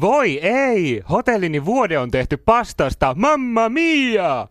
Voi 0.00 0.38
ei! 0.38 1.02
Hotellini 1.10 1.64
vuode 1.64 1.98
on 1.98 2.10
tehty 2.10 2.36
pastasta, 2.36 3.14
mamma 3.18 3.68
mia! 3.68 4.48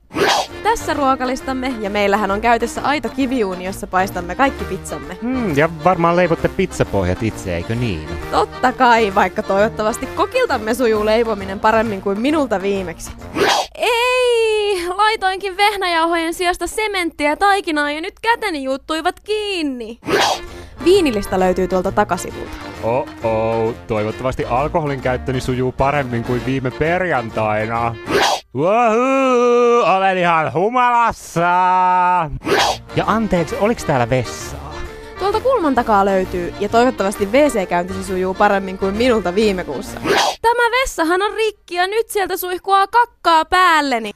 Tässä 0.63 0.93
ruokalistamme 0.93 1.73
ja 1.79 1.89
meillähän 1.89 2.31
on 2.31 2.41
käytössä 2.41 2.81
aito 2.81 3.09
kiviuuni, 3.09 3.65
jossa 3.65 3.87
paistamme 3.87 4.35
kaikki 4.35 4.63
pizzamme. 4.63 5.17
Hmm, 5.21 5.57
ja 5.57 5.69
varmaan 5.83 6.15
leivotte 6.15 6.47
pizzapohjat 6.47 7.23
itse, 7.23 7.55
eikö 7.55 7.75
niin? 7.75 8.09
Totta 8.31 8.71
kai, 8.71 9.15
vaikka 9.15 9.43
toivottavasti 9.43 10.05
kokiltamme 10.05 10.73
sujuu 10.73 11.05
leipominen 11.05 11.59
paremmin 11.59 12.01
kuin 12.01 12.21
minulta 12.21 12.61
viimeksi. 12.61 13.11
Ei! 13.75 14.87
Laitoinkin 14.95 15.57
vehnäjauhojen 15.57 16.33
sijasta 16.33 16.67
sementtiä 16.67 17.35
taikinaan 17.35 17.95
ja 17.95 18.01
nyt 18.01 18.19
käteni 18.21 18.63
juuttuivat 18.63 19.19
kiinni. 19.19 19.99
Viinilista 20.85 21.39
löytyy 21.39 21.67
tuolta 21.67 21.91
takasivulta. 21.91 22.51
Oh-oh, 22.83 23.73
toivottavasti 23.87 24.45
alkoholin 24.45 25.01
käyttöni 25.01 25.41
sujuu 25.41 25.71
paremmin 25.71 26.23
kuin 26.23 26.45
viime 26.45 26.71
perjantaina. 26.71 27.95
Wahoo, 28.55 29.97
olen 29.97 30.17
ihan 30.17 30.53
humalassa! 30.53 31.41
Ja 32.95 33.03
anteeksi, 33.07 33.55
oliks 33.59 33.85
täällä 33.85 34.09
vessaa? 34.09 34.73
Tuolta 35.19 35.39
kulman 35.39 35.75
takaa 35.75 36.05
löytyy, 36.05 36.53
ja 36.59 36.69
toivottavasti 36.69 37.25
WC-käyntisi 37.25 38.03
sujuu 38.03 38.33
paremmin 38.33 38.77
kuin 38.77 38.95
minulta 38.95 39.35
viime 39.35 39.63
kuussa. 39.63 39.99
Tämä 40.41 40.63
vessahan 40.81 41.21
on 41.21 41.33
rikki 41.33 41.75
ja 41.75 41.87
nyt 41.87 42.09
sieltä 42.09 42.37
suihkuaa 42.37 42.87
kakkaa 42.87 43.45
päälleni. 43.45 44.11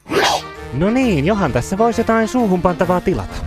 No 0.74 0.90
niin, 0.90 1.26
johan 1.26 1.54
tässä 1.54 1.78
voisi 1.78 2.02
jotain 2.02 2.28
suuhun 2.28 2.62
pantavaa 2.62 3.02
tilata. 3.02 3.47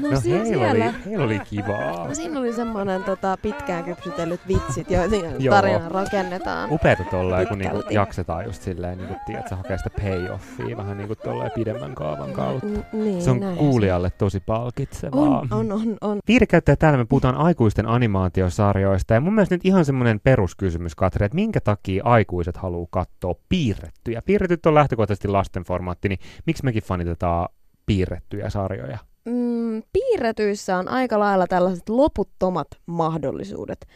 No, 0.00 0.10
No 0.10 0.20
si- 0.20 0.30
heillä 0.30 0.46
siellä. 0.46 0.70
oli, 0.84 0.94
heillä 1.06 1.24
oli 1.24 1.38
kivaa. 1.50 2.08
No, 2.08 2.14
siinä 2.14 2.40
oli 2.40 2.52
semmoinen 2.52 3.04
tota, 3.04 3.36
pitkään 3.42 3.84
kypsytellyt 3.84 4.40
vitsit, 4.48 4.90
Joo. 4.90 5.02
tarina 5.50 5.88
rakennetaan. 5.88 6.72
Upeeta 6.72 7.04
tolleen, 7.10 7.48
kun 7.48 7.58
niinku 7.58 7.82
jaksetaan 7.90 8.44
just 8.44 8.62
silleen, 8.62 8.98
niinku, 8.98 9.14
tiedät, 9.26 9.48
sä 9.48 9.56
hakee 9.56 9.78
sitä 9.78 9.90
payoffia 10.02 10.76
vähän 10.76 10.98
niinku 10.98 11.14
tolleen 11.16 11.50
pidemmän 11.54 11.94
kaavan 11.94 12.32
kautta. 12.32 12.66
N- 12.66 12.84
niin, 12.92 13.22
Se 13.22 13.30
on 13.30 13.40
kuulijalle 13.56 14.10
tosi 14.10 14.40
palkitsevaa. 14.40 15.20
On, 15.20 15.48
on, 15.50 15.72
on, 15.72 15.96
on. 16.00 16.18
Viihdekäyttäjä 16.28 16.76
täällä 16.76 16.98
me 16.98 17.04
puhutaan 17.04 17.34
aikuisten 17.34 17.86
animaatiosarjoista 17.86 19.14
ja 19.14 19.20
mun 19.20 19.34
mielestä 19.34 19.54
nyt 19.54 19.64
ihan 19.64 19.84
semmoinen 19.84 20.20
peruskysymys, 20.20 20.94
Katri, 20.94 21.26
että 21.26 21.34
minkä 21.36 21.60
takia 21.60 22.04
aikuiset 22.04 22.56
haluaa 22.56 22.86
katsoa 22.90 23.34
piirrettyjä? 23.48 24.22
Piirretyt 24.22 24.66
on 24.66 24.74
lähtökohtaisesti 24.74 25.28
lasten 25.28 25.62
formaatti, 25.64 26.08
niin 26.08 26.18
miksi 26.46 26.64
mekin 26.64 26.82
fanitetaan 26.82 27.48
piirrettyjä 27.86 28.50
sarjoja? 28.50 28.98
Mm, 29.28 29.82
piirretyissä 29.92 30.76
on 30.76 30.88
aika 30.88 31.18
lailla 31.18 31.46
tällaiset 31.46 31.88
loputtomat 31.88 32.68
mahdollisuudet. 32.86 33.86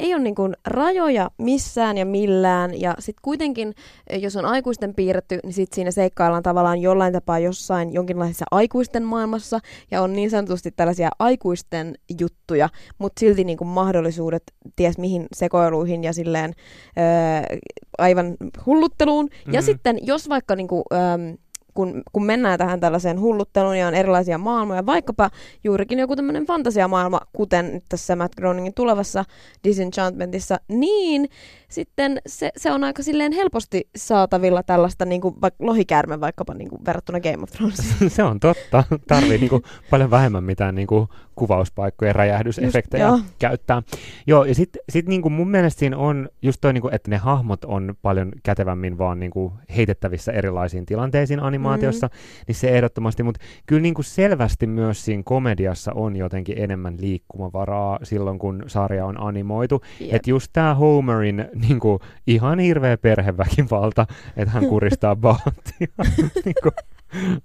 Ei 0.00 0.14
ole 0.14 0.22
niin 0.22 0.34
kuin 0.34 0.56
rajoja 0.66 1.30
missään 1.38 1.98
ja 1.98 2.06
millään, 2.06 2.80
ja 2.80 2.94
sitten 2.98 3.22
kuitenkin, 3.22 3.74
eh, 4.10 4.20
jos 4.20 4.36
on 4.36 4.44
aikuisten 4.44 4.94
piirretty, 4.94 5.38
niin 5.42 5.52
sitten 5.52 5.74
siinä 5.74 5.90
seikkaillaan 5.90 6.42
tavallaan 6.42 6.78
jollain 6.78 7.12
tapaa 7.12 7.38
jossain 7.38 7.92
jonkinlaisessa 7.92 8.44
aikuisten 8.50 9.02
maailmassa, 9.02 9.58
ja 9.90 10.02
on 10.02 10.12
niin 10.12 10.30
sanotusti 10.30 10.70
tällaisia 10.70 11.10
aikuisten 11.18 11.94
juttuja, 12.20 12.68
mutta 12.98 13.20
silti 13.20 13.44
niin 13.44 13.58
kuin 13.58 13.68
mahdollisuudet 13.68 14.42
ties 14.76 14.98
mihin 14.98 15.26
sekoiluihin 15.34 16.04
ja 16.04 16.12
silleen 16.12 16.52
öö, 16.98 17.58
aivan 17.98 18.36
hullutteluun. 18.66 19.24
Mm-hmm. 19.24 19.54
Ja 19.54 19.62
sitten 19.62 19.98
jos 20.02 20.28
vaikka 20.28 20.56
niin 20.56 20.68
kuin, 20.68 20.82
öö, 20.92 21.36
kun, 21.74 22.02
kun 22.12 22.24
mennään 22.24 22.58
tähän 22.58 22.80
tällaiseen 22.80 23.20
hullutteluun 23.20 23.78
ja 23.78 23.86
on 23.86 23.94
erilaisia 23.94 24.38
maailmoja, 24.38 24.86
vaikkapa 24.86 25.30
juurikin 25.64 25.98
joku 25.98 26.16
tämmöinen 26.16 26.46
fantasiamaailma, 26.46 27.20
kuten 27.32 27.82
tässä 27.88 28.16
Matt 28.16 28.34
Groeningin 28.34 28.74
tulevassa 28.74 29.24
Disenchantmentissa, 29.64 30.60
niin 30.68 31.28
sitten 31.72 32.20
se, 32.26 32.50
se 32.56 32.72
on 32.72 32.84
aika 32.84 33.02
silleen 33.02 33.32
helposti 33.32 33.88
saatavilla 33.96 34.62
tällaista 34.62 35.04
niin 35.04 35.20
kuin 35.20 35.34
vaikka 35.40 35.66
lohikäärme 35.66 36.20
vaikkapa 36.20 36.54
niin 36.54 36.68
kuin 36.68 36.84
verrattuna 36.84 37.20
Game 37.20 37.42
of 37.42 37.50
Thronesiin. 37.50 38.10
Se 38.16 38.22
on 38.22 38.40
totta. 38.40 38.84
Tarvii 39.08 39.38
niinku 39.38 39.62
paljon 39.90 40.10
vähemmän 40.10 40.44
mitään 40.44 40.74
niinku 40.74 41.08
kuvauspaikkoja 41.34 42.08
ja 42.08 42.12
räjähdysefektejä 42.12 43.06
joo. 43.06 43.20
käyttää. 43.38 43.82
Joo, 44.26 44.44
ja 44.44 44.54
sitten 44.54 44.82
sit 44.88 45.06
niinku 45.06 45.30
mun 45.30 45.50
mielestä 45.50 45.78
siinä 45.78 45.96
on 45.96 46.28
just 46.42 46.60
toi, 46.60 46.72
niinku, 46.72 46.88
että 46.92 47.10
ne 47.10 47.16
hahmot 47.16 47.64
on 47.64 47.94
paljon 48.02 48.32
kätevämmin 48.42 48.98
vaan 48.98 49.20
niinku 49.20 49.52
heitettävissä 49.76 50.32
erilaisiin 50.32 50.86
tilanteisiin 50.86 51.40
animaatiossa, 51.40 52.06
mm. 52.06 52.44
niin 52.46 52.54
se 52.54 52.68
ehdottomasti, 52.68 53.22
mutta 53.22 53.40
kyllä 53.66 53.82
niinku 53.82 54.02
selvästi 54.02 54.66
myös 54.66 55.04
siinä 55.04 55.22
komediassa 55.24 55.92
on 55.92 56.16
jotenkin 56.16 56.58
enemmän 56.58 56.96
liikkumavaraa 57.00 57.98
silloin, 58.02 58.38
kun 58.38 58.64
sarja 58.66 59.06
on 59.06 59.20
animoitu. 59.20 59.82
Jep. 60.00 60.14
Että 60.14 60.30
just 60.30 60.50
tämä 60.52 60.74
Homerin 60.74 61.48
niinku, 61.68 62.00
ihan 62.26 62.58
hirveä 62.58 62.96
perheväkivalta, 62.98 64.06
että 64.36 64.52
hän 64.54 64.66
kuristaa 64.66 65.16
Bartia 65.16 65.86
niinku, 66.44 66.70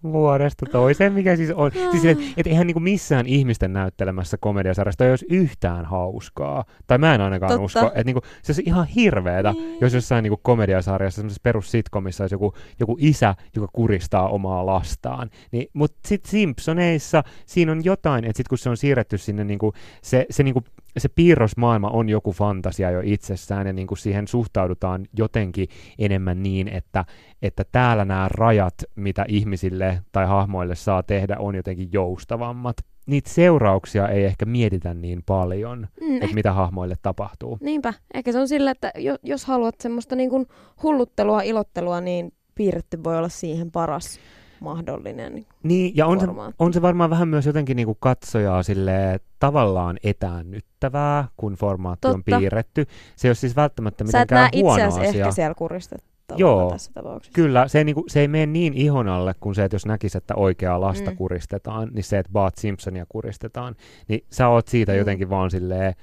vuodesta 0.04 0.66
toiseen, 0.72 1.14
mikä 1.14 1.36
siis 1.36 1.52
on. 1.52 1.72
Siis, 1.92 2.06
että 2.06 2.24
et 2.38 2.48
eihän 2.48 2.68
niinku 2.68 2.80
missään 2.80 3.28
ihmisten 3.28 3.74
näyttelemässä 3.74 4.38
komediasarjasta 4.38 5.06
ei 5.06 5.10
olisi 5.12 5.26
yhtään 5.30 5.86
hauskaa. 5.86 6.64
Tai 6.88 6.98
mä 6.98 7.16
en 7.16 7.22
ainakaan 7.22 7.50
Totta. 7.50 7.64
usko. 7.64 7.88
Että 7.88 8.04
niinku, 8.04 8.22
se 8.44 8.52
olisi 8.52 8.64
ihan 8.66 8.88
hirveetä, 8.88 9.52
Niin. 9.52 9.78
jos 9.82 9.94
jossain 9.94 10.24
niinku 10.24 10.40
komediasarjassa, 10.44 11.16
semmoisessa 11.16 11.42
perussitkomissa 11.44 12.24
olisi 12.24 12.36
joku, 12.36 12.54
joku 12.80 12.98
isä, 13.00 13.36
joka 13.56 13.68
kuristaa 13.74 14.30
omaa 14.30 14.66
lastaan. 14.66 15.30
Niin, 15.52 15.68
Mutta 15.74 15.98
sitten 16.08 16.32
Simpsoneissa 16.32 17.24
siinä 17.46 17.72
on 17.72 17.84
jotain, 17.86 18.26
että 18.26 18.38
sitten 18.38 18.50
kun 18.50 18.58
se 18.58 18.70
on 18.70 18.78
siirretty 18.78 19.18
sinne, 19.18 19.44
niinku, 19.44 19.74
se, 20.02 20.26
se, 20.30 20.44
niinku, 20.44 20.64
se 20.98 21.10
piirrosmaailma 21.10 21.90
on 21.90 22.10
joku 22.10 22.32
fantasia 22.32 22.92
jo 22.92 23.02
itsessään 23.04 23.68
ja 23.68 23.74
niinku 23.74 23.96
siihen 23.96 24.28
suhtaudutaan 24.28 25.06
jotenkin 25.18 25.68
enemmän 26.00 26.44
niin, 26.44 26.68
että, 26.68 27.06
että 27.42 27.64
täällä 27.72 28.06
nämä 28.06 28.28
rajat, 28.32 28.74
mitä 28.96 29.26
ihmisille 29.28 30.02
tai 30.12 30.26
hahmoille 30.26 30.76
saa 30.76 31.04
tehdä, 31.04 31.36
on 31.40 31.56
jotenkin 31.56 31.90
joustavammat. 31.92 32.78
Niitä 33.08 33.30
seurauksia 33.30 34.08
ei 34.08 34.26
ehkä 34.26 34.46
mietitä 34.46 34.94
niin 34.94 35.24
paljon, 35.26 35.88
Mm, 36.02 36.16
että 36.16 36.34
mitä 36.36 36.54
hahmoille 36.54 36.96
tapahtuu. 37.02 37.58
Niinpä. 37.62 37.94
Ehkä 38.14 38.32
se 38.32 38.40
on 38.40 38.48
sillä, 38.48 38.72
että 38.72 38.92
jo, 38.98 39.16
jos 39.24 39.46
haluat 39.46 39.76
semmoista 39.82 40.16
niin 40.16 40.30
kuin 40.30 40.48
hulluttelua, 40.84 41.42
ilottelua, 41.42 42.02
niin 42.02 42.34
piirretty 42.56 43.04
voi 43.04 43.18
olla 43.18 43.30
siihen 43.30 43.72
paras 43.72 44.20
mahdollinen. 44.60 45.46
Niin, 45.64 45.98
ja 45.98 46.06
on 46.08 46.20
se, 46.20 46.28
on 46.60 46.74
se 46.74 46.82
varmaan 46.82 47.10
vähän 47.10 47.28
myös 47.28 47.46
jotenkin 47.46 47.76
niinku 47.76 47.98
katsojaa 48.00 48.64
silleen 48.64 49.20
tavallaan 49.40 49.98
etäännyttävää, 50.04 51.28
kun 51.38 51.54
formaatti 51.54 52.08
on 52.08 52.24
Totta. 52.24 52.38
piirretty. 52.40 52.86
Se 53.16 53.28
ei 53.28 53.30
ole 53.30 53.36
siis 53.36 53.56
välttämättä 53.56 54.04
Sä 54.04 54.06
mitenkään 54.20 54.50
huono 54.56 54.88
asia. 54.88 55.04
ehkä 55.04 55.32
siellä 55.32 55.54
kuristettavana 55.56 56.40
Joo, 56.40 56.72
tässä 56.72 56.92
tapauksessa. 56.94 57.36
Kyllä, 57.36 57.68
se 57.68 57.78
ei, 57.78 57.84
niinku, 57.84 58.04
se 58.08 58.20
ei 58.22 58.28
mene 58.28 58.46
niin 58.46 58.74
ihon 58.74 59.08
alle 59.08 59.34
kuin 59.40 59.56
se, 59.56 59.64
että 59.64 59.76
jos 59.76 59.86
näkisi, 59.86 60.18
että 60.18 60.36
oikeaa 60.36 60.82
lasta 60.82 61.12
Mm. 61.12 61.18
kuristetaan, 61.18 61.90
niin 61.94 62.04
se, 62.04 62.20
että 62.20 62.32
Bart 62.32 62.56
Simpsonia 62.58 63.06
kuristetaan, 63.10 63.76
niin 64.08 64.26
sä 64.32 64.48
oot 64.48 64.68
siitä 64.68 64.92
Mm. 64.92 64.98
jotenkin 64.98 65.30
vaan 65.30 65.52
silleen 65.52 65.94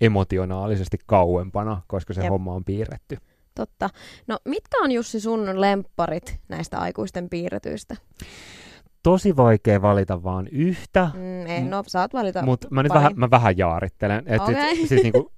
emotionaalisesti 0.00 0.98
kauempana, 1.06 1.82
koska 1.86 2.14
se 2.14 2.20
Jep. 2.22 2.30
homma 2.30 2.52
on 2.54 2.64
piirretty. 2.64 3.16
Totta. 3.54 3.90
No 4.26 4.38
mitkä 4.44 4.78
on 4.82 4.90
Jussi 4.92 5.20
sun 5.20 5.60
lempparit 5.60 6.40
näistä 6.48 6.78
aikuisten 6.78 7.28
piirretyistä? 7.28 7.96
Tosi 9.06 9.36
vaikea 9.36 9.82
valita 9.82 10.22
vaan 10.22 10.48
yhtä, 10.52 11.10
Mm, 11.14 11.46
ei, 11.46 11.64
no 11.64 11.82
saat 11.86 12.12
valita 12.14 12.42
mutta 12.42 12.68
mä 12.70 12.82
nyt 12.82 12.88
pari. 12.88 12.98
vähän, 12.98 13.12
mä 13.16 13.30
vähän 13.30 13.58
jaarittelen. 13.58 14.22
Et, 14.26 14.40
Okei. 14.42 14.82
et, 14.82 14.88
siis, 14.88 15.02
niinku, 15.02 15.32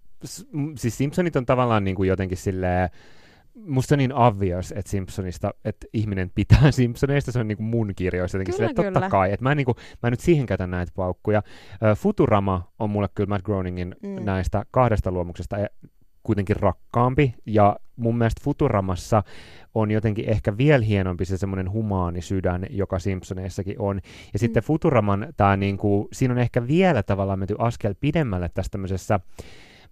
siis 0.77 0.99
Simpsonit 0.99 1.37
on 1.37 1.47
tavallaan 1.47 1.85
niinku 1.85 2.05
jotenkin 2.05 2.39
silleen, 2.39 2.89
musta 3.67 3.95
on 3.95 3.99
niin 3.99 4.13
obvious, 4.15 4.73
että 4.73 4.91
Simpsonista, 4.91 5.51
että 5.65 5.87
ihminen 5.93 6.31
pitää 6.35 6.71
Simpsoneista, 6.81 7.33
se 7.33 7.39
on 7.39 7.49
niinku 7.49 7.63
mun 7.63 7.93
kirjoissa 7.97 8.37
jotenkin 8.39 8.55
Kyllä, 8.57 8.69
silleen, 8.69 8.93
totta 8.95 9.11
kai, 9.11 9.33
että 9.33 9.43
mä, 9.45 9.51
en 9.51 9.57
niinku, 9.57 9.75
mä 10.03 10.07
en 10.07 10.11
nyt 10.13 10.21
siihen 10.21 10.47
käytä 10.47 10.67
näitä 10.67 10.93
paukkuja. 10.97 11.43
Futurama 11.97 12.73
on 12.79 12.91
mulle 12.91 13.09
kyllä 13.15 13.29
Matt 13.29 13.45
Groeningin 13.45 13.97
Mm. 14.03 14.25
näistä 14.25 14.65
kahdesta 14.71 15.11
luomuksesta 15.11 15.57
kuitenkin 16.23 16.57
rakkaampi, 16.57 17.35
ja 17.47 17.77
mun 17.97 18.19
mielestä 18.19 18.41
Futuramassa 18.45 19.23
on 19.75 19.91
jotenkin 19.91 20.29
ehkä 20.29 20.57
vielä 20.57 20.85
hienompi 20.85 21.25
se 21.25 21.37
semmoinen 21.37 21.71
humaani 21.71 22.23
sydän, 22.23 22.67
joka 22.71 22.99
Simpsoneissakin 22.99 23.77
on. 23.79 24.01
Ja 24.33 24.39
sitten 24.39 24.63
Mm. 24.63 24.67
Futuraman 24.67 25.29
tämä 25.37 25.57
niinku, 25.57 26.09
siinä 26.13 26.35
on 26.35 26.39
ehkä 26.39 26.67
vielä 26.67 27.03
tavallaan 27.03 27.39
menty 27.39 27.55
askel 27.59 27.95
pidemmälle 28.01 28.49
tässä 28.55 28.71
tämmöisessä 28.71 29.21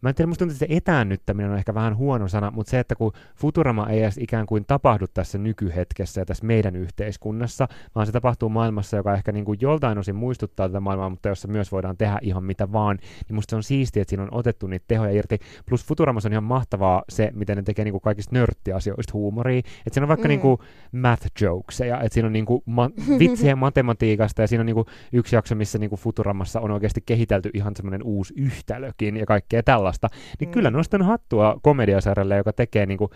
Mä 0.01 0.09
en 0.09 0.15
tiedä, 0.15 0.27
musta 0.27 0.39
tuntuu, 0.39 0.55
että 0.55 0.67
se 0.67 0.77
etäännyttäminen 0.77 1.51
on 1.51 1.59
ehkä 1.59 1.75
vähän 1.75 1.97
huono 1.97 2.29
sana, 2.29 2.51
mutta 2.51 2.71
se, 2.71 2.79
että 2.79 2.95
kun 2.95 3.13
Futurama 3.37 3.89
ei 3.89 4.03
edes 4.03 4.19
ikään 4.19 4.47
kuin 4.47 4.65
tapahdu 4.67 5.07
tässä 5.15 5.39
nykyhetkessä 5.39 6.21
ja 6.21 6.25
tässä 6.25 6.47
meidän 6.47 6.77
yhteiskunnassa, 6.77 7.69
vaan 7.95 8.07
se 8.07 8.13
tapahtuu 8.13 8.49
maailmassa, 8.49 8.97
joka 8.97 9.15
ehkä 9.15 9.33
niin 9.33 9.45
kuin 9.45 9.59
joltain 9.61 9.99
osin 9.99 10.17
muistuttaa 10.17 10.69
tätä 10.69 10.81
maailmaa, 10.81 11.11
mutta 11.11 11.29
jossa 11.29 11.49
myös 11.49 11.73
voidaan 11.73 11.97
tehdä 11.97 12.19
ihan 12.23 12.45
mitä 12.45 12.73
vaan, 12.73 12.99
niin 13.29 13.35
musta 13.35 13.51
se 13.51 13.57
on 13.57 13.63
siistiä, 13.63 14.03
että 14.03 14.11
siinä 14.11 14.23
on 14.23 14.29
otettu 14.33 14.67
niitä 14.67 14.85
tehoja 14.89 15.13
irti. 15.13 15.39
Plus 15.69 15.85
Futuramassa 15.85 16.29
on 16.29 16.33
ihan 16.33 16.45
mahtavaa 16.45 17.03
se, 17.09 17.31
miten 17.35 17.57
ne 17.57 17.63
tekee 17.63 17.85
niin 17.85 17.93
kuin 17.93 18.03
kaikista 18.03 18.37
nörttiasioista 18.37 19.13
huumoria. 19.13 19.59
Että 19.59 19.91
siinä 19.93 20.05
on 20.05 20.09
vaikka 20.09 20.27
Mm. 20.27 20.29
mm. 20.29 20.29
niin 20.29 20.41
kuin 20.41 20.59
math 20.93 21.27
jokeseja, 21.41 22.01
että 22.01 22.15
siinä 22.15 22.27
on 22.27 22.33
niin 22.33 22.47
kuin 22.47 22.63
ma- 22.67 22.91
vitsiä 23.19 23.57
matematiikasta 23.57 24.43
ja 24.43 24.49
siinä 24.49 24.63
on 24.63 24.67
niin 24.67 24.75
kuin 24.75 24.87
yksi 25.13 25.37
jakso, 25.37 25.55
missä 25.55 25.79
niin 25.79 25.91
kuin 25.91 26.01
Futuramassa 26.01 26.61
on 26.61 26.71
oikeasti 26.71 27.03
kehitelty 27.07 27.51
ihan 27.55 27.77
semmoinen 27.77 28.03
uusi 28.03 28.35
yhtälökin 28.37 29.17
ja 29.17 29.27
kaikkea 29.27 29.63
tällaista. 29.87 30.09
Niin 30.41 30.49
Mm. 30.49 30.53
kyllä 30.53 30.71
nostan 30.71 31.03
hattua 31.03 31.59
komediasarjalle, 31.63 32.37
joka 32.37 32.53
tekee 32.53 32.87
niin 32.87 32.99
kuin 32.99 33.11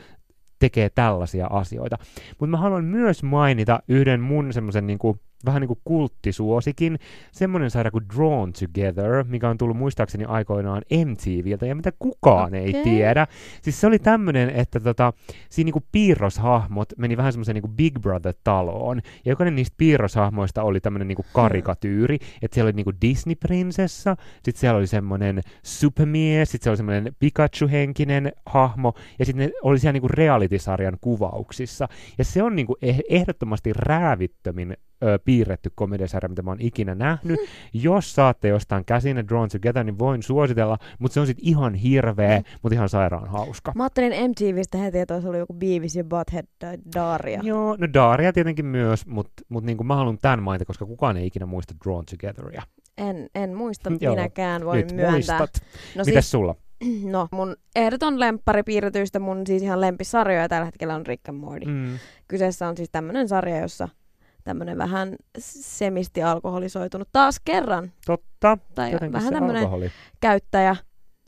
tekee 0.58 0.90
tällaisia 0.90 1.46
asioita. 1.46 1.98
Mutta 2.30 2.50
mä 2.50 2.56
haluan 2.56 2.84
myös 2.84 3.22
mainita 3.22 3.80
yhden 3.88 4.20
mun 4.20 4.52
semmoisen 4.52 4.86
niinku, 4.86 5.16
vähän 5.44 5.60
niin 5.60 5.68
kuin 5.68 5.80
kulttisuosikin, 5.84 6.98
semmoinen 7.32 7.70
sarja 7.70 7.90
kuin 7.90 8.04
Drawn 8.16 8.52
Together, 8.52 9.24
mikä 9.24 9.48
on 9.48 9.58
tullut 9.58 9.76
muistaakseni 9.76 10.24
aikoinaan 10.24 10.82
MTVltä, 11.06 11.66
ja 11.66 11.74
mitä 11.74 11.92
kukaan 11.98 12.54
ei 12.54 12.68
Okei. 12.68 12.82
tiedä. 12.82 13.26
Siis 13.62 13.80
se 13.80 13.86
oli 13.86 13.98
tämmöinen, 13.98 14.50
että 14.50 14.80
tota, 14.80 15.12
siinä 15.50 15.66
niinku 15.66 15.82
piirroshahmot 15.92 16.92
meni 16.98 17.16
vähän 17.16 17.32
semmoiseen 17.32 17.54
niinku 17.54 17.68
Big 17.68 17.98
Brother-taloon, 17.98 19.00
ja 19.24 19.32
jokainen 19.32 19.54
niistä 19.54 19.74
piirroshahmoista 19.78 20.62
oli 20.62 20.80
tämmöinen 20.80 21.08
niinku 21.08 21.24
karikatyyri, 21.32 22.18
että 22.42 22.54
siellä 22.54 22.68
oli 22.68 22.76
niinku 22.76 22.92
Disney-prinsessa, 23.02 24.16
sitten 24.42 24.60
siellä 24.60 24.78
oli 24.78 24.86
semmoinen 24.86 25.40
supermies, 25.62 26.50
sitten 26.50 26.64
siellä 26.64 26.72
oli 26.72 26.76
semmoinen 26.76 27.16
Pikachu-henkinen 27.18 28.32
hahmo, 28.46 28.94
ja 29.18 29.24
sitten 29.24 29.46
ne 29.46 29.52
oli 29.62 29.78
siellä 29.78 29.92
niinku 29.92 30.08
reality-sarjan 30.08 30.96
kuvauksissa. 31.00 31.88
Ja 32.18 32.24
se 32.24 32.42
on 32.42 32.56
niinku 32.56 32.76
eh- 32.86 33.02
ehdottomasti 33.08 33.72
räävittömin 33.72 34.76
ö, 35.02 35.18
piirretty 35.24 35.70
komediasarja, 35.74 36.28
mitä 36.28 36.42
mä 36.42 36.50
oon 36.50 36.60
ikinä 36.60 36.94
nähnyt. 36.94 37.40
Jos 37.72 38.14
saatte 38.14 38.48
jostain 38.48 38.84
käsin 38.84 39.28
Drawn 39.28 39.48
Together, 39.48 39.84
niin 39.84 39.98
voin 39.98 40.22
suositella, 40.22 40.78
mutta 40.98 41.14
se 41.14 41.20
on 41.20 41.26
sitten 41.26 41.48
ihan 41.48 41.74
hirveä, 41.74 42.42
mutta 42.62 42.74
ihan 42.74 42.88
sairaan 42.88 43.28
hauska. 43.28 43.72
Mä 43.74 43.82
ajattelin 43.82 44.30
MTVstä 44.30 44.78
heti, 44.78 44.98
että 44.98 45.20
se 45.20 45.28
oli 45.28 45.38
joku 45.38 45.54
Beavis 45.54 45.96
ja 45.96 46.04
Butthead 46.04 46.46
tai 46.58 46.78
Daria. 46.94 47.40
Joo, 47.42 47.76
no 47.76 47.88
Daria 47.94 48.32
tietenkin 48.32 48.66
myös, 48.66 49.06
mutta 49.06 49.32
mut 49.48 49.64
niinku 49.64 49.84
mä 49.84 49.96
haluan 49.96 50.18
tämän 50.22 50.42
mainita, 50.42 50.64
koska 50.64 50.86
kukaan 50.86 51.16
ei 51.16 51.26
ikinä 51.26 51.46
muista 51.46 51.74
Drawn 51.84 52.04
Togetheria. 52.10 52.62
En, 52.98 53.28
en 53.34 53.54
muista 53.54 53.90
Joo, 54.00 54.14
minäkään, 54.14 54.64
voin 54.64 54.76
Nyt 54.80 54.92
myöntää. 54.92 55.12
muistat. 55.12 55.50
No 55.96 56.04
Mitäs 56.06 56.30
sulla? 56.30 56.54
siis, 56.84 57.04
no, 57.14 57.28
mun 57.32 57.56
ehdoton 57.76 58.20
lemppari 58.20 58.62
piirretyistä, 58.62 59.18
mun 59.18 59.46
siis 59.46 59.62
ihan 59.62 59.80
lempisarjoja 59.80 60.48
tällä 60.48 60.64
hetkellä 60.64 60.94
on 60.94 61.06
Rick 61.06 61.28
and 61.28 61.38
Morty. 61.38 61.66
Mm. 61.66 61.98
Kyseessä 62.28 62.68
on 62.68 62.76
siis 62.76 62.88
tämmönen 62.92 63.28
sarja, 63.28 63.60
jossa 63.60 63.88
tämmönen 64.44 64.78
vähän 64.78 65.16
semisti 65.38 66.22
alkoholisoitunut 66.22 67.08
taas 67.12 67.40
kerran, 67.44 67.92
Totta. 68.06 68.58
tai 68.74 68.92
Jotenkin 68.92 69.12
vähän 69.12 69.28
se 69.28 69.34
tämmönen 69.34 69.62
alkoholi. 69.62 69.90
käyttäjä, 70.20 70.76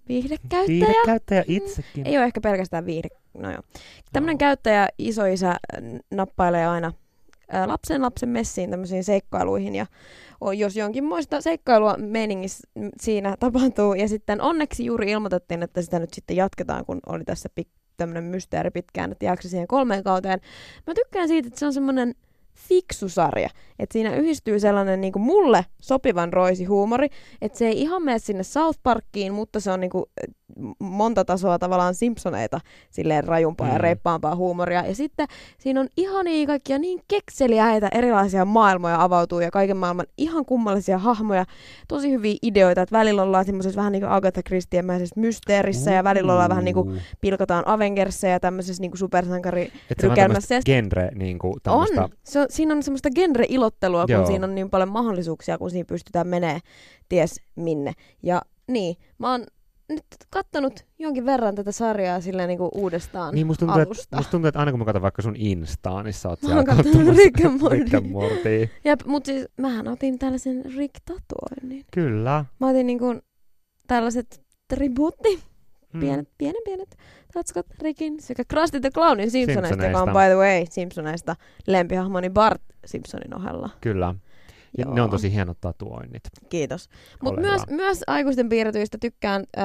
viihdekäyttäjä. 0.09 0.67
Viihdekäyttäjä 0.69 1.45
itsekin. 1.49 2.07
Ei 2.07 2.17
ole 2.19 2.25
ehkä 2.25 2.41
pelkästään 2.41 2.87
viihde. 2.87 3.09
No 3.35 3.51
joo. 3.51 3.63
Tämmöinen 4.13 4.35
Joo. 4.35 4.39
käyttäjä, 4.39 4.89
isoisä, 4.99 5.57
nappailee 6.11 6.67
aina 6.67 6.93
lapsen 7.67 8.03
lapsen 8.03 8.29
messiin 8.29 8.71
tämmöisiin 8.71 9.05
seikkailuihin 9.05 9.75
ja 9.75 9.87
jos 10.57 10.77
jonkinmoista 10.77 11.41
seikkailua 11.41 11.97
meiningissä 11.99 12.69
mm, 12.75 12.91
siinä 13.01 13.37
tapahtuu 13.41 13.95
ja 13.95 14.09
sitten 14.09 14.41
onneksi 14.41 14.85
juuri 14.85 15.11
ilmoitettiin, 15.11 15.63
että 15.63 15.83
sitä 15.83 15.99
nyt 15.99 16.15
sitten 16.15 16.37
jatketaan, 16.37 16.85
kun 16.85 17.01
oli 17.07 17.25
tässä 17.25 17.49
pik- 17.61 17.81
tämmöinen 17.97 18.25
mysteeri 18.25 18.71
pitkään, 18.71 19.13
että 19.13 19.25
jääkö 19.25 19.49
siihen 19.49 19.69
kolmeen 19.69 20.05
kauteen. 20.05 20.41
Mä 20.87 20.95
tykkään 20.95 21.29
siitä, 21.29 21.47
että 21.49 21.61
se 21.61 21.67
on 21.67 21.73
semmoinen 21.73 22.15
fiksu 22.55 23.09
sarja. 23.09 23.49
Että 23.79 23.93
siinä 23.93 24.17
yhdistyy 24.17 24.61
sellainen 24.61 25.01
niin 25.01 25.13
mulle 25.17 25.67
sopivan 25.83 26.33
roisi-huumori, 26.33 27.09
että 27.43 27.59
se 27.59 27.69
ei 27.69 27.81
ihan 27.81 28.03
mene 28.03 28.19
sinne 28.19 28.43
South 28.43 28.81
Parkkiin, 28.83 29.33
mutta 29.33 29.61
se 29.61 29.71
on 29.71 29.81
niin 29.81 29.91
monta 30.79 31.25
tasoa 31.25 31.59
tavallaan 31.59 31.95
Simpsoneita 31.95 32.61
silleen 32.91 33.25
rajumpaa 33.25 33.67
mm. 33.67 33.73
ja 33.73 33.79
Mm. 33.79 33.83
reippaampaa 33.83 34.37
huumoria. 34.37 34.87
Ja 34.87 34.95
sitten 34.95 35.27
siinä 35.59 35.81
on 35.81 35.89
ihania 35.97 36.47
kaikkia 36.47 36.79
niin 36.79 37.01
kekseliäitä 37.09 37.89
erilaisia 37.93 38.45
maailmoja 38.45 39.03
avautuu 39.03 39.41
ja 39.41 39.51
kaiken 39.51 39.77
maailman 39.77 40.07
ihan 40.19 40.45
kummallisia 40.45 40.99
hahmoja. 40.99 41.45
Tosi 41.89 42.11
hyviä 42.11 42.37
ideoita, 42.43 42.83
että 42.83 42.99
välillä 42.99 43.23
ollaan 43.23 43.45
semmoisessa 43.45 43.79
vähän 43.79 43.93
niin 43.93 44.03
kuin 44.03 44.13
Agatha 44.13 44.41
Christie-mäisessä 44.49 45.21
mysteerissä 45.21 45.91
ja 45.91 46.05
välillä 46.05 46.33
ollaan 46.33 46.51
vähän 46.51 46.65
niin 46.65 46.75
kuin 46.75 47.01
pilkataan 47.21 47.69
Avengersia 47.69 48.31
ja 48.31 48.41
tämmöisessä 48.41 48.81
niin 48.81 48.91
kuin 48.91 48.99
supersankari 48.99 49.73
rykelmässä. 50.03 50.61
genre, 50.67 51.11
niin 51.15 51.39
kuin 51.39 51.55
on. 51.69 51.87
Se 52.25 52.41
on. 52.41 52.47
Siinä 52.51 52.75
on 52.75 52.83
semmoista 52.83 53.09
genre-ilottelua, 53.15 54.03
kun 54.07 54.13
Joo. 54.13 54.27
siinä 54.27 54.47
on 54.47 54.55
niin 54.55 54.71
paljon 54.71 54.89
mahdollisuuksia, 54.89 55.59
kun 55.59 55.71
siinä 55.71 55.85
pystytään 55.85 56.27
menee 56.29 56.59
ties 57.09 57.41
minne. 57.57 57.93
Ja 58.23 58.43
niin, 58.69 58.97
mä 59.19 59.31
oon 59.31 59.45
nyt 59.95 60.05
kattonut 60.31 60.85
jonkin 60.99 61.27
verran 61.27 61.55
tätä 61.55 61.73
sarjaa 61.73 62.21
silleen 62.21 62.49
niin 62.49 62.59
kuin 62.59 62.71
uudestaan 62.75 63.35
Niin 63.35 63.47
musta 63.47 63.67
tuntuu, 63.67 63.83
alusta. 63.83 64.17
musta 64.17 64.31
tuntuu, 64.31 64.49
että 64.49 64.61
aina 64.61 64.73
kun 64.73 64.79
mä 64.79 64.85
katson 64.85 65.03
vaikka 65.03 65.23
sun 65.23 65.37
Instaa, 65.37 66.03
niin 66.03 66.15
sä 66.15 66.29
oot 66.29 66.43
Mä 66.43 66.47
siellä 66.49 66.65
katsonut 66.65 67.17
Rick 67.17 67.45
and 67.45 67.61
Morty. 67.61 67.79
Rick. 68.45 68.73
Jep, 68.85 69.01
mut 69.07 69.27
siis 69.27 69.47
mähän 69.57 69.89
otin 69.89 70.19
tällaisen 70.19 70.63
Rick-tatuoinnin. 70.77 71.85
Kyllä. 71.93 72.45
Mä 72.61 72.69
otin 72.69 72.87
niin 72.87 72.99
kuin 72.99 73.23
tällaiset 73.87 74.43
tribuutti, 74.69 75.43
Mm. 75.93 76.01
pienet, 76.01 76.29
pienen 76.39 76.63
pienet 76.65 76.97
tatskot 77.35 77.67
Rickin 77.83 78.21
sekä 78.21 78.45
Krusty 78.45 78.81
the 78.81 78.91
Clownin 78.91 79.31
Simpsoneista, 79.31 79.87
joka 79.87 79.99
on 79.99 80.09
Simpsoneista. 80.09 80.21
by 80.21 80.27
the 80.27 80.37
way 80.37 80.65
Simpsoneista 80.71 81.37
lempihahmoni 81.67 82.31
Bart 82.31 82.63
Simpsonin 82.87 83.35
ohella. 83.37 83.71
Kyllä. 83.81 84.15
Ja 84.79 84.85
Joo. 84.85 84.95
ne 84.95 85.03
on 85.03 85.11
tosi 85.11 85.33
hienot 85.33 85.61
tatuoinnit. 85.61 86.23
Kiitos. 86.49 86.89
Mutta 87.23 87.41
myös, 87.41 87.63
hyvä. 87.67 87.77
myös 87.77 88.03
aikuisten 88.07 88.49
piirretyistä 88.49 88.99
tykkään, 89.01 89.45
äh, 89.59 89.65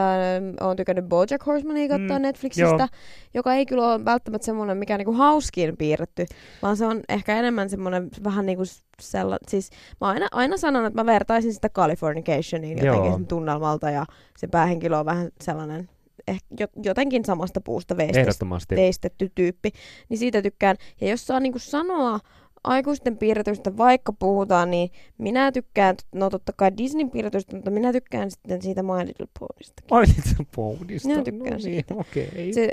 olen 0.62 0.78
tykännyt 0.78 1.06
Bojack 1.06 1.46
Horsemania 1.46 1.88
katsoa 1.88 2.08
Mm, 2.08 2.14
mm, 2.16 2.22
Netflixistä, 2.22 2.66
joo. 2.80 2.88
joka 3.34 3.54
ei 3.54 3.66
kyllä 3.66 3.92
ole 3.94 4.06
välttämättä 4.06 4.46
semmoinen, 4.46 4.78
mikä 4.78 4.98
niinku 4.98 5.12
hauskin 5.14 5.78
piirretty, 5.78 6.26
vaan 6.62 6.78
se 6.78 6.86
on 6.86 7.02
ehkä 7.10 7.36
enemmän 7.40 7.70
semmoinen 7.70 8.10
vähän 8.24 8.46
niinku 8.46 8.64
sella, 9.02 9.38
siis 9.48 9.70
mä 10.02 10.08
aina, 10.08 10.28
aina 10.32 10.58
sanon, 10.58 10.86
että 10.86 11.02
mä 11.02 11.06
vertaisin 11.06 11.54
sitä 11.54 11.70
Californicationiin 11.70 12.86
jotenkin 12.86 13.14
sen 13.14 13.28
tunnelmalta 13.28 13.90
ja 13.90 14.06
se 14.38 14.48
päähenkilö 14.48 14.98
on 14.98 15.06
vähän 15.06 15.30
sellainen 15.42 15.90
ehkä 16.28 16.46
jo- 16.60 16.84
jotenkin 16.84 17.26
samasta 17.26 17.62
puusta 17.62 17.98
veistetty, 17.98 18.46
veistetty 18.76 19.32
tyyppi, 19.36 19.72
niin 20.10 20.18
siitä 20.18 20.42
tykkään. 20.42 20.76
Ja 21.02 21.10
jos 21.10 21.28
saa 21.28 21.40
niinku 21.40 21.60
sanoa 21.60 22.20
aikuisten 22.64 23.18
piirretystä 23.18 23.78
vaikka 23.78 24.14
puhutaan, 24.14 24.72
niin 24.72 24.90
minä 25.18 25.52
tykkään, 25.52 25.96
no 26.16 26.30
totta 26.30 26.54
kai 26.54 26.72
Disneyn 26.78 27.10
piirretystä, 27.12 27.56
mutta 27.56 27.72
minä 27.72 27.92
tykkään 27.92 28.32
sitten 28.32 28.62
siitä 28.62 28.84
My 28.84 29.08
Little 29.08 29.28
Ponysta. 29.40 29.84
Ai 29.92 30.06
nyt 30.06 30.48
Ponysta. 30.56 31.10
Minä 31.10 31.24
tykkään 31.24 31.52
no 31.52 31.58
niin, 31.58 31.62
siitä. 31.62 31.94
okei. 31.96 32.54
Se, 32.54 32.72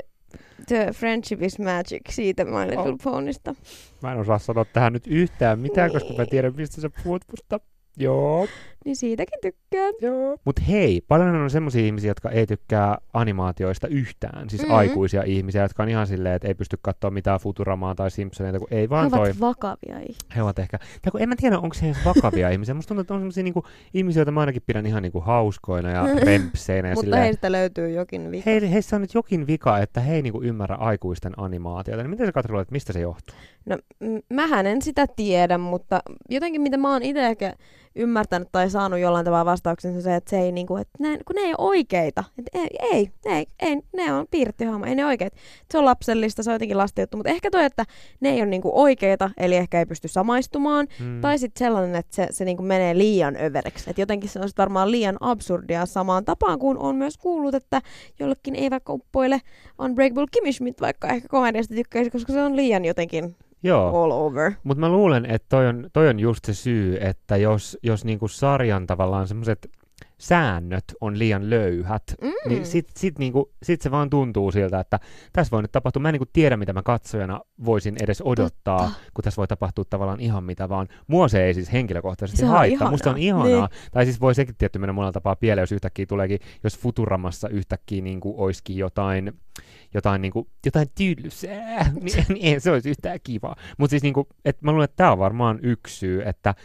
The 0.67 0.91
Friendship 0.93 1.43
is 1.43 1.59
Magic 1.59 2.01
siitä 2.09 2.45
My 2.45 2.51
Little 2.67 2.91
Oh. 2.91 2.97
Ponysta. 3.03 3.55
Mä 4.01 4.11
en 4.11 4.19
osaa 4.19 4.39
sanoa 4.39 4.65
tähän 4.65 4.93
nyt 4.93 5.07
yhtään 5.07 5.59
mitään, 5.59 5.91
koska 5.91 6.13
mä 6.13 6.25
tiedän, 6.25 6.55
mistä 6.55 6.81
sä 6.81 6.89
puhut, 7.03 7.21
mutta 7.31 7.59
joo. 7.97 8.47
Niin 8.85 8.95
siitäkin 8.95 9.39
tykkään. 9.41 9.93
Joo. 10.01 10.37
Mut 10.45 10.55
hei, 10.67 11.01
paljon 11.07 11.35
on 11.35 11.49
semmoisia 11.49 11.85
ihmisiä, 11.85 12.09
jotka 12.09 12.29
ei 12.29 12.45
tykkää 12.47 12.97
animaatioista 13.13 13.87
yhtään. 13.87 14.49
Siis 14.49 14.61
Mhm. 14.63 14.71
aikuisia 14.71 15.23
ihmisiä, 15.23 15.61
jotka 15.61 15.83
on 15.83 15.89
ihan 15.89 16.07
silleen, 16.07 16.35
että 16.35 16.47
ei 16.47 16.53
pysty 16.55 16.77
katsoa 16.81 17.11
mitään 17.11 17.39
Futuramaa 17.39 17.95
tai 17.95 18.11
Simpsoneita, 18.11 18.59
kun 18.59 18.67
ei 18.71 18.81
He 18.81 18.89
vaan 18.89 19.11
toi. 19.11 19.19
ovat 19.19 19.39
vakavia 19.39 19.99
ihmisiä. 19.99 20.29
He 20.35 20.43
ovat 20.43 20.59
ehkä, 20.59 20.77
tai 20.77 21.11
kun 21.11 21.21
en 21.21 21.29
mä 21.29 21.35
tiedä, 21.35 21.59
onko 21.59 21.75
he 21.81 21.87
edes 21.87 22.05
vakavia 22.05 22.49
ihmisiä. 22.55 22.73
Musta 22.75 22.87
tuntuu, 22.87 23.01
että 23.01 23.13
on 23.13 23.19
sellaisia 23.19 23.43
niinku, 23.43 23.63
ihmisiä, 23.93 24.19
joita 24.19 24.31
mä 24.31 24.39
ainakin 24.39 24.61
pidän 24.67 24.85
ihan 24.85 25.03
niinku 25.03 25.19
hauskoina 25.21 25.89
ja 25.91 26.03
rempseinä. 26.25 26.89
Ja 26.89 26.95
Mutta 26.95 27.05
silleen, 27.05 27.23
heistä 27.23 27.51
löytyy 27.51 27.89
jokin 27.89 28.31
vika. 28.31 28.49
he, 28.49 28.71
heissä 28.71 28.95
on 28.95 29.01
nyt 29.01 29.13
jokin 29.13 29.47
vika, 29.47 29.79
että 29.79 30.01
he 30.01 30.15
ei 30.15 30.21
niinku 30.21 30.41
ymmärrä 30.41 30.75
aikuisten 30.75 31.33
animaatiota. 31.37 32.03
Niin 32.03 32.09
miten 32.09 32.25
sä 32.25 32.31
Katri 32.31 32.51
luulet, 32.51 32.65
että 32.65 32.73
mistä 32.73 32.93
se 32.93 32.99
johtuu? 32.99 33.35
No, 33.65 33.77
m- 33.99 34.33
mähän 34.35 34.65
en 34.65 34.81
sitä 34.81 35.05
tiedä, 35.15 35.57
mutta 35.57 35.99
jotenkin 36.29 36.61
mitä 36.61 36.77
mä 36.77 36.91
oon 36.93 37.03
itse 37.03 37.25
ehkä 37.27 37.53
ymmärtänyt 37.95 38.47
tai 38.51 38.69
saanut 38.69 38.99
jollain 38.99 39.25
tavalla 39.25 39.45
vastauksen 39.45 39.95
on 39.95 40.01
se, 40.01 40.15
että 40.15 40.29
se 40.29 40.39
ei 40.39 40.51
niinku, 40.51 40.77
että 40.77 40.97
ne, 40.99 41.19
kun 41.25 41.35
ne 41.35 41.41
ei 41.41 41.53
ole 41.57 41.67
oikeita. 41.69 42.23
Et 42.39 42.45
ei, 42.53 42.67
ei, 42.91 43.11
ei, 43.25 43.45
ei, 43.59 43.77
ne 43.95 44.13
on 44.13 44.25
piirtihahmo, 44.31 44.85
ei 44.85 44.95
ne 44.95 45.05
oikeita. 45.05 45.37
Se 45.71 45.77
on 45.77 45.85
lapsellista, 45.85 46.43
se 46.43 46.49
on 46.49 46.55
jotenkin 46.55 46.77
lasten 46.77 47.03
juttu, 47.03 47.17
mutta 47.17 47.29
ehkä 47.29 47.51
toi, 47.51 47.65
että 47.65 47.85
ne 48.19 48.29
ei 48.29 48.41
ole 48.41 48.45
niinku 48.45 48.71
oikeita, 48.73 49.29
eli 49.37 49.55
ehkä 49.55 49.79
ei 49.79 49.85
pysty 49.85 50.07
samaistumaan. 50.07 50.87
Mm. 50.99 51.21
Tai 51.21 51.39
sitten 51.39 51.65
sellainen, 51.65 51.95
että 51.95 52.15
se, 52.15 52.27
se 52.31 52.45
niinku 52.45 52.63
menee 52.63 52.97
liian 52.97 53.35
övereksi. 53.35 53.89
Että 53.89 54.01
jotenkin 54.01 54.29
se 54.29 54.39
on 54.39 54.49
varmaan 54.57 54.91
liian 54.91 55.17
absurdia 55.19 55.85
samaan 55.85 56.25
tapaan, 56.25 56.59
kun 56.59 56.77
on 56.77 56.95
myös 56.95 57.17
kuullut, 57.17 57.55
että 57.55 57.81
jollekin 58.19 58.55
ei 58.55 58.71
vaikka 58.71 58.93
uppoile 58.93 59.41
Unbreakable 59.79 60.25
Kimmy 60.31 60.51
Schmidt 60.51 60.81
vaikka 60.81 61.07
ehkä 61.07 61.27
komediasta 61.27 61.75
tykkäisi, 61.75 62.11
koska 62.11 62.33
se 62.33 62.41
on 62.41 62.55
liian 62.55 62.85
jotenkin 62.85 63.35
Joo. 63.65 64.03
all 64.03 64.11
over. 64.11 64.51
Mutta 64.63 64.79
mä 64.79 64.89
luulen, 64.89 65.25
että 65.25 65.45
toi 65.49 65.67
on, 65.67 65.89
toi 65.93 66.09
on 66.09 66.19
just 66.19 66.45
se 66.45 66.53
syy, 66.53 66.97
että 67.01 67.37
jos, 67.37 67.77
jos 67.83 68.05
niinku 68.05 68.27
sarjan 68.27 68.87
tavallaan 68.87 69.27
semmoiset 69.27 69.69
säännöt 70.17 70.83
on 71.01 71.19
liian 71.19 71.49
löyhät, 71.49 72.03
Mm. 72.21 72.31
niin 72.49 72.65
sit, 72.65 72.87
sit, 72.97 73.19
niinku, 73.19 73.51
sit 73.63 73.81
se 73.81 73.91
vaan 73.91 74.09
tuntuu 74.09 74.51
siltä, 74.51 74.79
että 74.79 74.99
tässä 75.33 75.51
voi 75.51 75.61
nyt 75.61 75.71
tapahtua. 75.71 76.01
Mä 76.01 76.09
en 76.09 76.13
niinku 76.13 76.29
tiedä, 76.33 76.57
mitä 76.57 76.73
mä 76.73 76.81
katsojana 76.83 77.41
voisin 77.65 77.95
edes 78.03 78.21
odottaa, 78.21 78.79
Totta. 78.79 78.95
kun 79.13 79.23
tässä 79.23 79.37
voi 79.39 79.47
tapahtua 79.47 79.85
tavallaan 79.89 80.19
ihan 80.19 80.43
mitä 80.43 80.69
vaan. 80.69 80.87
Mua 81.07 81.27
se 81.27 81.43
ei 81.45 81.53
siis 81.53 81.73
henkilökohtaisesti 81.73 82.39
Se 82.39 82.45
haittaa. 82.45 82.75
ihanaa. 82.75 82.91
Musta 82.91 83.09
on 83.09 83.17
ihanaa. 83.17 83.45
Niin. 83.47 83.91
Tai 83.91 84.05
siis 84.05 84.21
voi 84.21 84.35
sekin 84.35 84.55
tietty 84.57 84.79
mennä 84.79 84.93
monella 84.93 85.11
tapaa 85.11 85.35
pieleen, 85.35 85.63
jos 85.63 85.71
yhtäkkiä 85.71 86.05
tuleekin, 86.05 86.39
jos 86.63 86.79
Futuramassa 86.79 87.49
yhtäkkiä 87.49 88.01
niinku 88.01 88.33
oiskin 88.37 88.77
jotain 88.77 89.33
jotain, 89.93 90.21
niinku, 90.21 90.47
jotain 90.65 90.87
tylsää, 90.95 91.91
niin, 92.01 92.25
niin 92.29 92.53
ei 92.53 92.59
se 92.59 92.71
olisi 92.71 92.89
yhtään 92.89 93.19
kiva. 93.23 93.55
Mutta 93.77 93.89
siis 93.89 94.03
niinku, 94.03 94.27
et 94.45 94.61
mä 94.61 94.71
luulen, 94.71 94.85
että 94.85 94.95
tämä 94.95 95.11
on 95.11 95.19
varmaan 95.19 95.59
yksi 95.63 95.95
syy, 95.97 96.21
että 96.25 96.55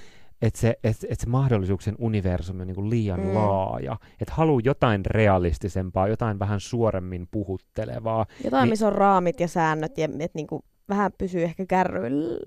et 0.42 0.54
se, 0.56 0.76
et, 0.84 0.96
et 1.08 1.20
se 1.20 1.28
mahdollisuuksien 1.28 1.96
universumi 1.98 2.60
on 2.60 2.66
niinku 2.66 2.90
liian 2.90 3.20
Mm. 3.20 3.34
laaja. 3.34 3.96
Että 4.20 4.34
haluaa 4.34 4.60
jotain 4.64 5.06
realistisempaa, 5.06 6.08
jotain 6.08 6.38
vähän 6.38 6.60
suoremmin 6.60 7.28
puhuttelevaa. 7.30 8.26
Jotain, 8.44 8.62
Niin- 8.62 8.72
missä 8.72 8.86
on 8.86 8.92
raamit 8.92 9.40
ja 9.40 9.48
säännöt 9.48 9.98
ja 9.98 10.04
että 10.04 10.30
niinku 10.34 10.64
vähän 10.88 11.12
pysyy 11.18 11.42
ehkä 11.42 11.66
kärryillä. 11.66 12.38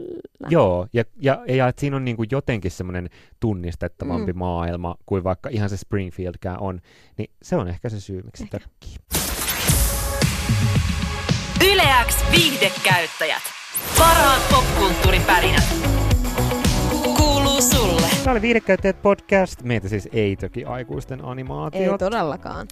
Joo, 0.49 0.87
ja, 0.93 1.03
ja, 1.21 1.43
ja 1.47 1.67
että 1.67 1.79
siinä 1.79 1.95
on 1.95 2.05
niinku 2.05 2.23
jotenkin 2.31 2.71
semmoinen 2.71 3.09
tunnistettavampi 3.39 4.33
Mm. 4.33 4.37
mm. 4.37 4.39
maailma 4.39 4.95
kuin 5.05 5.23
vaikka 5.23 5.49
ihan 5.49 5.69
se 5.69 5.77
Springfieldkään 5.77 6.59
on. 6.59 6.79
Niin 7.17 7.29
se 7.43 7.55
on 7.55 7.67
ehkä 7.67 7.89
se 7.89 7.99
syy, 7.99 8.21
miksi 8.23 8.43
Ehkä. 8.43 8.59
se 8.59 8.63
tökkii. 8.63 8.95
Yleäks 11.73 12.17
viihdekäyttäjät. 12.31 13.41
Parhaat 13.99 14.41
popkulttuuripärinät. 14.51 15.92
Sulle. 17.71 18.07
Tämä 18.23 18.31
oli 18.31 18.41
Viidekäyttäjät 18.41 19.01
podcast. 19.01 19.61
Meitä 19.61 19.89
siis 19.89 20.09
ei 20.13 20.35
toki 20.35 20.65
aikuisten 20.65 21.19
Ei 21.19 21.25
animaatiot, 21.25 21.99
todellakaan. 21.99 22.67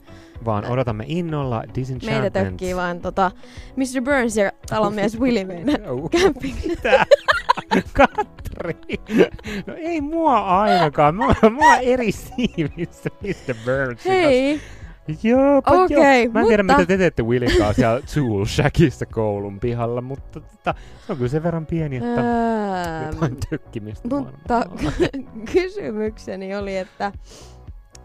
vaan 0.45 0.65
odotamme 0.65 1.03
innolla 1.07 1.63
Disenchantment. 1.75 2.21
Meitä 2.21 2.43
tökkii 2.43 2.75
vain 2.75 3.01
tota, 3.01 3.31
Mr. 3.75 4.01
Burns 4.03 4.37
ja 4.37 4.51
talonmies 4.69 5.19
Willy 5.21 5.45
meidän 5.45 5.81
camping. 6.09 6.55
Mitä? 6.67 7.05
Katri. 7.93 8.75
No 9.67 9.73
ei 9.77 10.01
mua 10.01 10.39
ainakaan. 10.39 11.15
Mä 11.15 11.25
oon 11.25 11.57
eri 11.81 12.11
siivissä 12.11 13.09
Mr. 13.21 13.55
Burns. 13.65 14.05
Hei! 14.05 14.61
Joo, 15.23 15.57
Okei, 15.57 16.23
joo. 16.23 16.31
Mä 16.33 16.39
en 16.41 16.47
tiedä, 16.47 16.63
mutta- 16.63 16.77
mitä 16.77 16.87
te 16.87 16.97
teette 16.97 17.23
Willin 17.23 17.49
kanssa 17.57 17.73
siellä 17.73 18.01
Tool 18.15 18.45
Shackissa 18.45 19.05
koulun 19.05 19.59
pihalla, 19.59 20.01
mutta 20.01 20.39
tota, 20.39 20.73
se 21.05 21.11
on 21.11 21.17
kyllä 21.17 21.29
sen 21.29 21.43
verran 21.43 21.65
pieni, 21.65 21.97
että 21.97 22.21
Ähm, 22.21 23.13
jotain 23.13 23.37
tökkimistä 23.49 24.07
mutta 24.07 24.63
kysymykseni 25.53 26.55
oli, 26.55 26.77
että 26.77 27.11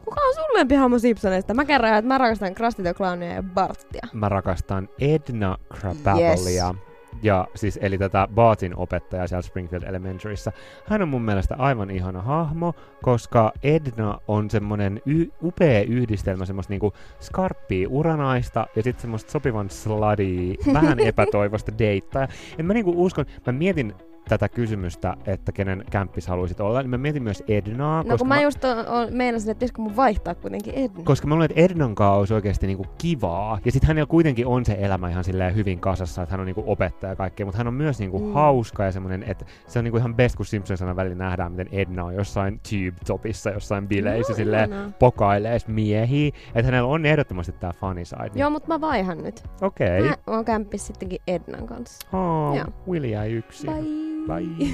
kuka 0.05 0.21
on 0.21 0.35
sun 0.35 0.45
lempihahmo 0.59 0.99
Simpsoneista? 0.99 1.55
Mä 1.55 1.65
kerron, 1.65 1.95
että 1.95 2.09
mä 2.09 2.19
rakastan 2.19 2.55
Krusty 2.55 2.83
the 2.83 2.95
Clownia 2.95 3.33
ja 3.33 3.43
Bartia. 3.43 4.09
Mä 4.13 4.29
rakastan 4.29 4.89
Edna 5.01 5.57
Krabappelea. 5.81 6.75
Yes. 6.75 6.96
Ja 7.23 7.49
siis, 7.55 7.79
eli 7.83 7.99
tätä 7.99 8.29
Bartin 8.35 8.77
opettajaa 8.77 9.27
siellä 9.27 9.43
Springfield 9.43 9.83
Elementaryssa. 9.83 10.53
Hän 10.87 11.03
on 11.03 11.09
mun 11.09 11.23
mielestä 11.23 11.55
aivan 11.59 11.91
ihana 11.91 12.23
hahmo, 12.23 12.75
koska 13.03 13.53
Edna 13.63 14.19
on 14.29 14.51
semmonen 14.51 15.03
y- 15.07 15.29
upea 15.43 15.83
yhdistelmä 15.83 16.45
semmoista 16.45 16.73
niinku 16.73 16.93
skarppia 17.21 17.89
uranaista 17.89 18.67
ja 18.77 18.83
sitten 18.83 19.01
semmoista 19.01 19.31
sopivan 19.33 19.71
sladia, 19.71 20.55
vähän 20.73 21.01
epätoivosta 21.09 21.73
deittaa. 21.79 22.29
En 22.59 22.67
mä 22.67 22.73
niinku 22.73 23.05
uskon, 23.05 23.27
mä 23.47 23.53
mietin 23.53 23.95
tätä 24.29 24.49
kysymystä, 24.49 25.17
että 25.27 25.53
kenen 25.53 25.85
kämppis 25.91 26.27
haluaisit 26.29 26.61
olla, 26.61 26.83
niin 26.83 26.91
mä 26.91 26.99
mietin 26.99 27.23
myös 27.23 27.43
Ednaa, 27.49 27.99
No 27.99 28.05
koska 28.05 28.19
kun 28.19 28.29
mä 28.29 28.41
just 28.41 28.65
on, 28.65 28.87
on, 28.87 29.09
meinasin, 29.11 29.51
että 29.51 29.59
pitäisikö 29.59 29.83
mun 29.83 29.97
vaihtaa 29.97 30.35
kuitenkin 30.35 30.75
Edna. 30.75 31.03
koska 31.05 31.27
mä 31.27 31.35
luulen, 31.35 31.51
että 31.51 31.61
Ednan 31.61 31.95
kanssa 31.95 32.13
olisi 32.13 32.35
oikeasti 32.35 32.67
niinku 32.67 32.87
kivaa. 32.99 33.59
Ja 33.65 33.73
sitten 33.73 33.89
hänellä 33.89 34.07
kuitenkin 34.07 34.47
on 34.47 34.65
se 34.65 34.77
elämä 34.81 35.09
ihan 35.09 35.25
silleen 35.25 35.55
hyvin 35.55 35.79
kasassa, 35.81 36.23
että 36.23 36.33
hän 36.33 36.41
on 36.41 36.47
niinku 36.47 36.65
opettaja 36.67 37.13
ja 37.13 37.17
kaikkea, 37.17 37.47
mutta 37.47 37.59
hän 37.59 37.67
on 37.69 37.75
myös 37.75 37.99
niinku 37.99 38.19
Mm. 38.19 38.33
hauska 38.33 38.85
ja 38.85 38.93
semmoinen, 38.93 39.23
että 39.23 39.45
se 39.67 39.79
on 39.79 39.85
niinku 39.85 39.99
ihan 39.99 40.15
best, 40.15 40.37
kun 40.37 40.47
Simpsons 40.47 40.83
aina 40.83 40.97
välillä 40.97 41.17
nähdään, 41.17 41.53
miten 41.53 41.69
Edna 41.73 42.05
on 42.05 42.15
jossain 42.15 42.61
tube-topissa, 42.71 43.51
jossain 43.51 43.89
bileissä 43.89 44.33
No, 44.33 44.37
silleen 44.37 44.71
ihanaa. 44.73 44.91
pokailee 44.99 45.59
miehiä. 45.67 46.29
Että 46.55 46.63
hänellä 46.67 46.89
on 46.89 47.07
ehdottomasti 47.07 47.53
tämä 47.53 47.73
funny 47.73 48.05
side. 48.05 48.23
Niin, 48.23 48.39
Joo, 48.39 48.51
mutta 48.51 48.69
mä 48.69 48.81
vaihan 48.81 49.23
nyt. 49.23 49.43
Okei. 49.61 50.03
Mä 50.03 50.15
oon 50.27 50.45
kämppis 50.45 50.87
sittenkin 50.87 51.19
Ednan 51.27 51.67
kanssa. 51.67 52.09
Oh. 52.17 52.57
Willi 52.89 53.11
jäi 53.11 53.33
yksin. 53.33 53.71
Bye. 53.71 54.16
Bye. 54.27 54.67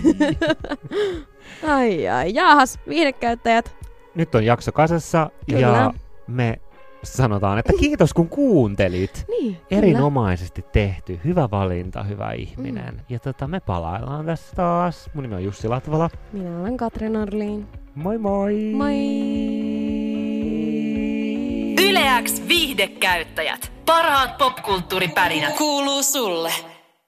ai 1.74 2.08
ai, 2.08 2.34
jaahas, 2.34 2.78
viihdekäyttäjät. 2.88 3.76
Nyt 4.14 4.34
on 4.34 4.44
jakso 4.44 4.72
kasassa 4.72 5.30
Kyllä. 5.50 5.60
ja 5.60 5.94
me 6.26 6.60
sanotaan, 7.02 7.58
että 7.58 7.72
kiitos 7.80 8.14
kun 8.14 8.28
kuuntelit. 8.28 9.24
Niin, 9.28 9.54
kyllä. 9.54 9.66
Erinomaisesti 9.70 10.64
tehty. 10.72 11.20
Hyvä 11.24 11.50
valinta, 11.50 12.02
hyvä 12.02 12.32
ihminen. 12.32 12.94
Mm. 12.94 13.00
Ja 13.08 13.18
tota, 13.18 13.48
me 13.48 13.60
palaillaan 13.60 14.26
tässä 14.26 14.56
taas. 14.56 15.10
Mun 15.14 15.22
nimi 15.22 15.34
on 15.34 15.44
Jussi 15.44 15.68
Latvala. 15.68 16.10
Minä 16.32 16.60
olen 16.60 16.76
Katri 16.76 17.08
Norliin. 17.08 17.66
Moi 17.94 18.18
moi! 18.18 18.72
Moi! 18.74 18.94
Yleäks 21.88 22.42
viihdekäyttäjät. 22.48 23.72
Parhaat 23.86 24.38
popkulttuuripärinät. 24.38 25.56
Kuuluu 25.56 26.02
sulle. 26.02 26.71